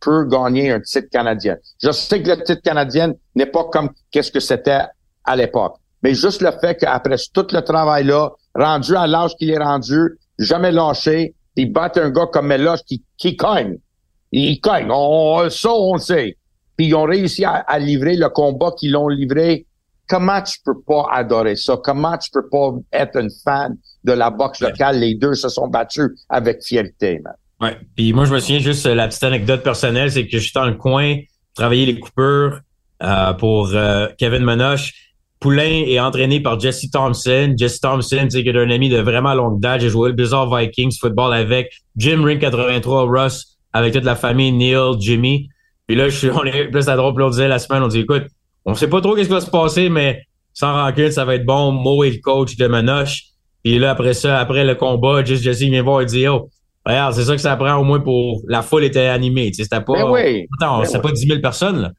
peut 0.00 0.24
gagner 0.26 0.70
un 0.70 0.80
titre 0.80 1.08
canadien. 1.10 1.56
Je 1.82 1.90
sais 1.90 2.22
que 2.22 2.30
le 2.30 2.42
titre 2.42 2.62
canadien 2.62 3.12
n'est 3.34 3.46
pas 3.46 3.64
comme 3.64 3.90
qu'est-ce 4.10 4.30
que 4.30 4.40
c'était 4.40 4.82
à 5.24 5.36
l'époque. 5.36 5.76
Mais 6.02 6.14
juste 6.14 6.42
le 6.42 6.50
fait 6.60 6.76
qu'après 6.76 7.16
tout 7.32 7.46
le 7.52 7.60
travail-là, 7.60 8.30
rendu 8.54 8.96
à 8.96 9.06
l'âge 9.06 9.36
qu'il 9.36 9.50
est 9.50 9.58
rendu, 9.58 10.18
jamais 10.38 10.72
lâché, 10.72 11.34
il 11.56 11.72
bat 11.72 11.92
un 11.96 12.10
gars 12.10 12.26
comme 12.26 12.48
Meloche 12.48 12.82
qui, 12.86 13.04
qui 13.16 13.36
cogne. 13.36 13.78
Il 14.32 14.60
cogne. 14.60 14.88
On, 14.90 15.48
ça, 15.50 15.72
on 15.72 15.94
le 15.94 16.00
sait. 16.00 16.36
Puis 16.76 16.86
ils 16.86 16.94
ont 16.94 17.04
réussi 17.04 17.44
à, 17.44 17.78
livrer 17.78 18.16
le 18.16 18.28
combat 18.30 18.72
qu'ils 18.76 18.92
l'ont 18.92 19.08
livré. 19.08 19.66
Comment 20.08 20.42
tu 20.42 20.58
peux 20.64 20.80
pas 20.80 21.06
adorer 21.12 21.56
ça? 21.56 21.78
Comment 21.82 22.16
tu 22.18 22.30
peux 22.30 22.48
pas 22.48 22.72
être 22.92 23.16
un 23.16 23.28
fan 23.44 23.76
de 24.04 24.12
la 24.12 24.30
boxe 24.30 24.60
locale? 24.60 24.98
Les 24.98 25.14
deux 25.14 25.34
se 25.34 25.48
sont 25.48 25.68
battus 25.68 26.10
avec 26.28 26.62
fierté, 26.62 27.20
man. 27.22 27.34
Ouais. 27.60 27.78
Puis 27.94 28.12
moi, 28.12 28.24
je 28.24 28.34
me 28.34 28.40
souviens 28.40 28.58
juste 28.58 28.86
la 28.86 29.06
petite 29.06 29.22
anecdote 29.22 29.62
personnelle, 29.62 30.10
c'est 30.10 30.26
que 30.26 30.38
j'étais 30.38 30.58
dans 30.58 30.66
le 30.66 30.74
coin, 30.74 31.16
travailler 31.54 31.86
les 31.86 32.00
coupures 32.00 32.60
euh, 33.02 33.32
pour 33.34 33.70
euh, 33.72 34.08
Kevin 34.18 34.42
Menoche. 34.42 35.11
Poulain 35.42 35.82
est 35.86 35.98
entraîné 35.98 36.40
par 36.40 36.58
Jesse 36.58 36.88
Thompson. 36.90 37.54
Jesse 37.56 37.80
Thompson, 37.80 38.28
c'est 38.30 38.48
un 38.48 38.70
ami 38.70 38.88
de 38.88 38.98
vraiment 38.98 39.34
longue 39.34 39.60
date. 39.60 39.80
J'ai 39.80 39.88
joué 39.88 40.10
le 40.10 40.14
Bizarre 40.14 40.54
Vikings 40.54 40.96
football 40.98 41.34
avec 41.34 41.72
Jim 41.96 42.22
Ring 42.24 42.40
83, 42.40 43.06
Russ, 43.08 43.58
avec 43.72 43.92
toute 43.92 44.04
la 44.04 44.14
famille, 44.14 44.52
Neil, 44.52 44.94
Jimmy. 45.00 45.48
Puis 45.88 45.96
là, 45.96 46.08
je 46.08 46.16
suis, 46.16 46.30
on 46.34 46.44
est 46.44 46.68
plus 46.68 46.88
à 46.88 46.94
drôle, 46.94 47.14
puis 47.14 47.24
on 47.24 47.30
disait 47.30 47.48
la 47.48 47.58
semaine, 47.58 47.82
on 47.82 47.88
dit, 47.88 48.00
écoute, 48.00 48.26
on 48.64 48.74
sait 48.74 48.88
pas 48.88 49.00
trop 49.00 49.16
qu'est-ce 49.16 49.28
qui 49.28 49.34
va 49.34 49.40
se 49.40 49.50
passer, 49.50 49.88
mais 49.88 50.22
sans 50.54 50.72
rancune, 50.72 51.10
ça 51.10 51.24
va 51.24 51.34
être 51.34 51.44
bon. 51.44 51.72
Mo 51.72 52.04
est 52.04 52.10
le 52.10 52.20
coach 52.22 52.56
de 52.56 52.68
Manoche. 52.68 53.24
Puis 53.64 53.80
là, 53.80 53.90
après 53.90 54.14
ça, 54.14 54.38
après 54.38 54.64
le 54.64 54.76
combat, 54.76 55.24
Jesse 55.24 55.42
Jesse 55.42 55.62
vient 55.62 55.82
voir 55.82 56.02
et 56.02 56.06
dit, 56.06 56.28
oh, 56.28 56.50
regarde, 56.86 57.14
c'est 57.14 57.24
ça 57.24 57.34
que 57.34 57.40
ça 57.40 57.56
prend 57.56 57.74
au 57.76 57.84
moins 57.84 57.98
pour, 57.98 58.42
la 58.46 58.62
foule 58.62 58.84
était 58.84 59.06
animée. 59.06 59.50
C'était 59.52 59.80
pas, 59.80 60.04
ben 60.04 60.10
oui, 60.10 60.46
attends, 60.60 60.84
c'était 60.84 60.98
ben 60.98 61.08
pas 61.08 61.12
10 61.12 61.26
000 61.26 61.40
personnes, 61.40 61.82
là. 61.82 61.90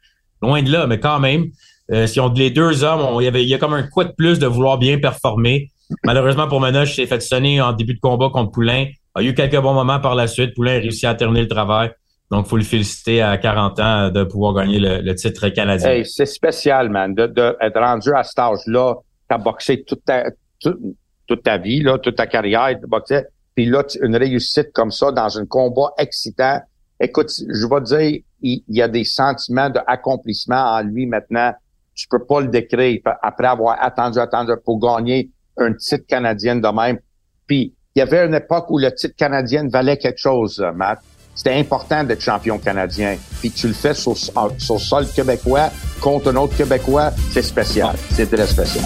Loin 0.42 0.62
de 0.62 0.72
là, 0.72 0.88
mais 0.88 1.00
quand 1.00 1.20
même. 1.20 1.48
Euh, 1.92 2.08
si 2.08 2.20
on 2.20 2.30
les 2.30 2.50
deux 2.50 2.84
hommes, 2.84 3.22
il 3.22 3.26
y 3.26 3.28
avait, 3.28 3.44
il 3.44 3.50
y 3.50 3.54
a 3.54 3.58
comme 3.58 3.74
un 3.74 3.84
coup 3.84 4.04
de 4.04 4.12
plus 4.12 4.40
de 4.40 4.48
vouloir 4.48 4.78
bien 4.78 5.00
performer. 5.00 5.70
Malheureusement 6.06 6.48
pour 6.48 6.62
Menoche, 6.62 6.96
s'est 6.96 7.06
fait 7.06 7.22
sonner 7.22 7.62
en 7.62 7.74
début 7.74 7.94
de 7.94 8.00
combat 8.00 8.30
contre 8.30 8.52
Poulain. 8.52 8.86
Il 9.20 9.28
a 9.28 9.30
eu 9.30 9.34
quelques 9.34 9.60
bons 9.60 9.74
moments 9.74 10.00
par 10.00 10.16
la 10.16 10.28
suite. 10.28 10.54
Poulain 10.56 10.78
a 10.78 10.80
réussi 10.80 11.06
à 11.06 11.14
terminer 11.14 11.42
le 11.42 11.48
travail. 11.48 11.92
Donc, 12.32 12.48
faut 12.48 12.58
le 12.58 12.64
féliciter 12.64 13.22
à 13.22 13.38
40 13.38 13.80
ans 13.80 14.10
de 14.10 14.24
pouvoir 14.24 14.56
gagner 14.56 14.80
le, 14.80 15.14
titre 15.14 15.50
canadien. 15.50 15.90
Hey, 15.90 16.06
c'est 16.06 16.26
spécial, 16.26 16.90
man, 16.90 17.14
de, 17.14 17.28
de, 17.28 17.56
être 17.62 17.80
rendu 17.80 18.12
à 18.16 18.24
cet 18.24 18.40
âge-là. 18.40 18.96
T'as 19.28 19.38
boxé 19.38 19.84
toute 19.84 20.04
ta, 20.04 20.32
toute, 20.60 21.44
ta 21.44 21.58
vie, 21.58 21.82
là, 21.82 22.00
toute 22.00 22.16
ta 22.16 22.26
carrière, 22.26 22.80
de 22.80 22.88
boxer. 22.88 23.26
Puis 23.56 23.66
là, 23.66 23.84
une 24.02 24.16
réussite 24.16 24.72
comme 24.74 24.90
ça 24.90 25.12
dans 25.12 25.38
un 25.38 25.46
combat 25.46 25.92
excitant. 26.00 26.60
Écoute, 27.00 27.30
je 27.30 27.68
vais 27.68 27.82
te 27.82 27.98
dire, 27.98 28.22
il, 28.42 28.64
il 28.68 28.78
y 28.78 28.82
a 28.82 28.88
des 28.88 29.04
sentiments 29.04 29.70
d'accomplissement 29.70 30.76
en 30.76 30.82
lui 30.82 31.06
maintenant 31.06 31.54
tu 31.96 32.08
peux 32.10 32.24
pas 32.26 32.42
le 32.42 32.48
décrire 32.48 33.00
après 33.22 33.48
avoir 33.48 33.82
attendu, 33.82 34.20
attendu 34.20 34.52
pour 34.64 34.80
gagner 34.80 35.30
un 35.58 35.74
titre 35.74 36.06
canadien 36.08 36.56
de 36.56 36.68
même. 36.68 37.00
Puis, 37.48 37.74
il 37.96 38.00
y 38.00 38.02
avait 38.02 38.26
une 38.26 38.34
époque 38.34 38.66
où 38.70 38.80
le 38.80 38.94
titre 38.94 39.16
canadien 39.16 39.68
valait 39.68 39.98
quelque 39.98 40.18
chose, 40.18 40.64
Matt. 40.76 41.00
C'était 41.36 41.54
important 41.54 42.04
d'être 42.04 42.22
champion 42.22 42.60
canadien. 42.60 43.18
Puis 43.40 43.52
tu 43.52 43.68
le 43.68 43.74
fais 43.74 43.94
sur, 43.94 44.16
sur 44.18 44.80
sol 44.80 45.08
québécois 45.08 45.70
contre 46.00 46.32
un 46.32 46.36
autre 46.36 46.56
Québécois, 46.56 47.12
c'est 47.32 47.42
spécial. 47.42 47.96
C'est 48.12 48.30
très 48.30 48.46
spécial. 48.46 48.86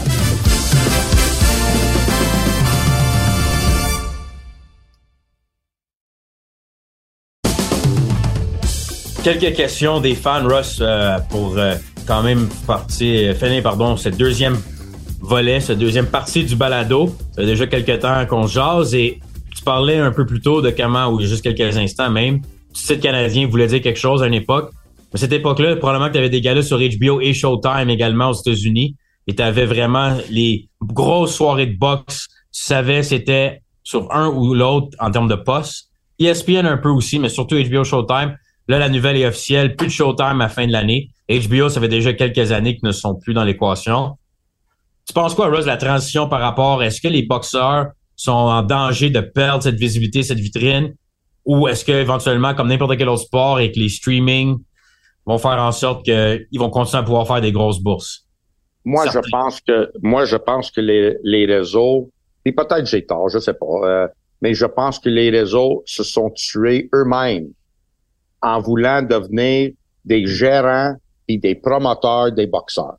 Quelques 9.24 9.56
questions 9.56 10.00
des 10.00 10.16
fans, 10.16 10.48
Russ, 10.48 10.80
euh, 10.80 11.18
pour 11.30 11.58
euh, 11.58 11.76
quand 12.08 12.24
même 12.24 12.48
parti, 12.66 13.34
finir, 13.36 13.62
pardon, 13.62 13.98
cette 13.98 14.18
deuxième 14.18 14.58
volet, 15.20 15.60
cette 15.60 15.80
deuxième 15.80 16.08
partie 16.08 16.44
du 16.44 16.56
balado. 16.56 17.16
Ça 17.36 17.42
fait 17.42 17.48
déjà 17.48 17.68
quelques 17.68 18.00
temps 18.00 18.26
qu'on 18.26 18.48
jase 18.48 18.96
et 18.96 19.20
tu 19.56 19.64
parlais 19.64 19.98
un 19.98 20.12
peu 20.12 20.26
plus 20.26 20.42
tôt 20.42 20.62
de 20.62 20.70
comment, 20.70 21.08
ou 21.08 21.20
juste 21.20 21.44
quelques 21.44 21.78
instants 21.78 22.10
même, 22.10 22.42
tu 22.74 22.84
sais, 22.84 22.96
le 22.96 23.02
Canadien 23.02 23.48
voulait 23.48 23.68
dire 23.68 23.82
quelque 23.82 24.00
chose 24.00 24.22
à 24.22 24.28
une 24.28 24.34
époque. 24.34 24.72
Mais 25.14 25.20
cette 25.20 25.34
époque-là, 25.34 25.76
probablement 25.78 26.08
que 26.08 26.14
tu 26.14 26.20
avais 26.20 26.30
des 26.30 26.42
galas 26.42 26.64
sur 26.64 26.78
HBO 26.78 27.22
et 27.22 27.34
Showtime 27.34 27.90
également 27.90 28.30
aux 28.30 28.34
États-Unis 28.34 28.96
et 29.26 29.36
tu 29.36 29.42
avais 29.42 29.66
vraiment 29.66 30.18
les 30.30 30.70
grosses 30.82 31.36
soirées 31.36 31.68
de 31.68 31.78
boxe. 31.78 32.28
Tu 32.54 32.62
savais 32.64 33.04
c'était 33.04 33.62
sur 33.84 34.12
un 34.14 34.28
ou 34.28 34.54
l'autre 34.54 34.96
en 35.00 35.12
termes 35.12 35.28
de 35.28 35.36
poste. 35.36 35.90
ESPN 36.20 36.66
un 36.66 36.78
peu 36.78 36.90
aussi, 36.90 37.20
mais 37.20 37.30
surtout 37.30 37.56
HBO 37.56 37.84
Showtime. 37.84 38.36
Là, 38.68 38.80
la 38.80 38.90
nouvelle 38.90 39.18
est 39.18 39.26
officielle. 39.26 39.76
Plus 39.76 39.88
de 39.88 39.92
Showtime 39.92 40.42
à 40.42 40.46
la 40.46 40.50
fin 40.50 40.68
de 40.68 40.72
l'année. 40.72 41.10
HBO, 41.30 41.70
ça 41.70 41.82
fait 41.82 41.88
déjà 41.88 42.14
quelques 42.14 42.52
années 42.52 42.76
qu'ils 42.76 42.88
ne 42.88 42.92
sont 42.92 43.16
plus 43.16 43.34
dans 43.34 43.44
l'équation. 43.44 44.18
Tu 45.06 45.14
penses 45.14 45.36
quoi, 45.36 45.48
Rose, 45.50 45.66
la 45.66 45.78
transition 45.78 46.28
par 46.28 46.40
rapport, 46.40 46.84
est-ce 46.84 47.02
que 47.02 47.08
les 47.08 47.24
boxeurs 47.24 47.88
sont 48.16 48.32
en 48.32 48.62
danger 48.62 49.10
de 49.10 49.20
perdre 49.20 49.64
cette 49.64 49.76
visibilité, 49.76 50.24
cette 50.24 50.40
vitrine? 50.40 50.96
Ou 51.46 51.68
est-ce 51.68 51.86
que 51.86 51.92
éventuellement, 51.92 52.54
comme 52.54 52.68
n'importe 52.68 52.98
quel 52.98 53.08
autre 53.10 53.24
sport, 53.24 53.60
et 53.60 53.72
que 53.72 53.80
les 53.80 53.90
streaming 53.90 54.58
vont 55.26 55.38
faire 55.38 55.60
en 55.62 55.72
sorte 55.72 56.04
qu'ils 56.04 56.60
vont 56.60 56.70
continuer 56.70 57.02
à 57.02 57.04
pouvoir 57.04 57.28
faire 57.28 57.42
des 57.42 57.52
grosses 57.52 57.80
bourses? 57.80 58.26
Moi, 58.84 59.06
je 59.12 59.20
pense 59.32 59.60
que 59.62 59.92
moi, 60.02 60.26
je 60.26 60.38
pense 60.38 60.72
que 60.72 60.82
les, 60.82 61.16
les 61.24 61.46
réseaux, 61.46 62.10
et 62.46 62.54
peut-être 62.54 62.86
j'ai 62.86 63.06
tort, 63.06 63.28
je 63.30 63.40
sais 63.40 63.54
pas, 63.54 63.66
euh, 63.84 64.08
mais 64.42 64.54
je 64.54 64.66
pense 64.66 65.00
que 65.00 65.10
les 65.10 65.30
réseaux 65.30 65.84
se 65.86 66.04
sont 66.04 66.30
tués 66.30 66.90
eux-mêmes 66.94 67.48
en 68.42 68.62
voulant 68.62 69.02
devenir 69.02 69.72
des 70.06 70.26
gérants 70.26 70.96
et 71.28 71.38
des 71.38 71.56
promoteurs 71.56 72.32
des 72.32 72.48
boxeurs. 72.48 72.98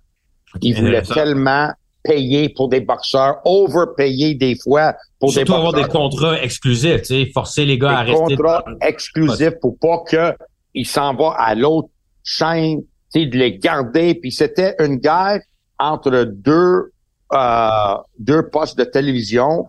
Ils 0.60 0.74
voulaient 0.74 1.02
tellement 1.02 1.70
payer 2.02 2.48
pour 2.48 2.68
des 2.68 2.80
boxeurs, 2.80 3.40
overpayer 3.44 4.34
des 4.34 4.56
fois 4.56 4.94
pour 5.18 5.30
Surtout 5.30 5.44
des 5.44 5.50
boxeurs. 5.52 5.68
avoir 5.68 5.84
des 5.84 5.92
contrats 5.92 6.42
exclusifs, 6.42 7.02
tu 7.02 7.24
sais, 7.24 7.30
forcer 7.32 7.64
les 7.64 7.78
gars 7.78 7.88
des 7.88 7.94
à 7.94 8.00
rester. 8.00 8.36
contrats 8.36 8.64
exclusifs 8.80 9.54
pour 9.60 9.78
pas 9.78 10.02
que 10.06 10.32
ils 10.74 10.86
s'en 10.86 11.14
vont 11.14 11.30
à 11.30 11.54
l'autre 11.54 11.88
chaîne, 12.22 12.82
tu 13.12 13.20
sais, 13.20 13.26
de 13.26 13.36
les 13.36 13.58
garder. 13.58 14.14
Puis 14.14 14.32
c'était 14.32 14.74
une 14.78 14.96
guerre 14.96 15.40
entre 15.78 16.24
deux 16.24 16.92
euh, 17.32 17.96
deux 18.18 18.48
postes 18.48 18.78
de 18.78 18.84
télévision 18.84 19.68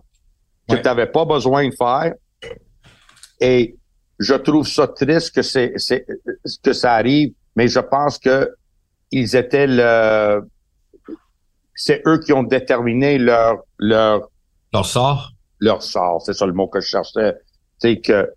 que 0.68 0.76
tu 0.76 0.82
n'avais 0.82 1.06
pas 1.06 1.24
besoin 1.24 1.68
de 1.68 1.74
faire. 1.74 2.14
Et 3.40 3.76
je 4.18 4.34
trouve 4.34 4.66
ça 4.66 4.86
triste 4.86 5.34
que 5.34 5.42
c'est 5.42 5.74
que 6.62 6.72
ça 6.72 6.94
arrive, 6.94 7.32
mais 7.60 7.68
je 7.68 7.80
pense 7.80 8.18
que 8.18 8.54
ils 9.10 9.36
étaient 9.36 9.66
le 9.66 10.40
c'est 11.74 12.00
eux 12.06 12.18
qui 12.24 12.32
ont 12.32 12.42
déterminé 12.42 13.18
leur 13.18 13.58
leur 13.78 14.30
leur 14.72 14.86
sort? 14.86 15.32
Leur 15.58 15.82
sort, 15.82 16.22
c'est 16.22 16.32
ça 16.32 16.46
le 16.46 16.54
mot 16.54 16.68
que 16.68 16.80
je 16.80 16.88
cherchais. 16.88 17.34
C'est 17.76 18.00
que 18.00 18.30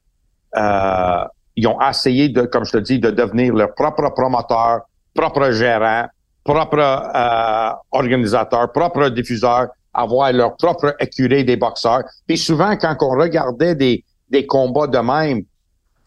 euh, 0.58 1.24
ils 1.56 1.68
ont 1.68 1.80
essayé 1.80 2.28
de, 2.28 2.42
comme 2.42 2.66
je 2.66 2.74
te 2.74 2.78
dis, 2.80 3.00
de 3.00 3.12
devenir 3.12 3.54
leur 3.54 3.74
propre 3.76 4.10
promoteur, 4.14 4.82
propre 5.14 5.52
gérant, 5.52 6.06
propre 6.44 6.80
euh, 6.80 7.70
organisateur, 7.92 8.74
propre 8.74 9.08
diffuseur, 9.08 9.70
avoir 9.94 10.34
leur 10.34 10.58
propre 10.58 10.98
écurie 11.00 11.46
des 11.46 11.56
boxeurs. 11.56 12.04
Puis 12.28 12.38
souvent, 12.38 12.76
quand 12.76 12.98
on 13.00 13.12
regardait 13.12 13.76
des, 13.76 14.04
des 14.30 14.46
combats 14.46 14.88
de 14.88 14.98
même, 14.98 15.44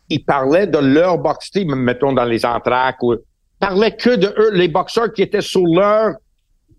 ils 0.08 0.24
parlaient 0.24 0.66
de 0.66 0.78
leur 0.78 1.18
boxe 1.18 1.50
team, 1.50 1.74
mettons 1.74 2.12
dans 2.12 2.24
les 2.24 2.44
entraques, 2.44 3.02
ou 3.02 3.14
parlait 3.58 3.96
que 3.96 4.16
de 4.16 4.34
eux, 4.38 4.50
les 4.52 4.68
boxeurs 4.68 5.12
qui 5.12 5.22
étaient 5.22 5.40
sous 5.40 5.66
leur 5.74 6.14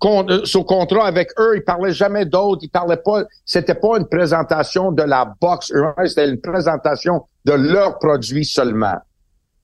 euh, 0.06 0.46
sous 0.46 0.64
contrat 0.64 1.08
avec 1.08 1.30
eux, 1.40 1.58
ils 1.58 1.64
parlaient 1.64 1.94
jamais 1.94 2.26
d'autres, 2.26 2.62
ils 2.64 2.70
parlaient 2.70 3.02
pas, 3.04 3.24
c'était 3.46 3.74
pas 3.74 3.98
une 3.98 4.08
présentation 4.08 4.92
de 4.92 5.02
la 5.02 5.34
boxe, 5.42 5.74
c'était 6.06 6.30
une 6.30 6.40
présentation 6.40 7.26
de 7.46 7.54
leurs 7.54 7.98
produits 7.98 8.46
seulement. 8.46 8.98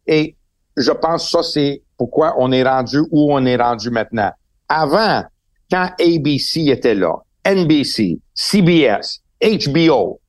Et 0.08 0.36
je 0.76 0.92
pense 0.92 1.26
que 1.26 1.30
ça, 1.30 1.44
c'est 1.44 1.84
pourquoi 1.98 2.34
on 2.40 2.52
est 2.52 2.64
rendu 2.64 3.00
où 3.12 3.32
on 3.32 3.46
est 3.46 3.58
rendu 3.58 3.92
maintenant. 3.92 4.32
Avant, 4.68 5.24
quand 5.70 5.92
ABC 6.00 6.70
était 6.70 6.96
là, 6.96 7.14
NBC, 7.46 8.20
CBS, 8.34 9.22
HBO, 9.40 10.20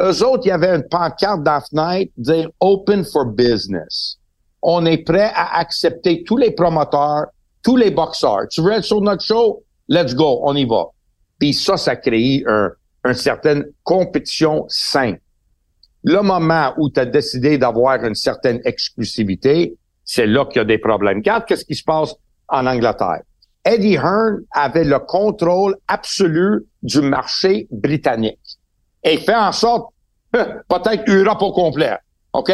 eux 0.00 0.24
autres, 0.24 0.44
il 0.44 0.48
y 0.48 0.52
avait 0.52 0.74
une 0.74 0.86
pancarte 0.88 1.42
dans 1.42 1.52
la 1.52 1.60
fenêtre, 1.60 2.12
dire 2.16 2.50
Open 2.60 3.04
for 3.04 3.26
Business. 3.26 4.18
On 4.62 4.84
est 4.84 4.98
prêt 4.98 5.32
à 5.34 5.58
accepter 5.58 6.22
tous 6.24 6.36
les 6.36 6.50
promoteurs, 6.50 7.26
tous 7.62 7.76
les 7.76 7.90
boxeurs. 7.90 8.46
Tu 8.50 8.60
veux 8.60 8.72
être 8.72 8.84
sur 8.84 9.00
notre 9.00 9.22
show? 9.22 9.62
Let's 9.88 10.14
go, 10.14 10.40
on 10.42 10.54
y 10.54 10.64
va. 10.64 10.86
Puis 11.38 11.54
ça, 11.54 11.76
ça 11.76 11.96
crée 11.96 12.42
un, 12.46 12.70
une 13.04 13.14
certaine 13.14 13.64
compétition 13.84 14.66
saine. 14.68 15.18
Le 16.02 16.20
moment 16.20 16.74
où 16.76 16.90
tu 16.90 17.00
as 17.00 17.06
décidé 17.06 17.58
d'avoir 17.58 18.04
une 18.04 18.14
certaine 18.14 18.60
exclusivité, 18.64 19.76
c'est 20.04 20.26
là 20.26 20.44
qu'il 20.44 20.56
y 20.56 20.60
a 20.60 20.64
des 20.64 20.78
problèmes. 20.78 21.18
Regarde 21.18 21.44
qu'est-ce 21.46 21.64
qui 21.64 21.74
se 21.74 21.84
passe 21.84 22.14
en 22.48 22.66
Angleterre. 22.66 23.22
Eddie 23.64 23.94
Hearn 23.94 24.42
avait 24.52 24.84
le 24.84 25.00
contrôle 25.00 25.76
absolu 25.88 26.66
du 26.82 27.00
marché 27.00 27.66
britannique 27.72 28.55
et 29.06 29.18
fait 29.18 29.34
en 29.34 29.52
sorte, 29.52 29.92
peut-être 30.32 31.04
Europe 31.08 31.40
au 31.40 31.52
complet, 31.52 31.96
OK? 32.32 32.52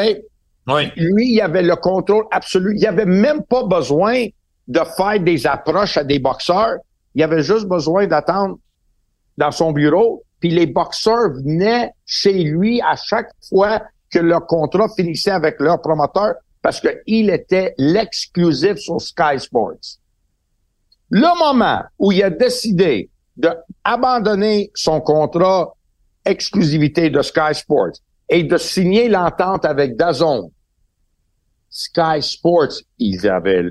Oui. 0.69 0.93
Lui, 0.97 1.33
il 1.33 1.41
avait 1.41 1.63
le 1.63 1.75
contrôle 1.75 2.27
absolu. 2.31 2.77
Il 2.77 2.87
avait 2.87 3.07
même 3.07 3.43
pas 3.43 3.65
besoin 3.65 4.27
de 4.69 4.81
faire 4.97 5.19
des 5.19 5.47
approches 5.47 5.97
à 5.97 6.05
des 6.05 6.21
boxeurs. 6.21 6.77
Il 7.15 7.23
avait 7.23 7.43
juste 7.43 7.67
besoin 7.67 8.07
d'attendre 8.07 8.59
dans 9.37 9.51
son 9.51 9.73
bureau, 9.73 10.23
puis 10.39 10.51
les 10.51 10.67
boxeurs 10.67 11.33
venaient 11.33 11.91
chez 12.05 12.45
lui 12.45 12.81
à 12.83 12.95
chaque 12.97 13.31
fois 13.49 13.83
que 14.11 14.19
leur 14.19 14.47
contrat 14.47 14.89
finissait 14.95 15.31
avec 15.31 15.59
leur 15.59 15.81
promoteur 15.81 16.35
parce 16.61 16.81
qu'il 16.81 17.31
était 17.31 17.75
l'exclusif 17.79 18.77
sur 18.77 19.01
Sky 19.01 19.39
Sports. 19.39 19.99
Le 21.11 21.39
moment 21.39 21.83
où 21.99 22.13
il 22.13 22.23
a 22.23 22.31
décidé 22.31 23.11
d'abandonner 23.37 24.71
son 24.75 25.01
contrat 25.01 25.75
exclusivité 26.25 27.11
de 27.11 27.23
Sky 27.23 27.55
Sports 27.55 27.99
et 28.29 28.43
de 28.45 28.57
signer 28.57 29.09
l'entente 29.09 29.65
avec 29.65 29.97
Dazon, 29.97 30.51
Sky 31.69 32.21
Sports, 32.21 32.83
ils 32.99 33.27
avaient 33.29 33.65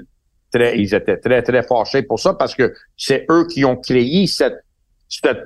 très, 0.51 0.79
ils 0.79 0.93
étaient 0.93 1.17
très, 1.17 1.41
très 1.43 1.63
fâchés 1.63 2.01
pour 2.03 2.19
ça 2.19 2.33
parce 2.33 2.55
que 2.55 2.73
c'est 2.97 3.25
eux 3.29 3.45
qui 3.47 3.63
ont 3.63 3.77
créé 3.77 4.27
cette, 4.27 4.65
cette 5.07 5.45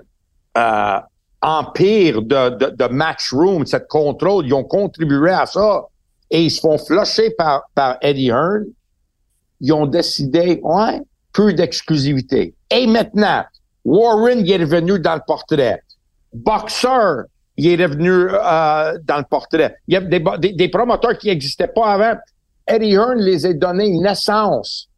euh, 0.58 1.00
empire 1.42 2.22
de, 2.22 2.50
de, 2.58 2.76
de 2.76 2.86
matchroom, 2.86 3.66
cette 3.66 3.88
contrôle. 3.88 4.48
Ils 4.48 4.54
ont 4.54 4.64
contribué 4.64 5.32
à 5.32 5.46
ça 5.46 5.86
et 6.32 6.44
ils 6.44 6.52
se 6.52 6.62
font 6.62 6.78
flusher 6.78 7.32
par, 7.32 7.64
par 7.76 7.98
Eddie 8.02 8.30
Hearn. 8.30 8.66
Ils 9.62 9.74
ont 9.74 9.86
décidé, 9.86 10.60
ouais, 10.64 11.02
peu 11.34 11.54
d'exclusivité. 11.54 12.56
Et 12.72 12.88
maintenant, 12.88 13.44
Warren 13.84 14.46
est 14.48 14.58
revenu 14.58 15.00
dans 15.00 15.16
le 15.16 15.22
portrait. 15.26 15.82
Boxer, 16.36 17.24
il 17.58 17.80
est 17.80 17.86
revenu 17.86 18.12
euh, 18.12 18.98
dans 19.04 19.18
le 19.18 19.24
portrait. 19.24 19.78
Il 19.88 19.94
y 19.94 19.98
a 19.98 20.02
des, 20.02 20.22
des, 20.40 20.52
des 20.54 20.70
promoteurs 20.70 21.18
qui 21.18 21.28
n'existaient 21.28 21.70
pas 21.70 21.94
avant. 21.94 22.20
Eddie 22.68 22.94
Hearn 22.94 23.20
les 23.20 23.46
a 23.46 23.54
donné 23.54 23.90
naissance 23.90 24.90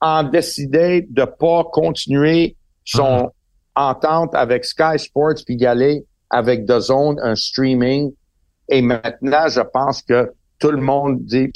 en 0.00 0.22
décidé 0.22 1.06
de 1.10 1.24
pas 1.24 1.64
continuer 1.72 2.56
son 2.84 3.24
mm-hmm. 3.24 3.30
entente 3.74 4.34
avec 4.34 4.64
Sky 4.64 4.98
Sports 4.98 5.42
puis 5.44 5.56
y 5.56 5.66
aller 5.66 6.04
avec 6.30 6.66
The 6.66 6.78
Zone, 6.78 7.18
un 7.22 7.34
streaming. 7.34 8.12
Et 8.68 8.82
maintenant, 8.82 9.48
je 9.48 9.60
pense 9.60 10.02
que 10.02 10.30
tout 10.58 10.70
le 10.70 10.80
monde 10.80 11.24
dit, 11.24 11.50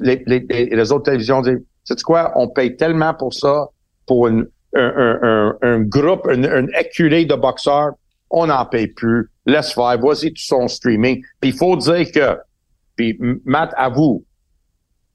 les, 0.00 0.22
les, 0.26 0.40
les 0.40 0.92
autres 0.92 1.04
télévisions 1.04 1.40
disent, 1.40 1.62
c'est 1.84 2.02
quoi, 2.02 2.32
on 2.34 2.48
paye 2.48 2.76
tellement 2.76 3.14
pour 3.14 3.32
ça, 3.32 3.68
pour 4.06 4.26
une, 4.26 4.48
un, 4.74 5.18
un, 5.22 5.56
un, 5.62 5.80
groupe, 5.80 6.26
une, 6.30 6.46
une 6.46 6.70
écurie 6.78 7.26
de 7.26 7.34
boxeurs, 7.34 7.92
on 8.30 8.46
n'en 8.46 8.64
paye 8.66 8.88
plus. 8.88 9.30
Laisse 9.46 9.72
faire, 9.72 9.96
voici 10.00 10.32
tout 10.32 10.42
son 10.42 10.68
streaming. 10.68 11.22
Puis 11.40 11.50
il 11.50 11.56
faut 11.56 11.76
dire 11.76 12.10
que, 12.12 12.38
puis 12.96 13.18
Matt 13.44 13.72
avoue 13.76 14.24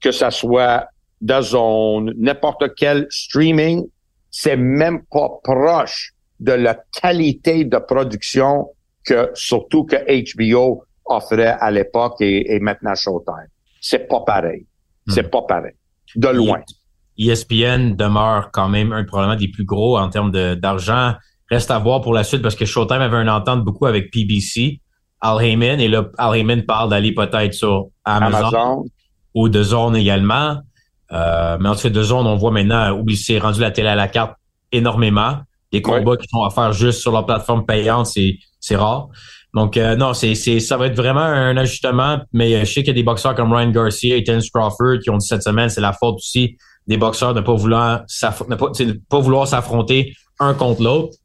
que 0.02 0.12
ça 0.12 0.32
soit 0.32 0.88
zone, 1.42 2.14
n'importe 2.18 2.76
quel 2.76 3.08
streaming, 3.10 3.86
c'est 4.30 4.58
même 4.58 5.04
pas 5.12 5.30
proche 5.44 6.14
de 6.40 6.54
la 6.54 6.78
qualité 7.02 7.66
de 7.66 7.78
production 7.78 8.70
que 9.06 9.30
surtout 9.34 9.84
que 9.84 9.96
HBO 10.36 10.84
offrait 11.06 11.56
à 11.60 11.70
l'époque 11.72 12.16
et, 12.22 12.60
maintenant 12.60 12.96
Showtime. 12.96 13.48
C'est 13.82 14.08
pas 14.08 14.22
pareil. 14.22 14.66
C'est 15.08 15.28
hmm. 15.28 15.30
pas 15.30 15.42
pareil. 15.44 15.74
De 16.16 16.28
loin. 16.28 16.62
ESPN 17.18 17.96
demeure 17.96 18.50
quand 18.52 18.70
même 18.70 18.92
un 18.94 19.04
probablement 19.04 19.38
des 19.38 19.50
plus 19.50 19.66
gros 19.66 19.98
en 19.98 20.10
termes 20.10 20.32
d'argent. 20.56 21.14
Reste 21.52 21.70
à 21.70 21.80
voir 21.80 22.02
pour 22.02 22.14
la 22.14 22.24
suite 22.24 22.42
parce 22.42 22.56
que 22.56 22.66
Showtime 22.66 23.02
avait 23.02 23.22
une 23.22 23.30
entente 23.30 23.66
beaucoup 23.66 23.86
avec 23.86 24.10
PBC, 24.10 24.80
Al 25.20 25.44
Heyman, 25.44 25.82
et 25.82 25.90
là, 25.90 26.06
Al 26.18 26.36
Heyman 26.36 26.64
parle 26.64 26.90
d'aller 26.90 27.14
peut-être 27.14 27.54
sur 27.54 27.88
Amazon, 28.06 28.86
ou 29.36 29.50
de 29.50 29.62
Zone 29.62 29.98
également. 29.98 30.58
Euh, 31.12 31.58
mais 31.60 31.68
en 31.68 31.76
fait, 31.76 31.90
de 31.90 32.02
Zone, 32.02 32.26
on 32.26 32.38
voit 32.38 32.52
maintenant, 32.52 32.92
oublie, 32.92 33.18
c'est 33.18 33.38
rendu 33.38 33.60
la 33.60 33.72
télé 33.72 33.90
à 33.90 33.96
la 33.96 34.08
carte 34.08 34.34
énormément. 34.72 35.40
Les 35.74 35.82
combats 35.82 36.16
qui 36.16 36.28
sont 36.30 36.44
à 36.44 36.50
faire 36.50 36.72
juste 36.72 37.02
sur 37.02 37.12
la 37.12 37.24
plateforme 37.24 37.66
payante, 37.66 38.06
c'est, 38.06 38.38
c'est 38.62 38.78
rare. 38.78 39.10
Donc, 39.54 39.76
euh, 39.76 39.98
non, 39.98 40.14
c'est, 40.14 40.36
c'est, 40.36 40.62
ça 40.62 40.78
va 40.78 40.88
être 40.88 40.96
vraiment 40.96 41.20
un 41.20 41.58
ajustement, 41.58 42.20
mais 42.32 42.56
euh, 42.56 42.60
je 42.62 42.72
sais 42.72 42.84
qu'il 42.84 42.88
y 42.88 42.92
a 42.92 42.94
des 42.94 43.04
boxeurs 43.04 43.36
comme 43.36 43.52
Ryan 43.52 43.72
Garcia 43.72 44.16
et 44.16 44.24
Terence 44.24 44.50
Crawford 44.50 45.00
qui 45.04 45.10
ont 45.10 45.18
dit 45.18 45.28
cette 45.28 45.44
semaine, 45.44 45.68
c'est 45.68 45.82
la 45.82 45.92
faute 45.92 46.16
aussi 46.16 46.56
des 46.88 46.98
boxeurs 46.98 47.34
de 47.34 47.42
ne 47.42 47.46
pas 47.46 47.54
vouloir, 47.54 48.04
ne 48.50 48.56
pas, 48.56 48.72
pas 49.10 49.20
vouloir 49.20 49.48
s'affronter 49.48 50.14
un 50.40 50.54
contre 50.54 50.82
l'autre, 50.82 51.18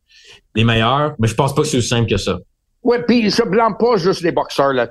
les 0.56 0.64
meilleurs, 0.64 1.14
mais 1.18 1.28
je 1.28 1.34
pense 1.34 1.54
pas 1.54 1.62
que 1.62 1.68
c'est 1.68 1.78
aussi 1.78 1.88
simple 1.88 2.10
que 2.10 2.16
ça. 2.16 2.38
Oui, 2.82 2.98
puis 3.06 3.30
je 3.30 3.42
blâme 3.42 3.76
pas 3.78 3.96
juste 3.96 4.22
les 4.22 4.32
boxeurs 4.32 4.72
là, 4.72 4.88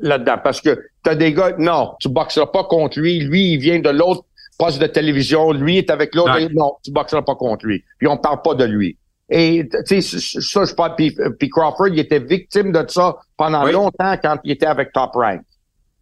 là-dedans, 0.00 0.36
parce 0.42 0.60
que 0.60 0.78
tu 1.04 1.10
as 1.10 1.14
des 1.14 1.32
gars, 1.32 1.54
non, 1.58 1.94
tu 2.00 2.08
boxeras 2.08 2.46
pas 2.46 2.64
contre 2.64 2.98
lui, 2.98 3.20
lui, 3.20 3.52
il 3.52 3.58
vient 3.58 3.78
de 3.78 3.90
l'autre 3.90 4.24
poste 4.58 4.80
de 4.80 4.86
télévision, 4.86 5.52
lui 5.52 5.78
est 5.78 5.90
avec 5.90 6.14
l'autre, 6.14 6.38
non, 6.52 6.74
tu 6.82 6.90
boxeras 6.90 7.22
pas 7.22 7.34
contre 7.34 7.66
lui. 7.66 7.84
Puis 7.98 8.08
on 8.08 8.16
parle 8.16 8.42
pas 8.42 8.54
de 8.54 8.64
lui. 8.64 8.96
Et 9.28 9.68
tu 9.86 10.00
sais, 10.00 10.18
ça, 10.40 10.64
je 10.64 10.74
parle, 10.74 10.94
puis, 10.96 11.48
Crawford, 11.48 11.88
il 11.88 11.98
était 11.98 12.20
victime 12.20 12.72
de 12.72 12.84
ça 12.88 13.16
pendant 13.36 13.64
longtemps 13.64 14.16
quand 14.22 14.38
il 14.44 14.52
était 14.52 14.66
avec 14.66 14.92
Top 14.92 15.12
Rank. 15.14 15.42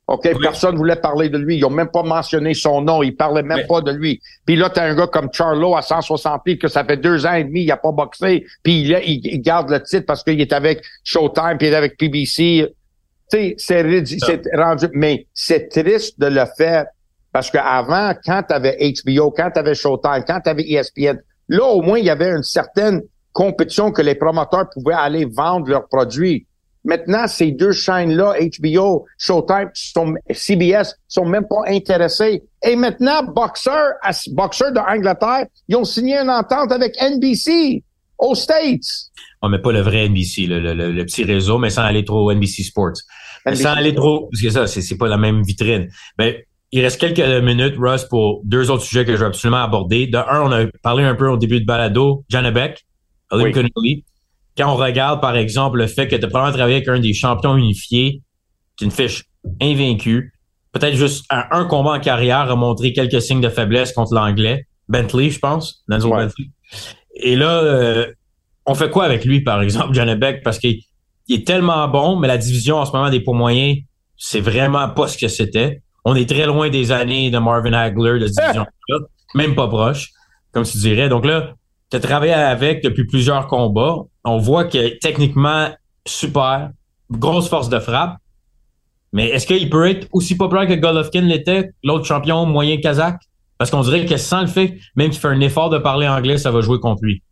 OK? 0.07 0.29
Personne 0.41 0.77
voulait 0.77 0.97
parler 0.97 1.31
de 1.31 1.39
lui. 1.39 1.57
Ils 1.57 1.65
ont 1.65 1.71
même 1.71 1.89
pas 1.89 2.03
mentionné 2.03 2.53
son 2.53 2.83
nom. 2.83 3.03
Ils 3.03 3.17
parlaient 3.17 3.43
même 3.43 3.67
pas 3.67 3.81
de 3.81 3.91
lui. 3.91 4.21
Puis 4.45 4.55
là, 4.55 4.69
t'as 4.69 4.85
un 4.85 4.95
gars 4.95 5.07
comme 5.07 5.31
Charlo 5.33 5.75
à 5.77 5.83
160 5.83 6.43
livres 6.47 6.61
que 6.61 6.69
ça 6.69 6.85
fait 6.85 6.99
deux 6.99 7.25
ans 7.25 7.33
et 7.33 7.45
demi, 7.45 7.63
il 7.63 7.71
a 7.71 7.79
pas 7.79 7.93
boxé. 7.93 8.45
Puis 8.63 8.83
il, 8.83 8.91
il, 9.07 9.41
garde 9.41 9.71
le 9.71 9.83
titre 9.83 10.05
parce 10.07 10.23
qu'il 10.23 10.41
est 10.41 10.53
avec 10.53 10.83
Showtime 11.05 11.57
puis 11.59 11.69
il 11.69 11.73
est 11.73 11.77
avec 11.77 11.97
PBC. 11.97 12.75
Tu 13.31 13.55
sais, 13.57 13.83
c'est, 14.19 14.43
rendu, 14.55 14.87
mais 14.93 15.27
c'est 15.33 15.69
triste 15.69 16.21
de 16.21 16.27
le 16.27 16.45
faire 16.57 16.85
parce 17.33 17.51
qu'avant, 17.51 18.13
quand 18.25 18.43
t'avais 18.47 18.77
HBO, 18.79 19.31
quand 19.31 19.51
t'avais 19.51 19.75
Showtime, 19.75 20.23
quand 20.27 20.41
t'avais 20.41 20.65
ESPN, 20.71 21.19
là, 21.49 21.65
au 21.65 21.81
moins, 21.81 21.99
il 21.99 22.05
y 22.05 22.11
avait 22.11 22.31
une 22.31 22.43
certaine 22.43 23.03
compétition 23.33 23.91
que 23.91 24.03
les 24.03 24.15
promoteurs 24.15 24.69
pouvaient 24.71 24.95
aller 24.95 25.25
vendre 25.25 25.69
leurs 25.69 25.89
produits. 25.89 26.47
Maintenant, 26.85 27.27
ces 27.27 27.51
deux 27.53 27.73
chaînes-là, 27.73 28.35
HBO, 28.61 29.07
Showtime, 29.17 29.71
sont, 29.73 30.15
CBS, 30.31 30.95
sont 31.09 31.25
même 31.25 31.47
pas 31.49 31.63
intéressés. 31.67 32.43
Et 32.63 32.77
maintenant, 32.77 33.23
Boxer, 33.25 33.95
Boxer 34.33 34.71
de 34.73 34.79
Angleterre, 34.79 35.47
ils 35.69 35.77
ont 35.77 35.85
signé 35.85 36.17
une 36.19 36.29
entente 36.29 36.73
avec 36.73 36.95
NBC 37.01 37.83
aux 38.19 38.35
States. 38.35 39.11
On 39.41 39.49
met 39.49 39.61
pas 39.61 39.73
le 39.73 39.81
vrai 39.81 40.09
NBC, 40.09 40.47
le, 40.47 40.61
le, 40.75 41.05
petit 41.05 41.25
réseau, 41.25 41.59
mais 41.59 41.71
sans 41.71 41.83
aller 41.83 42.05
trop 42.05 42.31
NBC 42.31 42.63
Sports. 42.63 42.97
sans 43.55 43.73
aller 43.73 43.95
trop, 43.95 44.29
parce 44.31 44.43
que 44.43 44.51
ça, 44.51 44.67
c'est 44.67 44.99
pas 44.99 45.09
la 45.09 45.19
même 45.19 45.43
vitrine. 45.43 45.89
Mais 46.19 46.47
il 46.71 46.83
reste 46.83 47.01
quelques 47.01 47.43
minutes, 47.43 47.77
Russ, 47.79 48.05
pour 48.05 48.43
deux 48.45 48.71
autres 48.71 48.83
sujets 48.83 49.07
que 49.07 49.13
je 49.13 49.19
veux 49.19 49.27
absolument 49.27 49.63
aborder. 49.63 50.07
De 50.07 50.19
un, 50.19 50.43
on 50.43 50.53
a 50.53 50.67
parlé 50.83 51.05
un 51.05 51.15
peu 51.15 51.29
au 51.29 51.39
début 51.39 51.61
de 51.61 51.67
balado, 51.67 52.25
Janabek, 52.29 52.85
Olympic 53.31 53.73
oui 53.77 54.05
quand 54.57 54.73
on 54.73 54.77
regarde, 54.77 55.21
par 55.21 55.37
exemple, 55.37 55.79
le 55.79 55.87
fait 55.87 56.07
que 56.07 56.17
tu 56.17 56.25
as 56.25 56.29
probablement 56.29 56.57
travaillé 56.57 56.77
avec 56.77 56.89
un 56.89 57.01
des 57.01 57.13
champions 57.13 57.57
unifiés, 57.57 58.23
qui 58.77 58.85
est 58.85 58.87
une 58.87 58.91
fiche 58.91 59.25
invaincue, 59.61 60.33
peut-être 60.73 60.97
juste 60.97 61.25
un, 61.31 61.65
combat 61.65 61.93
en 61.93 62.01
carrière 62.01 62.51
a 62.51 62.57
montré 62.57 62.93
quelques 62.93 63.23
signes 63.23 63.41
de 63.41 63.49
faiblesse 63.49 63.93
contre 63.93 64.15
l'anglais. 64.15 64.67
Bentley, 64.89 65.31
je 65.31 65.39
pense. 65.39 65.83
Bentley. 65.89 66.29
Et 67.15 67.37
là, 67.37 67.63
euh, 67.63 68.07
on 68.67 68.75
fait 68.75 68.91
quoi 68.91 69.05
avec 69.05 69.25
lui, 69.25 69.41
par 69.43 69.63
exemple, 69.63 69.95
John 69.95 70.13
Beck, 70.15 70.43
parce 70.43 70.59
qu'il 70.59 70.81
est 71.29 71.47
tellement 71.47 71.87
bon, 71.89 72.17
mais 72.17 72.29
la 72.29 72.39
division 72.39 72.77
en 72.77 72.85
ce 72.85 72.93
moment 72.93 73.11
des 73.11 73.21
poids 73.21 73.35
moyens, 73.35 73.79
c'est 74.17 74.41
vraiment 74.41 74.89
pas 74.89 75.09
ce 75.09 75.19
que 75.19 75.29
c'était. 75.29 75.83
On 76.05 76.15
est 76.15 76.29
très 76.29 76.47
loin 76.47 76.69
des 76.69 76.93
années 76.93 77.31
de 77.31 77.39
Marvin 77.39 77.73
Hagler 77.73 78.19
de 78.19 78.27
division. 78.27 78.67
même 79.35 79.55
pas 79.55 79.69
proche, 79.69 80.11
comme 80.53 80.65
tu 80.65 80.79
dirais. 80.79 81.09
Donc 81.09 81.25
là, 81.25 81.55
tu 81.91 81.97
as 81.97 82.01
travaillé 82.01 82.33
avec 82.33 82.83
depuis 82.83 83.05
plusieurs 83.07 83.47
combats. 83.47 84.03
On 84.25 84.39
voit 84.39 84.65
que 84.65 84.99
techniquement, 84.99 85.69
super, 86.07 86.71
grosse 87.11 87.49
force 87.49 87.69
de 87.69 87.79
frappe. 87.79 88.17
Mais 89.13 89.29
est-ce 89.29 89.47
qu'il 89.47 89.71
peut 89.71 89.89
être 89.89 90.09
aussi 90.13 90.37
populaire 90.37 90.67
que 90.67 90.75
Golovkin 90.75 91.21
l'était, 91.23 91.71
l'autre 91.85 92.05
champion 92.05 92.47
moyen 92.47 92.79
kazakh? 92.79 93.21
Parce 93.59 93.71
qu'on 93.71 93.83
dirait 93.83 94.05
que 94.05 94.17
sans 94.17 94.41
le 94.41 94.47
fait, 94.49 94.79
même 94.97 95.11
qu'il 95.11 95.21
fait 95.21 95.29
un 95.29 95.41
effort 95.41 95.71
de 95.71 95.79
parler 95.79 96.09
anglais, 96.09 96.39
ça 96.39 96.51
va 96.51 96.61
jouer 96.61 96.81
contre 96.81 97.05
lui. 97.05 97.23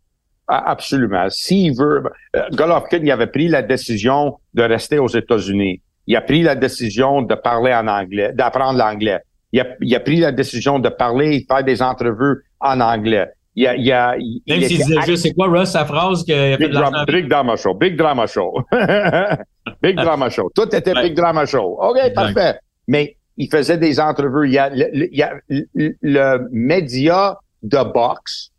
Ah, 0.46 0.70
absolument. 0.70 1.26
S'il 1.30 1.76
veut, 1.76 2.02
euh, 2.36 2.42
Golovkin, 2.52 2.98
il 3.02 3.10
avait 3.10 3.26
pris 3.26 3.48
la 3.48 3.62
décision 3.62 4.38
de 4.54 4.62
rester 4.62 4.98
aux 4.98 5.08
États-Unis. 5.08 5.80
Il 6.06 6.16
a 6.16 6.20
pris 6.20 6.42
la 6.42 6.54
décision 6.54 7.22
de 7.22 7.34
parler 7.34 7.72
en 7.72 7.86
anglais, 7.88 8.32
d'apprendre 8.32 8.78
l'anglais. 8.78 9.20
Il 9.52 9.60
a, 9.60 10.00
pris 10.00 10.20
la 10.20 10.32
décision 10.32 10.78
de 10.78 10.88
parler, 10.88 11.44
faire 11.46 11.62
des 11.62 11.82
entrevues 11.82 12.42
en 12.58 12.80
anglais. 12.80 13.30
Il 13.54 13.66
a, 13.66 13.76
il 13.76 13.92
a, 13.92 14.16
il, 14.18 14.40
Même 14.48 14.62
s'il 14.62 14.78
disait 14.78 15.02
juste, 15.02 15.22
c'est 15.24 15.34
quoi, 15.34 15.48
Russ, 15.48 15.70
sa 15.70 15.84
phrase 15.84 16.24
que 16.24 16.56
big, 16.56 16.70
drama, 16.70 17.04
big 17.04 17.28
drama 17.28 17.56
show, 17.56 17.74
big 17.74 17.96
drama 17.96 18.26
show. 18.26 18.64
big 19.82 19.96
drama 19.96 20.30
show. 20.30 20.50
Tout 20.54 20.74
était 20.74 20.94
big 20.94 21.14
drama 21.14 21.44
show. 21.44 21.78
OK, 21.80 22.14
parfait. 22.14 22.58
Mais 22.88 23.16
il 23.36 23.50
faisait 23.50 23.76
des 23.76 24.00
entrevues. 24.00 24.48
Il 24.48 24.54
y 24.54 24.58
a 24.58 24.70
le, 24.70 25.06
il 25.12 25.18
y 25.18 25.22
a 25.22 25.34
le 25.48 26.48
média 26.50 27.38
de 27.62 27.92
boxe. 27.92 28.50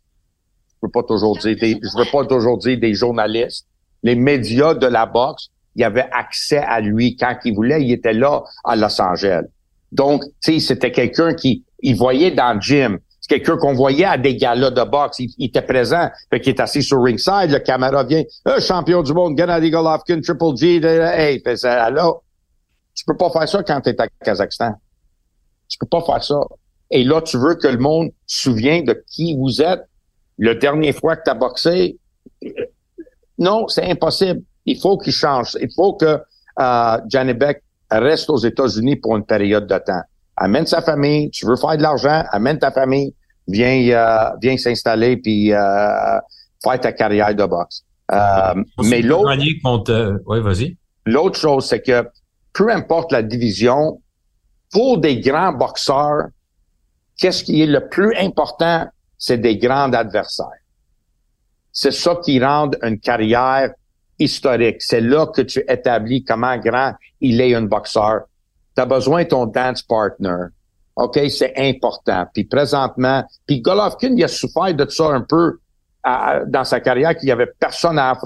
Je 0.80 0.86
veux 0.86 0.92
pas 0.92 1.02
toujours 1.02 1.36
dire 1.38 1.56
des, 1.56 1.80
je 1.82 1.98
veux 1.98 2.10
pas 2.10 2.24
toujours 2.26 2.58
dire 2.58 2.78
des 2.78 2.94
journalistes. 2.94 3.66
Les 4.02 4.14
médias 4.14 4.74
de 4.74 4.86
la 4.86 5.06
boxe, 5.06 5.48
il 5.74 5.82
y 5.82 5.84
avait 5.84 6.08
accès 6.12 6.58
à 6.58 6.80
lui 6.80 7.16
quand 7.16 7.34
il 7.44 7.54
voulait. 7.54 7.82
Il 7.82 7.90
était 7.90 8.12
là 8.12 8.42
à 8.64 8.76
Los 8.76 9.00
Angeles. 9.00 9.46
Donc, 9.90 10.22
tu 10.42 10.54
sais, 10.54 10.60
c'était 10.60 10.92
quelqu'un 10.92 11.34
qui, 11.34 11.64
il 11.80 11.96
voyait 11.96 12.30
dans 12.30 12.54
le 12.54 12.60
gym. 12.60 12.98
C'est 13.26 13.40
quelqu'un 13.40 13.56
qu'on 13.56 13.72
voyait 13.72 14.04
à 14.04 14.18
des 14.18 14.36
galas 14.36 14.70
de 14.70 14.82
boxe. 14.82 15.18
Il, 15.20 15.46
était 15.46 15.62
présent. 15.62 16.10
Fait 16.28 16.40
qu'il 16.40 16.54
est 16.54 16.60
assis 16.60 16.82
sur 16.82 17.02
ringside. 17.02 17.52
Le 17.52 17.58
caméra 17.58 18.04
vient. 18.04 18.22
Euh, 18.46 18.60
champion 18.60 19.02
du 19.02 19.14
monde, 19.14 19.38
Gennady 19.38 19.70
Golovkin, 19.70 20.20
Triple 20.20 20.54
G. 20.56 20.84
Hey, 20.84 21.40
fait 21.40 21.56
ça. 21.56 21.90
Tu 22.94 23.02
peux 23.06 23.16
pas 23.16 23.30
faire 23.30 23.48
ça 23.48 23.62
quand 23.62 23.80
tu 23.80 23.88
es 23.88 23.98
à 23.98 24.08
Kazakhstan. 24.22 24.74
Tu 25.66 25.78
peux 25.78 25.86
pas 25.86 26.02
faire 26.02 26.22
ça. 26.22 26.38
Et 26.90 27.02
là, 27.02 27.22
tu 27.22 27.38
veux 27.38 27.54
que 27.54 27.66
le 27.66 27.78
monde 27.78 28.10
se 28.26 28.42
souvienne 28.42 28.84
de 28.84 29.02
qui 29.08 29.34
vous 29.34 29.62
êtes. 29.62 29.84
Le 30.36 30.56
dernier 30.56 30.92
fois 30.92 31.16
que 31.16 31.22
tu 31.24 31.30
as 31.30 31.34
boxé, 31.34 31.98
non, 33.38 33.68
c'est 33.68 33.90
impossible. 33.90 34.42
Il 34.66 34.78
faut 34.78 34.98
qu'il 34.98 35.14
change. 35.14 35.56
Il 35.62 35.72
faut 35.74 35.94
que 35.94 36.20
euh, 36.60 37.32
Beck 37.32 37.62
reste 37.90 38.28
aux 38.28 38.36
États-Unis 38.36 38.96
pour 38.96 39.16
une 39.16 39.24
période 39.24 39.66
de 39.66 39.78
temps. 39.78 40.02
Amène 40.36 40.66
sa 40.66 40.82
famille. 40.82 41.30
Tu 41.30 41.46
veux 41.46 41.56
faire 41.56 41.76
de 41.76 41.82
l'argent, 41.82 42.24
amène 42.30 42.58
ta 42.58 42.70
famille. 42.70 43.14
Viens, 43.46 43.88
euh, 43.90 44.30
viens 44.40 44.56
s'installer 44.56 45.16
puis 45.18 45.52
euh, 45.52 46.18
faire 46.62 46.80
ta 46.80 46.92
carrière 46.92 47.34
de 47.34 47.44
boxe. 47.44 47.84
Euh, 48.12 48.54
mais 48.84 49.02
l'autre, 49.02 49.28
ouais, 50.26 50.40
vas-y. 50.40 50.76
L'autre 51.06 51.38
chose, 51.38 51.66
c'est 51.66 51.82
que 51.82 52.08
peu 52.52 52.70
importe 52.70 53.12
la 53.12 53.22
division, 53.22 54.00
pour 54.70 54.98
des 54.98 55.20
grands 55.20 55.52
boxeurs, 55.52 56.28
qu'est-ce 57.18 57.44
qui 57.44 57.62
est 57.62 57.66
le 57.66 57.88
plus 57.88 58.14
important? 58.16 58.86
C'est 59.18 59.38
des 59.38 59.56
grands 59.56 59.92
adversaires. 59.92 60.46
C'est 61.72 61.92
ça 61.92 62.16
qui 62.24 62.42
rend 62.42 62.70
une 62.82 62.98
carrière 62.98 63.70
historique. 64.18 64.80
C'est 64.80 65.00
là 65.00 65.26
que 65.26 65.42
tu 65.42 65.64
établis 65.68 66.24
comment 66.24 66.56
grand 66.58 66.94
il 67.20 67.40
est 67.40 67.54
un 67.54 67.62
boxeur. 67.62 68.22
Tu 68.76 68.82
as 68.82 68.86
besoin 68.86 69.24
de 69.24 69.28
ton 69.28 69.46
dance 69.46 69.82
partner. 69.82 70.46
OK? 70.96 71.18
C'est 71.30 71.54
important. 71.56 72.26
Puis 72.32 72.44
présentement, 72.44 73.24
puis 73.46 73.60
Golovkin, 73.60 74.14
il 74.16 74.24
a 74.24 74.28
souffert 74.28 74.74
de 74.74 74.88
ça 74.88 75.08
un 75.08 75.22
peu 75.22 75.58
dans 76.04 76.64
sa 76.64 76.80
carrière 76.80 77.16
qu'il 77.16 77.28
y 77.28 77.32
avait 77.32 77.50
personne 77.58 77.98
à 77.98 78.16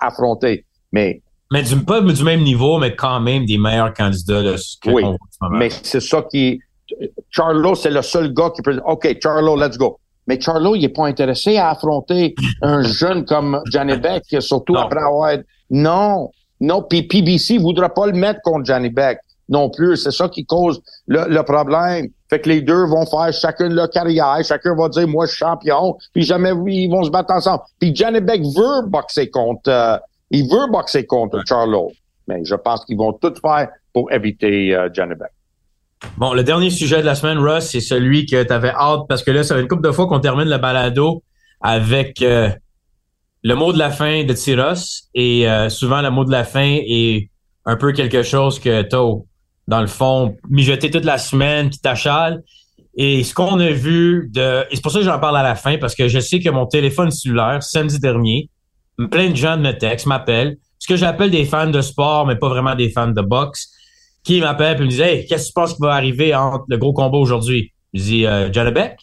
affronter. 0.00 0.64
Mais 0.92 1.22
mais 1.50 1.62
du, 1.62 1.76
pas 1.84 2.00
du 2.00 2.24
même 2.24 2.42
niveau, 2.42 2.78
mais 2.78 2.94
quand 2.94 3.20
même 3.20 3.46
des 3.46 3.58
meilleurs 3.58 3.94
candidats. 3.94 4.42
Là, 4.42 4.56
oui, 4.86 5.04
mais 5.52 5.70
c'est 5.70 6.00
ça 6.00 6.22
qui... 6.30 6.60
Charlo, 7.30 7.74
c'est 7.74 7.90
le 7.90 8.02
seul 8.02 8.32
gars 8.32 8.50
qui 8.54 8.62
peut... 8.62 8.80
OK, 8.86 9.16
Charlo, 9.22 9.56
let's 9.56 9.78
go. 9.78 9.98
Mais 10.26 10.38
Charlo, 10.40 10.74
il 10.74 10.84
est 10.84 10.90
pas 10.90 11.06
intéressé 11.06 11.56
à 11.56 11.70
affronter 11.70 12.34
un 12.60 12.82
jeune 12.82 13.24
comme 13.24 13.60
Johnny 13.66 13.96
Beck, 13.96 14.24
surtout 14.40 14.76
après 14.76 15.00
avoir... 15.00 15.36
Non, 15.70 16.30
non, 16.60 16.82
puis 16.82 17.02
PBC 17.02 17.58
voudra 17.58 17.88
pas 17.88 18.06
le 18.06 18.12
mettre 18.12 18.40
contre 18.42 18.66
Johnny 18.66 18.90
Beck 18.90 19.18
non 19.48 19.70
plus. 19.70 19.96
C'est 19.96 20.10
ça 20.10 20.28
qui 20.28 20.44
cause 20.44 20.80
le, 21.06 21.40
problème. 21.42 22.08
Fait 22.28 22.40
que 22.40 22.48
les 22.48 22.60
deux 22.60 22.86
vont 22.86 23.06
faire 23.06 23.32
chacun 23.32 23.68
leur 23.68 23.90
carrière, 23.90 24.38
chacun 24.44 24.74
va 24.74 24.88
dire 24.88 25.08
moi 25.08 25.26
je 25.26 25.30
suis 25.30 25.38
champion, 25.38 25.96
puis 26.12 26.22
jamais 26.22 26.52
ils 26.66 26.90
vont 26.90 27.02
se 27.02 27.10
battre 27.10 27.32
ensemble. 27.32 27.62
Puis 27.80 27.94
Johnny 27.94 28.20
Beck 28.20 28.42
veut 28.42 28.86
boxer 28.86 29.30
contre 29.30 29.70
euh, 29.70 29.96
il 30.30 30.44
veut 30.44 30.70
boxer 30.70 31.06
contre 31.06 31.42
Charlo, 31.46 31.92
mais 32.26 32.44
je 32.44 32.54
pense 32.54 32.84
qu'ils 32.84 32.98
vont 32.98 33.12
tout 33.14 33.32
faire 33.40 33.68
pour 33.92 34.12
éviter 34.12 34.74
euh, 34.74 34.88
Johnny 34.92 35.14
Beck. 35.14 35.32
Bon, 36.16 36.32
le 36.32 36.44
dernier 36.44 36.70
sujet 36.70 37.00
de 37.00 37.06
la 37.06 37.14
semaine, 37.14 37.38
Russ, 37.38 37.64
c'est 37.64 37.80
celui 37.80 38.26
que 38.26 38.42
tu 38.42 38.52
avais 38.52 38.70
hâte 38.70 39.02
parce 39.08 39.22
que 39.22 39.30
là, 39.30 39.42
ça 39.42 39.54
fait 39.54 39.62
une 39.62 39.68
couple 39.68 39.82
de 39.82 39.92
fois 39.92 40.06
qu'on 40.06 40.20
termine 40.20 40.48
le 40.48 40.58
balado 40.58 41.22
avec 41.60 42.22
euh, 42.22 42.50
le 43.42 43.54
mot 43.54 43.72
de 43.72 43.78
la 43.78 43.90
fin 43.90 44.24
de 44.24 44.32
Tyros 44.32 45.08
et 45.14 45.48
euh, 45.48 45.68
souvent 45.68 46.00
le 46.02 46.10
mot 46.10 46.24
de 46.24 46.30
la 46.30 46.44
fin 46.44 46.78
est 46.86 47.30
un 47.64 47.76
peu 47.76 47.92
quelque 47.92 48.22
chose 48.22 48.58
que 48.60 48.82
t'as 48.82 49.02
dans 49.68 49.82
le 49.82 49.86
fond 49.86 50.34
mijoté 50.50 50.90
toute 50.90 51.04
la 51.04 51.18
semaine 51.18 51.70
puis 51.70 51.78
t'achales. 51.78 52.42
Et 52.96 53.22
ce 53.22 53.32
qu'on 53.32 53.60
a 53.60 53.70
vu 53.70 54.28
de 54.32 54.64
et 54.70 54.74
c'est 54.74 54.82
pour 54.82 54.90
ça 54.90 54.98
que 54.98 55.04
j'en 55.04 55.20
parle 55.20 55.36
à 55.36 55.42
la 55.44 55.54
fin 55.54 55.78
parce 55.78 55.94
que 55.94 56.08
je 56.08 56.18
sais 56.18 56.40
que 56.40 56.48
mon 56.48 56.66
téléphone 56.66 57.12
cellulaire 57.12 57.62
samedi 57.62 58.00
dernier, 58.00 58.50
plein 59.10 59.30
de 59.30 59.36
gens 59.36 59.56
me 59.56 59.70
textent, 59.72 60.06
m'appellent, 60.06 60.56
ce 60.80 60.88
que 60.88 60.96
j'appelle 60.96 61.30
des 61.30 61.44
fans 61.44 61.70
de 61.70 61.80
sport, 61.80 62.26
mais 62.26 62.34
pas 62.34 62.48
vraiment 62.48 62.74
des 62.74 62.90
fans 62.90 63.08
de 63.08 63.20
boxe, 63.22 63.68
qui 64.24 64.40
m'appellent 64.40 64.78
et 64.80 64.84
me 64.84 64.88
disent 64.88 65.00
Hey, 65.00 65.26
qu'est-ce 65.26 65.44
que 65.44 65.48
tu 65.48 65.52
penses 65.52 65.74
qui 65.74 65.82
va 65.82 65.94
arriver 65.94 66.34
entre 66.34 66.64
le 66.68 66.78
gros 66.78 66.92
combat 66.92 67.18
aujourd'hui? 67.18 67.72
Je 67.92 68.02
dis 68.02 68.26
euh, 68.26 68.52
Johnny 68.52 68.72
Beck? 68.72 68.96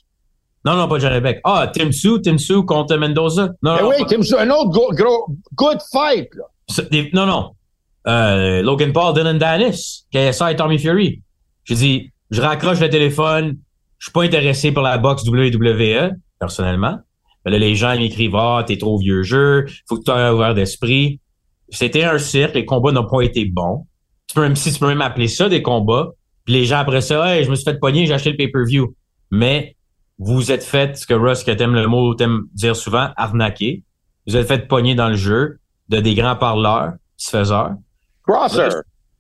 Non, 0.66 0.76
non, 0.76 0.88
pas 0.88 0.98
Johnny 0.98 1.22
Beck. 1.22 1.42
Ah, 1.44 1.72
Tim 1.72 1.92
Sue, 1.92 2.22
Tim 2.24 2.40
Sue 2.40 2.66
contre 2.66 2.98
Mendoza. 2.98 3.50
Non, 3.62 3.76
non, 3.76 3.90
oui, 3.90 4.04
Tim 4.10 4.24
Sue, 4.24 4.36
un 4.36 4.50
autre 4.50 4.72
gros, 4.72 5.28
good 5.54 5.78
fight. 5.92 6.28
Là. 6.34 6.84
non, 7.14 7.28
non. 7.28 7.52
Euh, 8.08 8.62
Logan 8.62 8.94
Paul, 8.94 9.14
Dylan 9.14 9.38
Dennis, 9.38 10.06
KSI 10.12 10.52
et 10.52 10.56
Tommy 10.56 10.78
Fury. 10.80 11.22
Je 11.64 11.74
dis, 11.74 12.12
je 12.30 12.42
raccroche 12.42 12.80
le 12.80 12.90
téléphone, 12.90 13.58
je 13.98 14.06
suis 14.06 14.12
pas 14.12 14.24
intéressé 14.24 14.72
par 14.72 14.84
la 14.84 14.98
boxe 14.98 15.28
WWE, 15.28 16.12
personnellement. 16.40 17.00
Ben 17.44 17.52
là, 17.52 17.58
les 17.58 17.76
gens 17.76 17.96
m'écrivent 17.98 18.36
Ah, 18.36 18.64
t'es 18.66 18.78
trop 18.78 18.98
vieux 18.98 19.24
jeu, 19.24 19.66
faut 19.88 19.98
que 19.98 20.04
tu 20.04 20.12
aies 20.12 20.30
ouvert 20.30 20.54
d'esprit. 20.54 21.20
C'était 21.70 22.04
un 22.04 22.18
cirque, 22.18 22.56
les 22.56 22.66
combats 22.66 22.92
n'ont 22.92 23.08
pas 23.08 23.22
été 23.22 23.46
bons. 23.46 23.88
Tu 24.28 24.36
peux 24.36 24.42
même 24.42 24.56
si 24.56 24.72
tu 24.72 24.80
peux 24.80 24.88
même 24.88 25.02
appeler 25.02 25.28
ça 25.28 25.50
des 25.50 25.62
combats. 25.62 26.12
Puis 26.46 26.54
les 26.54 26.66
gens 26.66 26.78
après 26.78 27.02
ça, 27.02 27.36
hey, 27.36 27.44
je 27.44 27.50
me 27.50 27.56
suis 27.56 27.64
fait 27.64 27.80
pogner, 27.80 28.06
j'ai 28.06 28.14
acheté 28.14 28.32
le 28.32 28.38
pay-per-view. 28.38 28.96
Mais 29.32 29.76
vous 30.20 30.52
êtes 30.52 30.64
fait, 30.64 30.98
ce 30.98 31.06
que 31.06 31.14
Russ, 31.14 31.44
que 31.44 31.52
t'aimes 31.52 31.74
le 31.74 31.88
mot, 31.88 32.14
t'aimes 32.14 32.44
dire 32.54 32.76
souvent, 32.76 33.10
arnaquer. 33.18 33.84
Vous 34.28 34.36
êtes 34.36 34.48
fait 34.48 34.68
pogner 34.68 34.96
dans 34.96 35.10
le 35.10 35.16
jeu 35.16 35.60
de 35.90 36.00
des 36.00 36.16
grands 36.16 36.36
parleurs, 36.36 36.94
faiseurs. 37.18 37.74
Crosser! 38.28 38.70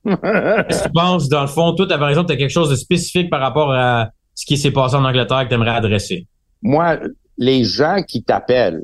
Qu'est-ce 0.06 0.84
que 0.84 0.88
tu 0.88 0.94
penses, 0.94 1.30
dans 1.30 1.42
le 1.42 1.48
fond, 1.48 1.74
toi, 1.74 1.88
t'as 1.88 1.98
par 1.98 2.10
exemple, 2.10 2.28
t'as 2.28 2.38
quelque 2.38 2.52
chose 2.52 2.70
de 2.70 2.76
spécifique 2.76 3.30
par 3.30 3.42
rapport 3.42 3.72
à 3.72 4.10
ce 4.36 4.46
qui 4.46 4.58
s'est 4.58 4.72
passé 4.72 4.96
en 4.96 5.04
Angleterre 5.04 5.46
que 5.46 5.50
t'aimerais 5.50 5.72
adresser? 5.72 6.28
Moi, 6.62 7.00
les 7.38 7.64
gens 7.64 8.04
qui 8.08 8.24
t'appellent, 8.24 8.84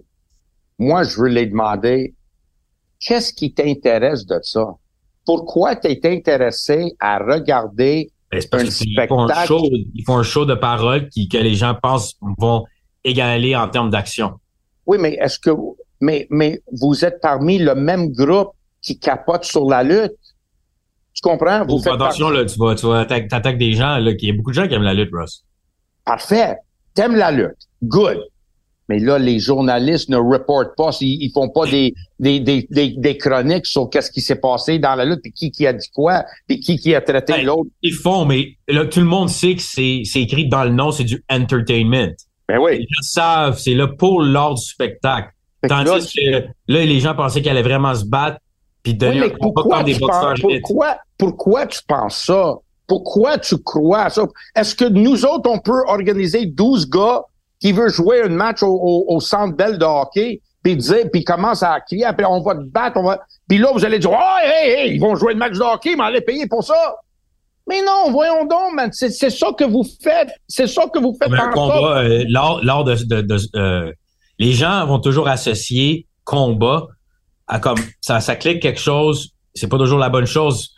moi, 0.79 1.03
je 1.03 1.19
veux 1.19 1.27
les 1.27 1.45
demander, 1.45 2.15
qu'est-ce 2.99 3.33
qui 3.33 3.53
t'intéresse 3.53 4.25
de 4.25 4.39
ça? 4.41 4.65
Pourquoi 5.25 5.75
tu 5.75 5.89
es 5.89 5.99
intéressé 6.03 6.93
à 6.99 7.19
regarder 7.19 8.09
ben, 8.31 8.41
un 8.53 8.65
spectacle? 8.71 9.09
Font 9.09 9.29
un 9.29 9.45
show, 9.45 9.63
ils 9.93 10.03
font 10.03 10.17
un 10.17 10.23
show 10.23 10.45
de 10.45 10.55
parole 10.55 11.07
qui, 11.09 11.27
que 11.27 11.37
les 11.37 11.53
gens 11.53 11.75
pensent 11.79 12.15
vont 12.39 12.65
égaler 13.03 13.55
en 13.55 13.67
termes 13.67 13.91
d'action. 13.91 14.33
Oui, 14.87 14.97
mais 14.99 15.13
est-ce 15.21 15.37
que, 15.37 15.51
mais, 15.99 16.27
mais 16.31 16.61
vous 16.71 17.05
êtes 17.05 17.21
parmi 17.21 17.59
le 17.59 17.75
même 17.75 18.11
groupe 18.11 18.53
qui 18.81 18.99
capote 18.99 19.43
sur 19.43 19.65
la 19.69 19.83
lutte? 19.83 20.17
Tu 21.13 21.21
comprends? 21.21 21.65
Vous 21.65 21.79
faites 21.79 21.93
attention, 21.93 22.29
là, 22.29 22.45
tu 22.45 22.57
vas, 22.57 22.75
tu 22.75 22.85
vas 22.85 22.99
attaquer 22.99 23.53
des 23.53 23.73
gens, 23.73 23.97
là, 23.97 24.11
il 24.11 24.27
y 24.27 24.29
a 24.29 24.33
beaucoup 24.33 24.51
de 24.51 24.55
gens 24.55 24.67
qui 24.67 24.73
aiment 24.73 24.83
la 24.83 24.93
lutte, 24.93 25.11
Ross. 25.13 25.43
Parfait. 26.05 26.55
T'aimes 26.93 27.15
la 27.15 27.31
lutte. 27.31 27.67
Good. 27.83 28.19
Mais 28.89 28.99
là, 28.99 29.17
les 29.17 29.39
journalistes 29.39 30.09
ne 30.09 30.17
reportent 30.17 30.75
pas, 30.75 30.89
ils, 30.99 31.23
ils 31.23 31.31
font 31.31 31.47
pas 31.47 31.65
des, 31.65 31.93
des, 32.19 32.41
des, 32.41 32.67
des, 32.69 33.17
chroniques 33.17 33.65
sur 33.65 33.89
qu'est-ce 33.89 34.11
qui 34.11 34.19
s'est 34.19 34.35
passé 34.35 34.79
dans 34.79 34.95
la 34.95 35.05
lutte, 35.05 35.21
puis 35.21 35.31
qui, 35.31 35.49
qui 35.49 35.65
a 35.65 35.71
dit 35.71 35.89
quoi, 35.93 36.25
puis 36.45 36.59
qui, 36.59 36.75
qui 36.75 36.93
a 36.93 36.99
traité 36.99 37.33
ben, 37.33 37.45
l'autre. 37.45 37.69
Ils 37.81 37.93
font, 37.93 38.25
mais 38.25 38.57
là, 38.67 38.85
tout 38.85 38.99
le 38.99 39.05
monde 39.05 39.29
sait 39.29 39.55
que 39.55 39.61
c'est, 39.61 40.01
c'est 40.03 40.21
écrit 40.21 40.49
dans 40.49 40.65
le 40.65 40.71
nom, 40.71 40.91
c'est 40.91 41.05
du 41.05 41.23
entertainment. 41.29 42.11
Ben 42.49 42.59
oui. 42.59 42.79
Les 42.79 42.81
gens 42.81 43.01
savent, 43.03 43.59
c'est 43.59 43.75
là 43.75 43.87
pour 43.87 44.21
l'ordre 44.21 44.59
du 44.59 44.65
spectacle. 44.65 45.29
Tandis 45.65 46.13
que 46.13 46.31
là, 46.67 46.85
les 46.85 46.99
gens 46.99 47.15
pensaient 47.15 47.41
qu'elle 47.41 47.51
allait 47.55 47.61
vraiment 47.61 47.95
se 47.95 48.03
battre, 48.03 48.39
puis 48.83 48.97
oui, 49.01 49.31
pourquoi, 49.39 49.83
des 49.83 49.95
boxeurs 49.95 50.33
pourquoi, 50.41 50.97
pourquoi 51.17 51.67
tu 51.67 51.79
penses 51.87 52.25
ça? 52.25 52.55
Pourquoi 52.87 53.37
tu 53.37 53.57
crois 53.57 54.03
à 54.05 54.09
ça? 54.09 54.23
Est-ce 54.55 54.75
que 54.75 54.85
nous 54.85 55.23
autres, 55.23 55.49
on 55.49 55.59
peut 55.59 55.83
organiser 55.87 56.45
12 56.47 56.89
gars 56.89 57.21
qui 57.59 57.71
veut 57.71 57.89
jouer 57.89 58.23
un 58.23 58.29
match 58.29 58.63
au, 58.63 59.05
au, 59.07 59.19
centre 59.19 59.55
belle 59.55 59.77
de 59.77 59.85
hockey, 59.85 60.41
puis 60.63 60.75
dire, 60.75 61.05
puis 61.11 61.23
commence 61.23 61.61
à 61.61 61.79
crier, 61.79 62.05
après 62.05 62.25
on 62.25 62.41
va 62.41 62.55
te 62.55 62.63
battre, 62.63 62.97
on 62.97 63.03
va. 63.03 63.19
Puis 63.47 63.59
là, 63.59 63.69
vous 63.71 63.85
allez 63.85 63.99
dire, 63.99 64.11
oh, 64.11 64.39
hey, 64.43 64.71
hey, 64.71 64.95
ils 64.95 64.99
vont 64.99 65.15
jouer 65.15 65.33
le 65.33 65.39
match 65.39 65.53
de 65.53 65.61
hockey, 65.61 65.95
mais 65.95 66.05
allez 66.05 66.21
payer 66.21 66.47
pour 66.47 66.63
ça. 66.63 66.95
Mais 67.67 67.81
non, 67.83 68.11
voyons 68.11 68.45
donc, 68.45 68.73
man. 68.73 68.89
C'est, 68.91 69.11
c'est 69.11 69.29
ça 69.29 69.51
que 69.57 69.63
vous 69.63 69.85
faites. 70.03 70.31
C'est 70.47 70.67
ça 70.67 70.83
que 70.91 70.99
vous 70.99 71.15
faites. 71.21 71.31
Un 71.31 71.49
combat, 71.51 71.99
euh, 71.99 72.25
lors, 72.27 72.83
de, 72.83 72.95
de, 72.95 73.21
de 73.21 73.37
euh, 73.55 73.91
les 74.39 74.53
gens 74.53 74.85
vont 74.87 74.99
toujours 74.99 75.27
associer 75.27 76.07
combat 76.23 76.87
à 77.47 77.59
comme 77.59 77.79
ça, 77.99 78.19
ça 78.19 78.35
clique 78.35 78.61
quelque 78.61 78.79
chose. 78.79 79.31
C'est 79.53 79.67
pas 79.67 79.77
toujours 79.77 79.99
la 79.99 80.09
bonne 80.09 80.25
chose. 80.25 80.73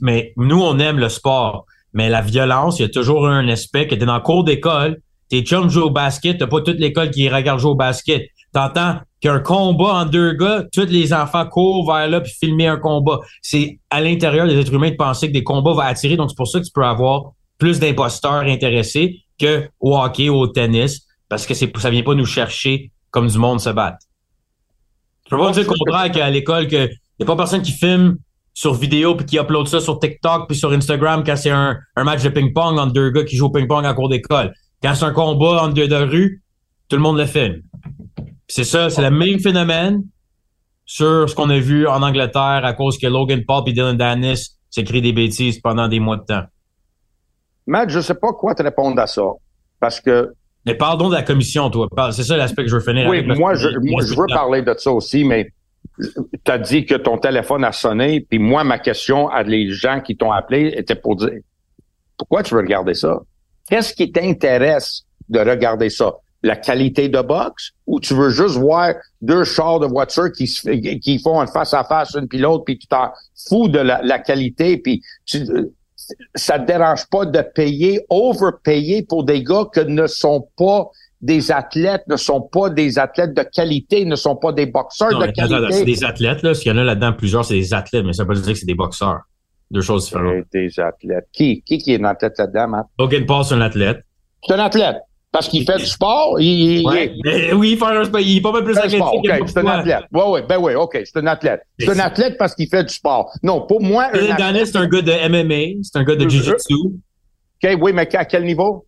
mais 0.00 0.32
nous, 0.36 0.60
on 0.60 0.78
aime 0.78 0.98
le 0.98 1.08
sport. 1.08 1.66
Mais 1.92 2.08
la 2.08 2.20
violence, 2.20 2.78
il 2.78 2.82
y 2.82 2.84
a 2.84 2.88
toujours 2.88 3.26
un 3.26 3.48
aspect 3.48 3.86
que 3.86 3.94
t'es 3.94 4.04
dans 4.04 4.16
le 4.16 4.20
cours 4.22 4.44
d'école, 4.44 5.00
tes 5.28 5.42
chums 5.42 5.70
jouent 5.70 5.84
au 5.84 5.90
basket, 5.90 6.38
t'as 6.38 6.46
pas 6.46 6.60
toute 6.60 6.78
l'école 6.78 7.10
qui 7.10 7.28
regarde 7.28 7.58
jouer 7.58 7.70
au 7.70 7.74
basket. 7.74 8.28
T'entends 8.52 9.00
qu'un 9.20 9.40
combat 9.40 9.94
en 9.94 10.04
deux 10.04 10.32
gars, 10.32 10.64
tous 10.72 10.86
les 10.86 11.12
enfants 11.12 11.46
courent 11.46 11.90
vers 11.90 12.08
là 12.08 12.20
puis 12.20 12.32
filmer 12.32 12.66
un 12.68 12.76
combat. 12.76 13.20
C'est 13.42 13.80
à 13.90 14.00
l'intérieur 14.00 14.46
des 14.46 14.58
êtres 14.58 14.72
humains 14.72 14.90
de 14.90 14.96
penser 14.96 15.28
que 15.28 15.32
des 15.32 15.42
combats 15.42 15.72
vont 15.72 15.80
attirer. 15.80 16.16
Donc, 16.16 16.30
c'est 16.30 16.36
pour 16.36 16.48
ça 16.48 16.60
que 16.60 16.64
tu 16.64 16.70
peux 16.72 16.84
avoir 16.84 17.32
plus 17.58 17.80
d'imposteurs 17.80 18.42
intéressés 18.42 19.20
que 19.38 19.68
au 19.80 19.96
hockey 19.96 20.28
ou 20.28 20.36
au 20.36 20.46
tennis 20.46 21.06
parce 21.28 21.46
que 21.46 21.54
c'est 21.54 21.74
ça 21.78 21.90
vient 21.90 22.02
pas 22.02 22.14
nous 22.14 22.26
chercher 22.26 22.92
comme 23.10 23.28
du 23.28 23.38
monde 23.38 23.60
se 23.60 23.70
bat. 23.70 23.98
Je 25.26 25.30
peux 25.30 25.38
pas 25.38 25.50
dire 25.50 25.62
le 25.62 25.68
contraire 25.68 26.10
qu'à 26.12 26.30
l'école 26.30 26.68
que 26.68 26.88
y 27.18 27.22
a 27.22 27.26
pas 27.26 27.36
personne 27.36 27.62
qui 27.62 27.72
filme 27.72 28.16
sur 28.54 28.74
vidéo 28.74 29.14
puis 29.16 29.26
qui 29.26 29.36
upload 29.38 29.66
ça 29.66 29.80
sur 29.80 29.98
TikTok 29.98 30.48
puis 30.48 30.56
sur 30.56 30.72
Instagram 30.72 31.22
quand 31.24 31.36
c'est 31.36 31.50
un, 31.50 31.76
un 31.96 32.04
match 32.04 32.22
de 32.22 32.28
ping-pong 32.28 32.78
entre 32.78 32.92
deux 32.92 33.10
gars 33.10 33.24
qui 33.24 33.36
jouent 33.36 33.46
au 33.46 33.50
ping-pong 33.50 33.84
en 33.84 33.94
cours 33.94 34.08
d'école. 34.08 34.52
Quand 34.82 34.94
c'est 34.94 35.04
un 35.04 35.12
combat 35.12 35.62
entre 35.62 35.74
deux 35.74 35.88
de 35.88 35.96
rue, 35.96 36.42
tout 36.88 36.96
le 36.96 37.02
monde 37.02 37.18
le 37.18 37.26
filme. 37.26 37.62
C'est 38.48 38.64
ça, 38.64 38.88
c'est 38.90 39.02
le 39.02 39.10
même 39.10 39.40
phénomène 39.40 40.04
sur 40.84 41.28
ce 41.28 41.34
qu'on 41.34 41.50
a 41.50 41.58
vu 41.58 41.86
en 41.88 42.02
Angleterre 42.02 42.62
à 42.64 42.72
cause 42.72 42.96
que 42.98 43.08
Logan 43.08 43.44
Paul 43.44 43.64
et 43.66 43.72
Dylan 43.72 43.96
Dennis 43.96 44.56
s'écrit 44.70 45.02
des 45.02 45.12
bêtises 45.12 45.58
pendant 45.60 45.88
des 45.88 45.98
mois 45.98 46.16
de 46.16 46.24
temps. 46.24 46.44
Matt, 47.66 47.90
je 47.90 48.00
sais 48.00 48.14
pas 48.14 48.32
quoi 48.32 48.54
te 48.54 48.62
répondre 48.62 49.00
à 49.00 49.06
ça. 49.06 49.24
Parce 49.80 50.00
que. 50.00 50.32
Mais 50.66 50.74
pardon 50.74 51.08
de 51.08 51.14
la 51.14 51.22
commission, 51.22 51.70
toi. 51.70 51.88
C'est 52.12 52.24
ça 52.24 52.36
l'aspect 52.36 52.64
que 52.64 52.68
je 52.68 52.76
veux 52.76 52.82
finir. 52.82 53.08
Oui, 53.08 53.22
moi, 53.22 53.54
je, 53.54 53.68
moi, 53.82 54.02
je 54.04 54.14
veux 54.14 54.26
parler 54.28 54.62
de 54.62 54.74
ça 54.76 54.90
aussi, 54.90 55.24
mais 55.24 55.52
tu 55.98 56.50
as 56.50 56.58
dit 56.58 56.84
que 56.84 56.96
ton 56.96 57.18
téléphone 57.18 57.64
a 57.64 57.72
sonné, 57.72 58.20
puis 58.20 58.38
moi, 58.38 58.64
ma 58.64 58.78
question 58.78 59.28
à 59.28 59.44
les 59.44 59.70
gens 59.70 60.00
qui 60.00 60.16
t'ont 60.16 60.32
appelé 60.32 60.74
était 60.76 60.96
pour 60.96 61.16
dire 61.16 61.38
pourquoi 62.18 62.42
tu 62.42 62.54
veux 62.54 62.60
regarder 62.60 62.94
ça? 62.94 63.20
Qu'est-ce 63.68 63.94
qui 63.94 64.10
t'intéresse 64.10 65.04
de 65.28 65.38
regarder 65.38 65.90
ça? 65.90 66.14
La 66.42 66.56
qualité 66.56 67.08
de 67.08 67.20
boxe 67.20 67.72
ou 67.86 67.98
tu 67.98 68.14
veux 68.14 68.30
juste 68.30 68.56
voir 68.56 68.94
deux 69.20 69.44
chars 69.44 69.80
de 69.80 69.86
voiture 69.86 70.30
qui, 70.32 70.46
qui 71.00 71.18
font 71.18 71.40
un 71.40 71.46
face-à-face 71.46 72.14
une 72.14 72.28
puis 72.28 72.38
l'autre 72.38 72.64
puis 72.64 72.78
tu 72.78 72.86
t'en 72.86 73.10
fous 73.48 73.68
de 73.68 73.78
la, 73.78 74.18
qualité 74.18 74.76
puis 74.76 75.02
tu, 75.24 75.44
ça 76.34 76.58
te 76.58 76.66
dérange 76.66 77.06
pas 77.10 77.26
de 77.26 77.40
payer, 77.40 78.04
overpayer 78.10 79.02
pour 79.02 79.24
des 79.24 79.42
gars 79.42 79.64
que 79.72 79.80
ne 79.80 80.06
sont 80.06 80.48
pas 80.56 80.88
des 81.20 81.50
athlètes, 81.50 82.02
ne 82.08 82.16
sont 82.16 82.42
pas 82.42 82.70
des 82.70 82.98
athlètes 82.98 83.34
de 83.34 83.42
qualité, 83.42 84.04
ne 84.04 84.16
sont 84.16 84.36
pas 84.36 84.52
des 84.52 84.66
boxeurs 84.66 85.18
de 85.18 85.26
qualité. 85.26 85.72
C'est 85.72 85.84
des 85.84 86.04
athlètes, 86.04 86.42
là. 86.42 86.54
S'il 86.54 86.70
y 86.70 86.74
en 86.74 86.78
a 86.78 86.84
là-dedans 86.84 87.12
plusieurs, 87.12 87.44
c'est 87.44 87.54
des 87.54 87.74
athlètes, 87.74 88.04
mais 88.04 88.12
ça 88.12 88.24
veut 88.24 88.28
pas 88.28 88.34
dire 88.34 88.52
que 88.52 88.58
c'est 88.58 88.66
des 88.66 88.74
boxeurs. 88.74 89.20
Deux 89.70 89.80
choses 89.80 90.04
différentes. 90.04 90.44
Des 90.52 90.78
athlètes. 90.78 91.26
Qui? 91.32 91.62
Qui, 91.62 91.78
qui 91.78 91.94
est 91.94 92.00
un 92.00 92.04
athlète 92.04 92.38
là-dedans, 92.38 92.68
Matt? 92.68 92.86
Logan 92.98 93.26
Paul, 93.26 93.44
c'est 93.44 93.54
un 93.54 93.60
athlète. 93.60 94.04
C'est 94.46 94.54
un 94.54 94.60
athlète. 94.60 94.96
Parce 95.36 95.48
qu'il 95.48 95.66
fait 95.66 95.76
du 95.76 95.84
sport, 95.84 96.40
il, 96.40 96.82
ouais. 96.86 97.14
il, 97.14 97.52
oui, 97.52 97.72
il, 97.72 97.78
fait 97.78 97.84
un, 97.84 98.20
il 98.20 98.38
est 98.38 98.40
pas 98.40 98.52
mal 98.52 98.64
plus 98.64 98.78
athlétique 98.78 99.02
okay, 99.02 99.38
c'est 99.46 99.58
un 99.58 99.66
athlète. 99.66 100.04
Oui, 100.10 100.22
oui, 100.28 100.40
ben 100.48 100.56
oui, 100.58 100.74
OK, 100.74 100.98
c'est 101.04 101.18
un 101.18 101.26
athlète. 101.26 101.60
C'est 101.78 101.90
un 101.90 101.98
athlète 101.98 102.38
parce 102.38 102.54
qu'il 102.54 102.66
fait 102.70 102.84
du 102.84 102.94
sport. 102.94 103.30
Non, 103.42 103.66
pour 103.66 103.82
moi... 103.82 104.04
Athlète, 104.04 104.66
c'est 104.66 104.76
un 104.76 104.88
gars 104.88 105.02
de 105.02 105.12
MMA, 105.28 105.82
c'est 105.82 105.98
un 105.98 106.04
gars 106.04 106.16
de 106.16 106.26
Jiu-Jitsu. 106.26 106.74
OK, 106.74 107.78
oui, 107.82 107.92
mais 107.92 108.16
à 108.16 108.24
quel 108.24 108.44
niveau? 108.44 108.86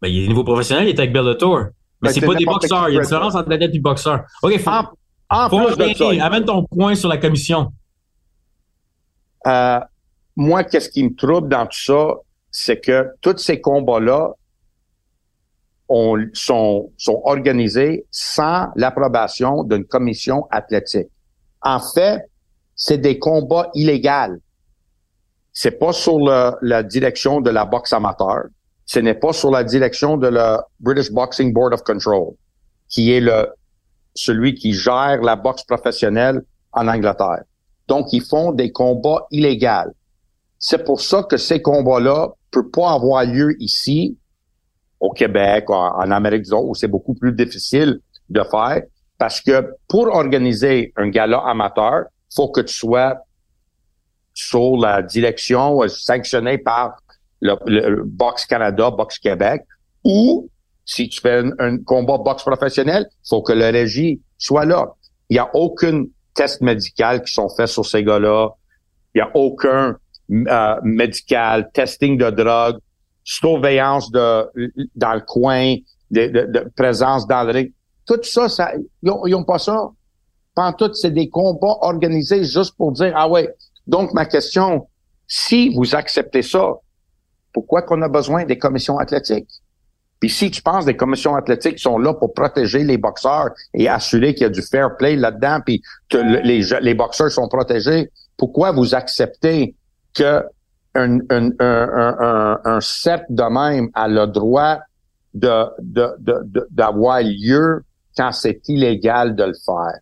Ben, 0.00 0.08
il 0.08 0.24
est 0.24 0.28
niveau 0.28 0.44
professionnel, 0.44 0.86
il 0.86 0.94
est 0.94 0.98
avec 0.98 1.12
Bellator. 1.12 1.64
Mais 2.00 2.08
ben, 2.08 2.12
c'est 2.14 2.20
pas 2.22 2.34
des 2.34 2.46
boxeurs. 2.46 2.88
Il 2.88 2.94
y 2.94 2.96
a 2.96 3.00
une 3.00 3.04
différence 3.04 3.34
entre 3.34 3.50
l'athlète 3.50 3.72
et 3.72 3.76
le 3.76 3.82
boxeur. 3.82 4.20
OK, 4.42 4.58
faut, 4.58 4.70
en, 4.70 4.84
en 5.28 5.50
faut 5.50 5.76
plus 5.76 5.92
de 5.92 5.94
ça, 5.94 6.24
amène 6.24 6.46
ton 6.46 6.64
point 6.64 6.94
sur 6.94 7.10
la 7.10 7.18
commission. 7.18 7.70
Euh, 9.46 9.80
moi, 10.36 10.64
qu'est-ce 10.64 10.88
qui 10.88 11.04
me 11.04 11.14
trouble 11.14 11.50
dans 11.50 11.66
tout 11.66 11.78
ça, 11.78 12.14
c'est 12.50 12.80
que 12.80 13.08
tous 13.20 13.36
ces 13.36 13.60
combats-là 13.60 14.30
sont, 15.88 16.90
sont 16.96 17.22
organisés 17.24 18.06
sans 18.10 18.68
l'approbation 18.76 19.62
d'une 19.64 19.84
commission 19.84 20.46
athlétique. 20.50 21.08
En 21.62 21.80
fait, 21.80 22.22
c'est 22.74 22.98
des 22.98 23.18
combats 23.18 23.70
illégaux. 23.74 24.38
C'est 25.52 25.78
pas 25.78 25.92
sur 25.92 26.18
la 26.18 26.82
direction 26.82 27.40
de 27.40 27.50
la 27.50 27.64
boxe 27.64 27.92
amateur. 27.92 28.44
Ce 28.84 28.98
n'est 29.00 29.14
pas 29.14 29.32
sur 29.32 29.50
la 29.50 29.64
direction 29.64 30.16
de 30.16 30.28
la 30.28 30.64
British 30.78 31.10
Boxing 31.10 31.52
Board 31.52 31.72
of 31.72 31.82
Control, 31.82 32.34
qui 32.88 33.12
est 33.12 33.20
le 33.20 33.48
celui 34.14 34.54
qui 34.54 34.72
gère 34.72 35.20
la 35.22 35.36
boxe 35.36 35.62
professionnelle 35.64 36.42
en 36.72 36.88
Angleterre. 36.88 37.42
Donc, 37.86 38.12
ils 38.12 38.22
font 38.22 38.52
des 38.52 38.72
combats 38.72 39.26
illégaux. 39.30 39.92
C'est 40.58 40.84
pour 40.84 41.00
ça 41.00 41.22
que 41.22 41.36
ces 41.36 41.60
combats-là 41.60 42.30
peuvent 42.50 42.70
pas 42.72 42.92
avoir 42.92 43.24
lieu 43.24 43.54
ici, 43.60 44.16
au 45.00 45.10
Québec, 45.10 45.68
en, 45.68 46.10
Amérique 46.10 46.42
du 46.42 46.50
Nord, 46.50 46.66
où 46.66 46.74
c'est 46.74 46.88
beaucoup 46.88 47.14
plus 47.14 47.32
difficile 47.32 48.00
de 48.28 48.42
faire, 48.42 48.82
parce 49.18 49.40
que 49.40 49.74
pour 49.88 50.08
organiser 50.08 50.92
un 50.96 51.08
gala 51.08 51.38
amateur, 51.46 52.04
faut 52.34 52.48
que 52.48 52.60
tu 52.60 52.74
sois 52.74 53.18
sur 54.34 54.76
la 54.76 55.02
direction 55.02 55.82
euh, 55.82 55.88
sanctionnée 55.88 56.58
par 56.58 56.96
le, 57.40 58.02
Box 58.04 58.46
Canada, 58.46 58.90
Box 58.90 59.18
Québec, 59.18 59.62
ou 60.04 60.48
si 60.84 61.08
tu 61.08 61.20
fais 61.20 61.42
un, 61.58 61.78
combat 61.78 62.18
boxe 62.18 62.42
professionnel, 62.42 63.06
faut 63.28 63.42
que 63.42 63.52
le 63.52 63.66
régie 63.70 64.20
soit 64.38 64.64
là. 64.64 64.94
Il 65.28 65.34
n'y 65.34 65.40
a 65.40 65.50
aucun 65.54 66.04
test 66.34 66.60
médical 66.60 67.22
qui 67.22 67.32
sont 67.32 67.48
faits 67.48 67.66
sur 67.68 67.84
ces 67.84 68.04
gars-là. 68.04 68.50
Il 69.14 69.18
n'y 69.18 69.22
a 69.22 69.30
aucun 69.34 69.96
euh, 70.30 70.76
médical, 70.82 71.70
testing 71.72 72.18
de 72.18 72.30
drogue, 72.30 72.78
surveillance 73.26 74.10
de 74.12 74.48
dans 74.94 75.14
le 75.14 75.20
coin, 75.20 75.74
de, 76.10 76.70
présence 76.76 77.26
dans 77.26 77.42
le 77.42 77.52
ring. 77.52 77.72
Tout 78.06 78.20
ça, 78.22 78.48
ça 78.48 78.72
ils 79.02 79.30
n'ont 79.30 79.44
pas 79.44 79.58
ça. 79.58 79.90
tout, 80.78 80.94
c'est 80.94 81.10
des 81.10 81.28
combats 81.28 81.76
organisés 81.80 82.44
juste 82.44 82.74
pour 82.76 82.92
dire 82.92 83.12
ah 83.16 83.28
ouais. 83.28 83.52
Donc 83.86 84.14
ma 84.14 84.24
question, 84.24 84.86
si 85.26 85.74
vous 85.74 85.94
acceptez 85.94 86.42
ça, 86.42 86.74
pourquoi 87.52 87.82
qu'on 87.82 88.00
a 88.02 88.08
besoin 88.08 88.44
des 88.44 88.58
commissions 88.58 88.98
athlétiques? 88.98 89.50
Puis 90.20 90.30
si 90.30 90.50
tu 90.50 90.62
penses 90.62 90.84
des 90.84 90.96
commissions 90.96 91.34
athlétiques 91.34 91.80
sont 91.80 91.98
là 91.98 92.14
pour 92.14 92.32
protéger 92.32 92.84
les 92.84 92.96
boxeurs 92.96 93.50
et 93.74 93.88
assurer 93.88 94.34
qu'il 94.34 94.44
y 94.44 94.46
a 94.46 94.50
du 94.50 94.62
fair 94.62 94.96
play 94.96 95.16
là-dedans, 95.16 95.60
puis 95.66 95.82
que 96.08 96.18
les, 96.18 96.62
les 96.80 96.94
boxeurs 96.94 97.30
sont 97.30 97.48
protégés, 97.48 98.10
pourquoi 98.36 98.70
vous 98.70 98.94
acceptez 98.94 99.74
que 100.14 100.42
un, 100.96 101.18
un, 101.30 101.50
un, 101.60 102.60
un, 102.64 102.80
cercle 102.80 103.26
de 103.30 103.42
même 103.42 103.90
a 103.94 104.08
le 104.08 104.26
droit 104.26 104.78
de, 105.34 105.66
d'avoir 106.70 107.20
lieu 107.22 107.82
quand 108.16 108.32
c'est 108.32 108.60
illégal 108.68 109.36
de 109.36 109.44
le 109.44 109.54
faire. 109.54 110.00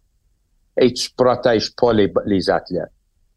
Et 0.77 0.93
tu 0.93 1.11
protèges 1.17 1.75
pas 1.77 1.93
les, 1.93 2.13
les 2.27 2.51
athlètes. 2.51 2.91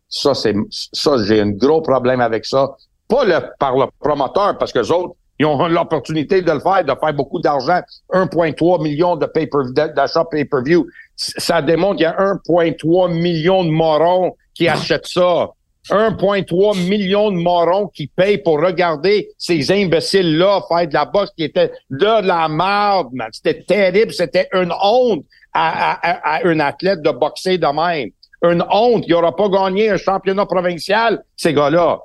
Ça, 0.10 0.34
c'est, 0.34 0.56
ça, 0.70 1.18
j'ai 1.24 1.42
un 1.42 1.52
gros 1.52 1.82
problème 1.82 2.22
avec 2.22 2.46
ça. 2.46 2.76
Pas 3.08 3.26
le, 3.26 3.40
par 3.60 3.76
le 3.76 3.86
promoteur, 4.00 4.58
parce 4.58 4.72
que 4.72 4.80
les 4.80 4.92
autres, 4.92 5.16
ils 5.40 5.46
ont 5.46 5.68
l'opportunité 5.68 6.42
de 6.42 6.52
le 6.52 6.60
faire, 6.60 6.84
de 6.84 6.94
faire 7.00 7.14
beaucoup 7.14 7.40
d'argent. 7.40 7.82
1,3 8.12 8.82
million 8.82 9.16
de 9.16 9.26
pay 9.26 9.48
d'achats 9.96 10.26
pay-per-view. 10.26 10.88
Ça 11.16 11.62
démontre 11.62 11.98
qu'il 11.98 12.04
y 12.04 12.06
a 12.06 12.16
1,3 12.16 13.14
million 13.14 13.64
de 13.64 13.70
morons 13.70 14.36
qui 14.54 14.68
achètent 14.68 15.08
ça. 15.08 15.50
1,3 15.90 16.88
million 16.88 17.32
de 17.32 17.38
morons 17.38 17.88
qui 17.88 18.08
payent 18.08 18.38
pour 18.40 18.62
regarder 18.62 19.30
ces 19.38 19.72
imbéciles-là 19.72 20.62
faire 20.68 20.88
de 20.88 20.94
la 20.94 21.06
boxe 21.06 21.32
qui 21.36 21.44
était 21.44 21.72
de 21.90 22.26
la 22.26 22.48
merde. 22.48 23.10
C'était 23.32 23.64
terrible. 23.64 24.14
C'était 24.14 24.48
une 24.54 24.74
honte 24.82 25.26
à, 25.54 25.94
à, 25.94 26.36
à, 26.36 26.48
un 26.48 26.60
athlète 26.60 27.02
de 27.02 27.12
boxer 27.12 27.58
de 27.58 27.68
même. 27.68 28.10
Une 28.44 28.64
honte. 28.70 29.04
Il 29.08 29.12
n'aura 29.12 29.36
pas 29.36 29.50
gagné 29.50 29.90
un 29.90 29.98
championnat 29.98 30.46
provincial, 30.46 31.24
ces 31.36 31.54
gars-là. 31.54 32.00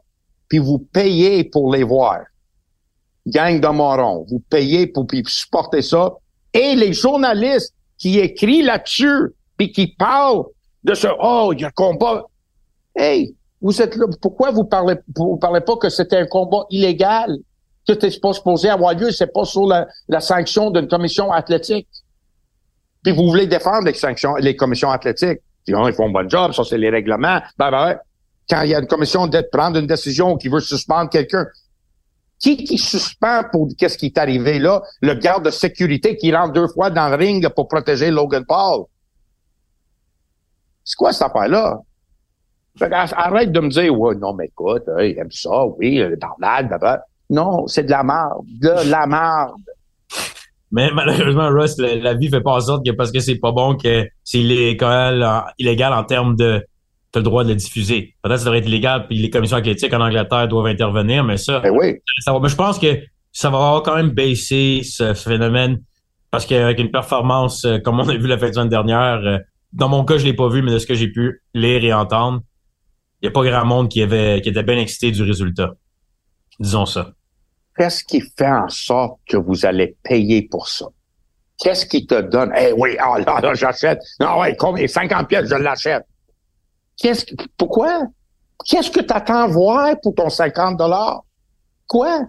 Puis 0.48 0.58
vous 0.58 0.78
payez 0.78 1.44
pour 1.44 1.72
les 1.72 1.82
voir. 1.82 2.20
Gang 3.26 3.60
de 3.60 3.68
morons. 3.68 4.26
Vous 4.28 4.42
payez 4.50 4.86
pour 4.86 5.06
supporter 5.26 5.82
ça. 5.82 6.12
Et 6.52 6.74
les 6.74 6.92
journalistes 6.92 7.74
qui 7.98 8.18
écrivent 8.18 8.66
là-dessus, 8.66 9.32
puis 9.56 9.70
qui 9.70 9.86
parlent 9.86 10.44
de 10.82 10.94
ce, 10.94 11.06
oh, 11.20 11.52
il 11.54 11.60
y 11.60 11.64
a 11.64 11.68
un 11.68 11.70
combat. 11.70 12.24
Hey, 12.96 13.34
vous 13.62 13.80
êtes 13.80 13.96
là. 13.96 14.06
Pourquoi 14.20 14.50
vous 14.50 14.64
parlez, 14.64 14.96
vous 15.16 15.36
parlez 15.36 15.60
pas 15.60 15.76
que 15.76 15.88
c'était 15.88 16.18
un 16.18 16.26
combat 16.26 16.66
illégal? 16.70 17.38
Que 17.86 17.94
tu 17.94 18.20
pas 18.20 18.32
supposé 18.32 18.68
avoir 18.68 18.94
lieu, 18.94 19.10
c'est 19.10 19.32
pas 19.32 19.44
sur 19.44 19.66
la, 19.66 19.88
la 20.08 20.20
sanction 20.20 20.70
d'une 20.70 20.86
commission 20.86 21.32
athlétique? 21.32 21.88
Puis 23.02 23.12
vous 23.12 23.26
voulez 23.26 23.46
défendre 23.46 23.86
les 23.86 23.94
sanctions, 23.94 24.36
les 24.36 24.54
commissions 24.54 24.90
athlétiques. 24.90 25.40
Ils 25.66 25.74
font 25.74 26.08
un 26.08 26.12
bon 26.12 26.28
job, 26.28 26.52
ça 26.52 26.62
c'est 26.64 26.78
les 26.78 26.90
règlements. 26.90 27.40
Ben, 27.58 27.70
ben, 27.70 27.98
quand 28.48 28.62
il 28.62 28.70
y 28.70 28.74
a 28.74 28.80
une 28.80 28.86
commission 28.86 29.26
de 29.26 29.40
prendre 29.50 29.78
une 29.78 29.86
décision 29.86 30.36
qui 30.36 30.48
veut 30.48 30.60
suspendre 30.60 31.10
quelqu'un, 31.10 31.46
qui 32.38 32.56
qui 32.56 32.78
suspend 32.78 33.42
pour 33.50 33.68
qu'est-ce 33.78 33.96
qui 33.96 34.06
est 34.06 34.18
arrivé 34.18 34.58
là? 34.58 34.82
Le 35.00 35.14
garde 35.14 35.44
de 35.44 35.50
sécurité 35.50 36.16
qui 36.16 36.34
rentre 36.34 36.52
deux 36.52 36.68
fois 36.68 36.90
dans 36.90 37.08
le 37.08 37.16
ring 37.16 37.48
pour 37.50 37.68
protéger 37.68 38.10
Logan 38.10 38.44
Paul. 38.46 38.84
C'est 40.84 40.96
quoi 40.96 41.12
cette 41.12 41.22
affaire-là? 41.22 41.80
Arrête 42.80 43.52
de 43.52 43.60
me 43.60 43.68
dire, 43.68 43.98
ouais, 43.98 44.14
non, 44.16 44.34
mais 44.34 44.46
écoute, 44.46 44.84
il 44.98 45.18
aime 45.18 45.30
ça, 45.30 45.66
oui, 45.78 46.02
barbade, 46.20 46.68
baba. 46.68 47.04
Non, 47.30 47.66
c'est 47.66 47.84
de 47.84 47.90
la 47.90 48.02
merde, 48.02 48.44
de 48.60 48.90
la 48.90 49.06
merde. 49.06 49.52
Mais 50.70 50.90
malheureusement, 50.92 51.48
Russ, 51.48 51.76
la, 51.78 52.14
vie 52.14 52.28
fait 52.28 52.40
pas 52.40 52.52
en 52.52 52.60
sorte 52.60 52.84
que 52.84 52.92
parce 52.92 53.12
que 53.12 53.20
c'est 53.20 53.36
pas 53.36 53.52
bon 53.52 53.76
que 53.76 54.08
c'est 54.24 54.38
illégal, 54.38 55.44
illégal 55.58 55.92
en 55.92 56.04
termes 56.04 56.34
de 56.34 56.64
tu 57.12 57.18
le 57.18 57.24
droit 57.24 57.44
de 57.44 57.50
le 57.50 57.56
diffuser. 57.56 58.14
Peut-être 58.22 58.36
que 58.36 58.38
ça 58.38 58.44
devrait 58.46 58.58
être 58.60 58.68
illégal, 58.68 59.06
puis 59.06 59.18
les 59.18 59.28
commissions 59.28 59.58
athlétiques 59.58 59.92
en 59.92 60.00
Angleterre 60.00 60.48
doivent 60.48 60.66
intervenir, 60.66 61.24
mais 61.24 61.36
ça, 61.36 61.60
ben 61.60 61.70
oui. 61.70 61.96
ça 62.20 62.32
va. 62.32 62.40
Mais 62.40 62.48
je 62.48 62.56
pense 62.56 62.78
que 62.78 62.98
ça 63.32 63.50
va 63.50 63.58
avoir 63.58 63.82
quand 63.82 63.96
même 63.96 64.10
baissé 64.10 64.80
ce 64.82 65.12
phénomène 65.12 65.82
parce 66.30 66.46
qu'avec 66.46 66.78
une 66.78 66.90
performance 66.90 67.66
euh, 67.66 67.78
comme 67.78 68.00
on 68.00 68.08
a 68.08 68.14
vu 68.14 68.26
la 68.26 68.38
fin 68.38 68.48
de 68.48 68.54
semaine 68.54 68.70
dernière, 68.70 69.20
euh, 69.24 69.38
dans 69.74 69.88
mon 69.88 70.04
cas, 70.04 70.16
je 70.16 70.24
l'ai 70.24 70.32
pas 70.32 70.48
vu, 70.48 70.62
mais 70.62 70.72
de 70.72 70.78
ce 70.78 70.86
que 70.86 70.94
j'ai 70.94 71.08
pu 71.08 71.42
lire 71.52 71.84
et 71.84 71.92
entendre, 71.92 72.40
il 73.22 73.26
n'y 73.26 73.28
a 73.28 73.32
pas 73.32 73.44
grand 73.44 73.64
monde 73.64 73.88
qui 73.88 74.02
avait 74.02 74.40
qui 74.42 74.48
était 74.48 74.64
bien 74.64 74.78
excité 74.78 75.12
du 75.12 75.22
résultat. 75.22 75.74
Disons 76.58 76.86
ça. 76.86 77.12
Qu'est-ce 77.76 78.04
qui 78.04 78.20
fait 78.20 78.50
en 78.50 78.68
sorte 78.68 79.20
que 79.26 79.36
vous 79.36 79.64
allez 79.64 79.96
payer 80.02 80.42
pour 80.42 80.68
ça? 80.68 80.86
Qu'est-ce 81.58 81.86
qui 81.86 82.06
te 82.06 82.20
donne? 82.20 82.52
Eh 82.58 82.72
oui, 82.72 82.96
ah 82.98 83.18
là, 83.20 83.40
là 83.40 83.54
j'achète. 83.54 84.00
Non, 84.18 84.40
ouais, 84.40 84.56
combien? 84.56 84.86
50 84.86 85.28
pièces, 85.28 85.48
je 85.48 85.54
l'achète. 85.54 86.04
Qu'est-ce 86.96 87.24
que, 87.24 87.34
pourquoi? 87.56 88.02
Qu'est-ce 88.66 88.90
que 88.90 89.00
tu 89.00 89.12
attends 89.12 89.48
voir 89.48 89.94
pour 90.02 90.14
ton 90.14 90.28
50 90.28 90.76
dollars? 90.76 91.22
Quoi? 91.86 92.22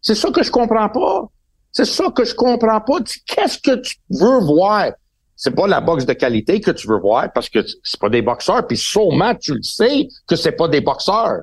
C'est 0.00 0.14
ça 0.14 0.30
que 0.30 0.42
je 0.42 0.50
comprends 0.50 0.88
pas. 0.88 1.24
C'est 1.72 1.84
ça 1.84 2.10
que 2.14 2.24
je 2.24 2.34
comprends 2.34 2.80
pas. 2.80 2.98
Qu'est-ce 3.26 3.58
que 3.58 3.74
tu 3.80 3.96
veux 4.10 4.38
voir? 4.40 4.92
C'est 5.36 5.54
pas 5.54 5.66
la 5.66 5.80
boxe 5.80 6.06
de 6.06 6.14
qualité 6.14 6.60
que 6.60 6.70
tu 6.70 6.88
veux 6.88 6.98
voir 6.98 7.30
parce 7.32 7.48
que 7.48 7.58
c'est 7.82 8.00
pas 8.00 8.08
des 8.08 8.22
boxeurs. 8.22 8.66
Puis 8.66 8.78
sûrement, 8.78 9.34
tu 9.34 9.54
le 9.54 9.62
sais 9.62 10.08
que 10.26 10.34
c'est 10.34 10.52
pas 10.52 10.68
des 10.68 10.80
boxeurs. 10.80 11.42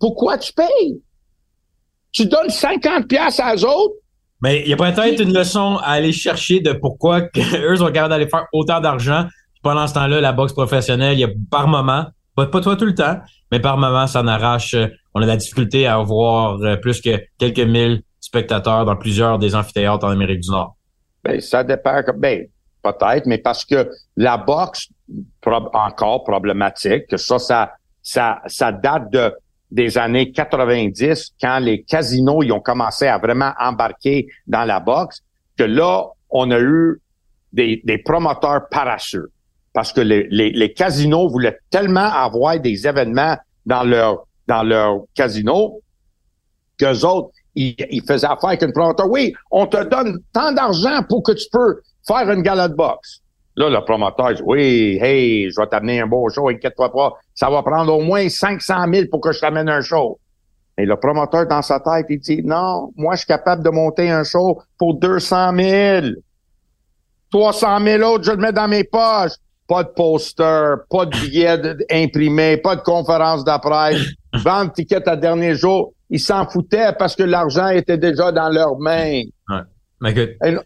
Pourquoi 0.00 0.38
tu 0.38 0.52
payes? 0.52 1.00
Tu 2.10 2.26
donnes 2.26 2.48
50 2.48 3.06
pièces 3.06 3.38
à 3.38 3.54
eux 3.54 3.64
autres? 3.66 3.94
Mais 4.40 4.62
il 4.62 4.68
y 4.68 4.72
a 4.72 4.76
peut-être 4.76 5.20
une 5.20 5.32
leçon 5.32 5.76
à 5.76 5.92
aller 5.92 6.12
chercher 6.12 6.60
de 6.60 6.72
pourquoi 6.72 7.28
eux 7.54 7.76
sont 7.76 7.86
capables 7.86 8.10
d'aller 8.10 8.28
faire 8.28 8.46
autant 8.52 8.80
d'argent 8.80 9.26
pendant 9.62 9.86
ce 9.86 9.94
temps-là, 9.94 10.20
la 10.20 10.32
boxe 10.32 10.52
professionnelle, 10.52 11.14
il 11.14 11.20
y 11.20 11.24
a 11.24 11.28
par 11.50 11.68
moment, 11.68 12.06
pas, 12.36 12.46
pas 12.46 12.60
toi 12.60 12.76
tout 12.76 12.84
le 12.84 12.94
temps, 12.94 13.18
mais 13.50 13.60
par 13.60 13.78
moment, 13.78 14.06
ça 14.06 14.20
en 14.20 14.26
arrache. 14.26 14.74
Euh, 14.74 14.88
on 15.14 15.22
a 15.22 15.26
la 15.26 15.36
difficulté 15.36 15.86
à 15.86 15.96
avoir 15.96 16.60
euh, 16.62 16.76
plus 16.76 17.00
que 17.00 17.20
quelques 17.38 17.60
mille 17.60 18.02
spectateurs 18.20 18.84
dans 18.84 18.96
plusieurs 18.96 19.38
des 19.38 19.54
amphithéâtres 19.54 20.04
en 20.04 20.10
Amérique 20.10 20.40
du 20.40 20.50
Nord. 20.50 20.76
Ben, 21.24 21.40
ça 21.40 21.62
dépend. 21.62 22.02
Ben, 22.16 22.46
peut-être, 22.82 23.26
mais 23.26 23.38
parce 23.38 23.64
que 23.64 23.90
la 24.16 24.36
boxe, 24.36 24.88
encore 25.44 26.24
problématique, 26.24 27.06
que 27.08 27.16
ça, 27.16 27.38
ça, 27.38 27.72
ça, 28.02 28.40
ça 28.46 28.72
date 28.72 29.10
de 29.10 29.32
des 29.70 29.96
années 29.96 30.32
90, 30.32 31.32
quand 31.40 31.58
les 31.58 31.82
casinos 31.82 32.42
ils 32.42 32.52
ont 32.52 32.60
commencé 32.60 33.06
à 33.06 33.16
vraiment 33.16 33.52
embarquer 33.58 34.26
dans 34.46 34.64
la 34.64 34.80
boxe, 34.80 35.22
que 35.56 35.64
là, 35.64 36.08
on 36.28 36.50
a 36.50 36.60
eu 36.60 37.00
des, 37.54 37.80
des 37.84 37.96
promoteurs 37.96 38.68
parachutes 38.70 39.30
parce 39.72 39.92
que 39.92 40.02
les, 40.02 40.26
les, 40.28 40.72
casinos 40.74 41.28
voulaient 41.28 41.58
tellement 41.70 42.00
avoir 42.00 42.60
des 42.60 42.86
événements 42.86 43.36
dans 43.64 43.84
leur 43.84 44.26
dans 44.46 44.62
leur 44.62 45.04
casino 45.14 45.80
qu'eux 46.78 47.06
autres, 47.06 47.30
ils, 47.54 48.02
faisaient 48.06 48.26
affaire 48.26 48.50
avec 48.50 48.62
une 48.62 48.72
promoteur. 48.72 49.08
Oui, 49.08 49.32
on 49.50 49.66
te 49.66 49.82
donne 49.84 50.20
tant 50.32 50.52
d'argent 50.52 51.02
pour 51.08 51.22
que 51.22 51.32
tu 51.32 51.46
peux 51.50 51.80
faire 52.06 52.30
une 52.30 52.42
gala 52.42 52.68
de 52.68 52.74
boxe. 52.74 53.20
Là, 53.56 53.68
le 53.68 53.84
promoteur 53.84 54.34
dit, 54.34 54.42
oui, 54.44 54.98
hey, 55.00 55.50
je 55.50 55.60
vais 55.60 55.66
t'amener 55.66 56.00
un 56.00 56.06
beau 56.06 56.28
show, 56.30 56.48
inquiète-toi 56.48 56.90
pas. 56.90 57.12
Ça 57.34 57.50
va 57.50 57.62
prendre 57.62 57.94
au 57.94 58.00
moins 58.00 58.28
500 58.28 58.84
000 58.92 59.06
pour 59.10 59.20
que 59.20 59.32
je 59.32 59.40
t'amène 59.40 59.68
un 59.68 59.82
show. 59.82 60.18
Et 60.78 60.86
le 60.86 60.96
promoteur, 60.96 61.46
dans 61.46 61.60
sa 61.60 61.80
tête, 61.80 62.06
il 62.08 62.18
dit, 62.18 62.42
non, 62.42 62.90
moi, 62.96 63.14
je 63.14 63.18
suis 63.18 63.26
capable 63.26 63.62
de 63.62 63.68
monter 63.68 64.10
un 64.10 64.24
show 64.24 64.58
pour 64.78 64.94
200 64.94 65.54
000. 65.54 66.06
300 67.30 67.80
000 67.84 68.02
autres, 68.02 68.24
je 68.24 68.30
le 68.30 68.38
mets 68.38 68.52
dans 68.52 68.68
mes 68.68 68.84
poches 68.84 69.32
pas 69.72 69.84
de 69.84 69.88
poster, 69.88 70.74
pas 70.90 71.06
de 71.06 71.16
billets 71.18 71.76
imprimés, 71.90 72.58
pas 72.58 72.76
de 72.76 72.82
conférence 72.82 73.42
d'après, 73.42 73.96
vendre 74.34 74.72
ticket 74.72 75.08
à 75.08 75.16
dernier 75.16 75.54
jour. 75.54 75.94
Ils 76.10 76.20
s'en 76.20 76.46
foutaient 76.46 76.92
parce 76.98 77.16
que 77.16 77.22
l'argent 77.22 77.68
était 77.68 77.96
déjà 77.96 78.32
dans 78.32 78.50
leurs 78.50 78.78
mains. 78.78 79.22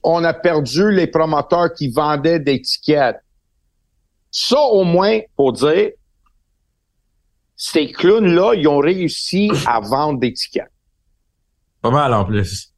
On 0.03 0.24
a 0.24 0.34
perdu 0.34 0.91
les 0.93 1.07
promoteurs 1.07 1.72
qui 1.74 1.89
vendaient 1.89 2.41
des 2.41 2.61
tickets. 2.61 3.16
Ça, 4.30 4.61
au 4.61 4.84
moins, 4.84 5.20
pour 5.37 5.53
dire, 5.53 5.91
ces 7.57 7.91
clowns-là, 7.91 8.55
ils 8.55 8.68
ont 8.68 8.78
réussi 8.78 9.51
à 9.66 9.80
vendre 9.80 10.20
des 10.20 10.32
tickets. 10.32 10.70
Pas 11.82 11.91
mal 11.91 12.12
en 12.12 12.24
plus. 12.24 12.72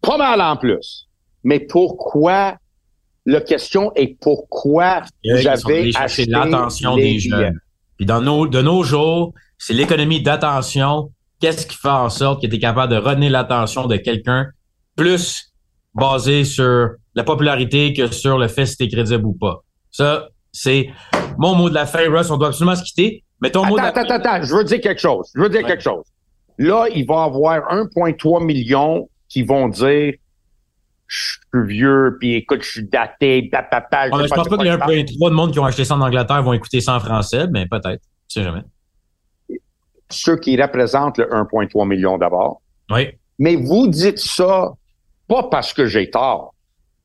Pas 0.00 0.18
mal 0.18 0.40
en 0.40 0.56
plus. 0.56 1.08
Mais 1.44 1.60
pourquoi 1.60 2.58
la 3.28 3.42
question 3.42 3.92
est 3.94 4.18
pourquoi 4.20 5.02
avez 5.24 5.90
acheté 5.94 6.24
l'attention 6.26 6.96
des 6.96 7.18
jeunes. 7.18 7.60
Puis 7.98 8.06
dans 8.06 8.22
nos, 8.22 8.46
de 8.46 8.62
nos 8.62 8.82
jours, 8.82 9.34
c'est 9.58 9.74
l'économie 9.74 10.22
d'attention. 10.22 11.10
Qu'est-ce 11.40 11.66
qui 11.66 11.76
fait 11.76 11.88
en 11.88 12.08
sorte 12.08 12.40
que 12.42 12.46
tu 12.46 12.56
es 12.56 12.58
capable 12.58 12.92
de 12.92 12.98
retenir 12.98 13.30
l'attention 13.30 13.86
de 13.86 13.96
quelqu'un 13.96 14.46
plus 14.96 15.47
basé 15.98 16.44
sur 16.44 16.90
la 17.14 17.24
popularité 17.24 17.92
que 17.92 18.06
sur 18.08 18.38
le 18.38 18.48
fait 18.48 18.66
si 18.66 18.76
t'es 18.76 18.88
crédible 18.88 19.26
ou 19.26 19.32
pas. 19.32 19.62
Ça, 19.90 20.28
c'est 20.52 20.90
mon 21.38 21.54
mot 21.54 21.68
de 21.68 21.74
la 21.74 21.86
fin, 21.86 22.10
Russ. 22.10 22.30
On 22.30 22.36
doit 22.36 22.48
absolument 22.48 22.76
se 22.76 22.82
quitter. 22.82 23.24
Mais 23.40 23.50
ton 23.50 23.60
attends, 23.60 23.70
mot 23.70 23.76
de 23.76 23.82
la 23.82 23.88
attends, 23.88 24.00
attends, 24.02 24.14
attends, 24.14 24.42
je 24.42 24.54
veux 24.54 24.64
dire 24.64 24.80
quelque 24.80 25.00
chose. 25.00 25.30
Je 25.34 25.40
veux 25.40 25.48
dire 25.48 25.64
quelque 25.64 25.82
chose. 25.82 26.04
Là, 26.58 26.86
il 26.92 27.06
va 27.06 27.14
y 27.14 27.26
avoir 27.26 27.60
1,3 27.72 28.44
million 28.44 29.08
qui 29.28 29.42
vont 29.42 29.68
dire 29.68 30.14
je 31.08 31.16
suis 31.16 31.66
vieux, 31.66 32.16
puis 32.20 32.34
écoute, 32.34 32.62
je 32.62 32.70
suis 32.70 32.84
daté, 32.84 33.48
papa. 33.50 34.10
Je, 34.10 34.26
je 34.26 34.34
pense 34.34 34.48
pas 34.48 34.56
qu'il 34.58 34.66
y 34.66 34.70
a 34.70 34.74
un 34.74 34.78
peu 34.78 35.04
trop 35.04 35.30
de 35.30 35.34
monde 35.34 35.52
qui 35.52 35.58
ont 35.58 35.64
acheté 35.64 35.84
ça 35.84 35.94
en 35.96 36.00
Angleterre 36.02 36.42
vont 36.42 36.52
écouter 36.52 36.80
ça 36.80 36.96
en 36.96 37.00
français, 37.00 37.46
mais 37.50 37.66
peut-être. 37.66 38.02
Je 38.28 38.34
sais 38.34 38.42
jamais. 38.42 38.62
Ceux 40.10 40.36
qui 40.36 40.60
représentent 40.60 41.18
le 41.18 41.26
1,3 41.26 41.88
million 41.88 42.18
d'abord. 42.18 42.60
Oui. 42.90 43.08
Mais 43.38 43.56
vous 43.56 43.88
dites 43.88 44.18
ça 44.18 44.72
pas 45.28 45.44
parce 45.44 45.72
que 45.72 45.86
j'ai 45.86 46.10
tort, 46.10 46.54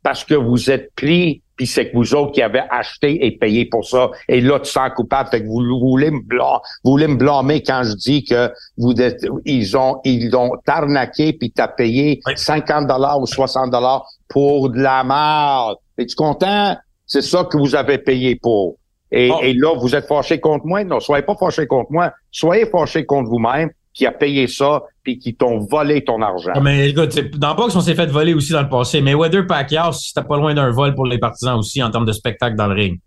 parce 0.02 0.24
que 0.24 0.34
vous 0.34 0.72
êtes 0.72 0.94
pris 0.96 1.44
puis 1.56 1.68
c'est 1.68 1.92
que 1.92 1.96
vous 1.96 2.16
autres 2.16 2.32
qui 2.32 2.42
avez 2.42 2.64
acheté 2.70 3.26
et 3.26 3.38
payé 3.38 3.66
pour 3.66 3.86
ça. 3.86 4.10
Et 4.28 4.42
là, 4.42 4.60
tu 4.60 4.72
sens 4.72 4.90
coupable. 4.96 5.30
Fait 5.30 5.42
que 5.42 5.48
vous, 5.48 5.80
voulez 5.80 6.10
me 6.10 6.22
blâmer, 6.22 6.60
vous 6.84 6.92
voulez 6.92 7.08
me 7.08 7.16
blâmer 7.16 7.62
quand 7.62 7.84
je 7.84 7.94
dis 7.94 8.24
que 8.24 8.52
vous 8.78 8.94
êtes, 9.00 9.24
ils 9.46 9.78
ont, 9.78 10.00
ils 10.04 10.36
ont 10.36 10.52
arnaqué 10.66 11.34
puis 11.34 11.52
t'as 11.52 11.68
payé 11.68 12.20
50 12.36 12.88
dollars 12.88 13.20
ou 13.20 13.28
60 13.28 13.70
dollars 13.70 14.06
pour 14.28 14.70
de 14.70 14.80
la 14.80 15.04
merde. 15.04 15.78
Es-tu 15.98 16.16
content? 16.16 16.76
C'est 17.06 17.22
ça 17.22 17.44
que 17.44 17.58
vous 17.58 17.76
avez 17.76 18.00
payé 18.00 18.36
pour. 18.36 18.78
Et, 19.12 19.30
et 19.44 19.54
là, 19.54 19.76
vous 19.78 19.96
êtes 19.96 20.08
fâché 20.08 20.40
contre 20.40 20.66
moi? 20.66 20.84
Non, 20.84 21.00
soyez 21.00 21.24
pas 21.24 21.36
fâché 21.36 21.68
contre 21.68 21.92
moi. 21.92 22.12
Soyez 22.32 22.66
fâché 22.66 23.06
contre 23.06 23.30
vous-même 23.30 23.70
qui 23.94 24.06
a 24.06 24.12
payé 24.12 24.48
ça 24.48 24.84
puis 25.04 25.20
qui 25.20 25.36
t'ont 25.36 25.60
volé 25.60 26.04
ton 26.04 26.22
argent. 26.22 26.52
Ah, 26.56 26.62
mais 26.62 26.90
écoute, 26.90 27.20
dans 27.38 27.56
Box, 27.56 27.76
on 27.76 27.82
s'est 27.82 27.96
fait 27.96 28.08
voler 28.08 28.34
aussi 28.34 28.52
dans 28.52 28.62
le 28.62 28.70
passé. 28.70 29.02
Mais 29.02 29.14
Weather 29.14 29.46
Pacquiao, 29.46 29.92
c'était 29.92 30.26
pas 30.26 30.38
loin 30.38 30.54
d'un 30.54 30.72
vol 30.72 30.96
pour 30.96 31.06
les 31.06 31.20
partisans 31.20 31.58
aussi 31.58 31.84
en 31.84 31.92
termes 31.92 32.06
de 32.06 32.12
spectacle 32.12 32.56
dans 32.56 32.68
le 32.68 32.74
ring. 32.74 33.00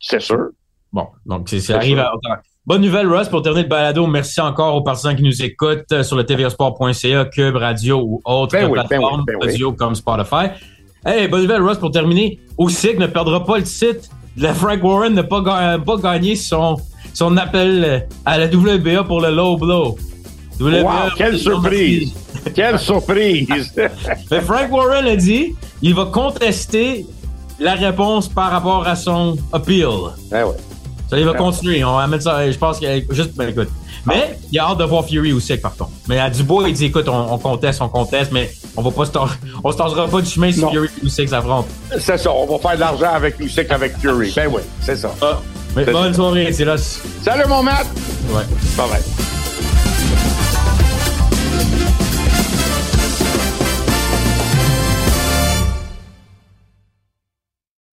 C'est 0.00 0.20
sûr. 0.20 0.48
Bon, 0.92 1.06
donc 1.24 1.48
c'est 1.48 1.72
arrive 1.72 1.98
à 1.98 2.12
Bonne 2.64 2.82
nouvelle, 2.82 3.08
Russ, 3.08 3.28
pour 3.28 3.42
terminer 3.42 3.64
le 3.64 3.68
balado. 3.68 4.06
Merci 4.06 4.40
encore 4.40 4.76
aux 4.76 4.82
partisans 4.82 5.16
qui 5.16 5.24
nous 5.24 5.42
écoutent 5.42 5.90
euh, 5.90 6.04
sur 6.04 6.16
le 6.16 6.24
tvsport.ca, 6.24 7.24
Cube 7.24 7.56
Radio 7.56 8.00
ou 8.00 8.20
autres 8.24 8.52
ben 8.52 8.68
ben 8.68 8.72
plateformes 8.72 9.24
ben 9.26 9.36
radio 9.40 9.72
comme 9.72 9.96
Spotify. 9.96 10.46
Hey, 11.04 11.26
bonne 11.26 11.42
nouvelle, 11.42 11.62
Russ, 11.62 11.78
pour 11.78 11.90
terminer. 11.90 12.38
Aussi 12.58 12.96
ne 12.96 13.08
perdra 13.08 13.44
pas 13.44 13.58
le 13.58 13.64
titre. 13.64 14.08
Le 14.36 14.52
Frank 14.52 14.80
Warren 14.80 15.12
n'a 15.12 15.24
pas, 15.24 15.78
pas 15.78 15.96
gagné 15.96 16.36
son, 16.36 16.76
son 17.12 17.36
appel 17.36 18.06
à 18.24 18.38
la 18.38 18.46
WBA 18.46 19.02
pour 19.04 19.20
le 19.20 19.30
low 19.32 19.56
blow. 19.56 19.96
Wow, 20.60 21.10
quelle 21.16 21.38
surprise! 21.38 22.12
quelle 22.54 22.78
surprise! 22.78 23.72
Mais 24.30 24.40
Frank 24.40 24.70
Warren 24.70 25.06
a 25.06 25.16
dit 25.16 25.54
il 25.80 25.94
va 25.94 26.06
contester 26.06 27.06
la 27.58 27.74
réponse 27.74 28.28
par 28.28 28.50
rapport 28.50 28.86
à 28.86 28.96
son 28.96 29.36
appeal. 29.52 29.88
Ben 30.30 30.44
ouais. 30.44 30.56
Ça, 31.12 31.18
il 31.18 31.26
va 31.26 31.34
continuer. 31.34 31.84
On 31.84 31.96
va 31.96 32.06
mettre 32.06 32.22
ça. 32.22 32.50
Je 32.50 32.56
pense 32.56 32.80
que 32.80 32.86
juste, 33.10 33.34
ben, 33.36 33.50
écoute. 33.50 33.68
Mais 34.06 34.38
il 34.50 34.58
a 34.58 34.70
hâte 34.70 34.78
de 34.78 34.84
voir 34.84 35.04
Fury 35.04 35.32
aussi, 35.34 35.56
par 35.58 35.76
contre. 35.76 35.90
Mais 36.08 36.18
à 36.18 36.30
Dubois, 36.30 36.68
il 36.68 36.74
dit, 36.74 36.86
écoute, 36.86 37.06
on, 37.06 37.36
conteste, 37.36 37.82
on 37.82 37.88
conteste, 37.90 38.32
mais 38.32 38.50
on 38.76 38.82
va 38.82 38.90
pas 38.90 39.04
se 39.04 39.10
on 39.62 39.70
se 39.70 39.76
tangera 39.76 40.08
pas 40.08 40.22
du 40.22 40.30
chemin 40.30 40.50
si 40.50 40.60
Fury 40.60 40.88
et 41.02 41.06
Usyk 41.06 41.28
s'affrontent. 41.28 41.68
C'est 41.98 42.16
ça. 42.16 42.32
On 42.32 42.46
va 42.46 42.58
faire 42.58 42.76
de 42.76 42.80
l'argent 42.80 43.12
avec 43.12 43.38
Usyk 43.38 43.70
avec 43.70 43.98
Fury. 43.98 44.32
Ben 44.34 44.48
oui, 44.50 44.62
c'est 44.80 44.96
ça. 44.96 45.14
Ah, 45.20 45.40
mais 45.76 45.84
bonne 45.84 46.14
soirée, 46.14 46.50
c'est 46.50 46.64
là. 46.64 46.76
Salut, 46.78 47.44
mon 47.46 47.62
Matt. 47.62 47.86
Ouais. 48.30 48.44
Bye 48.76 48.88
bye. 48.88 49.02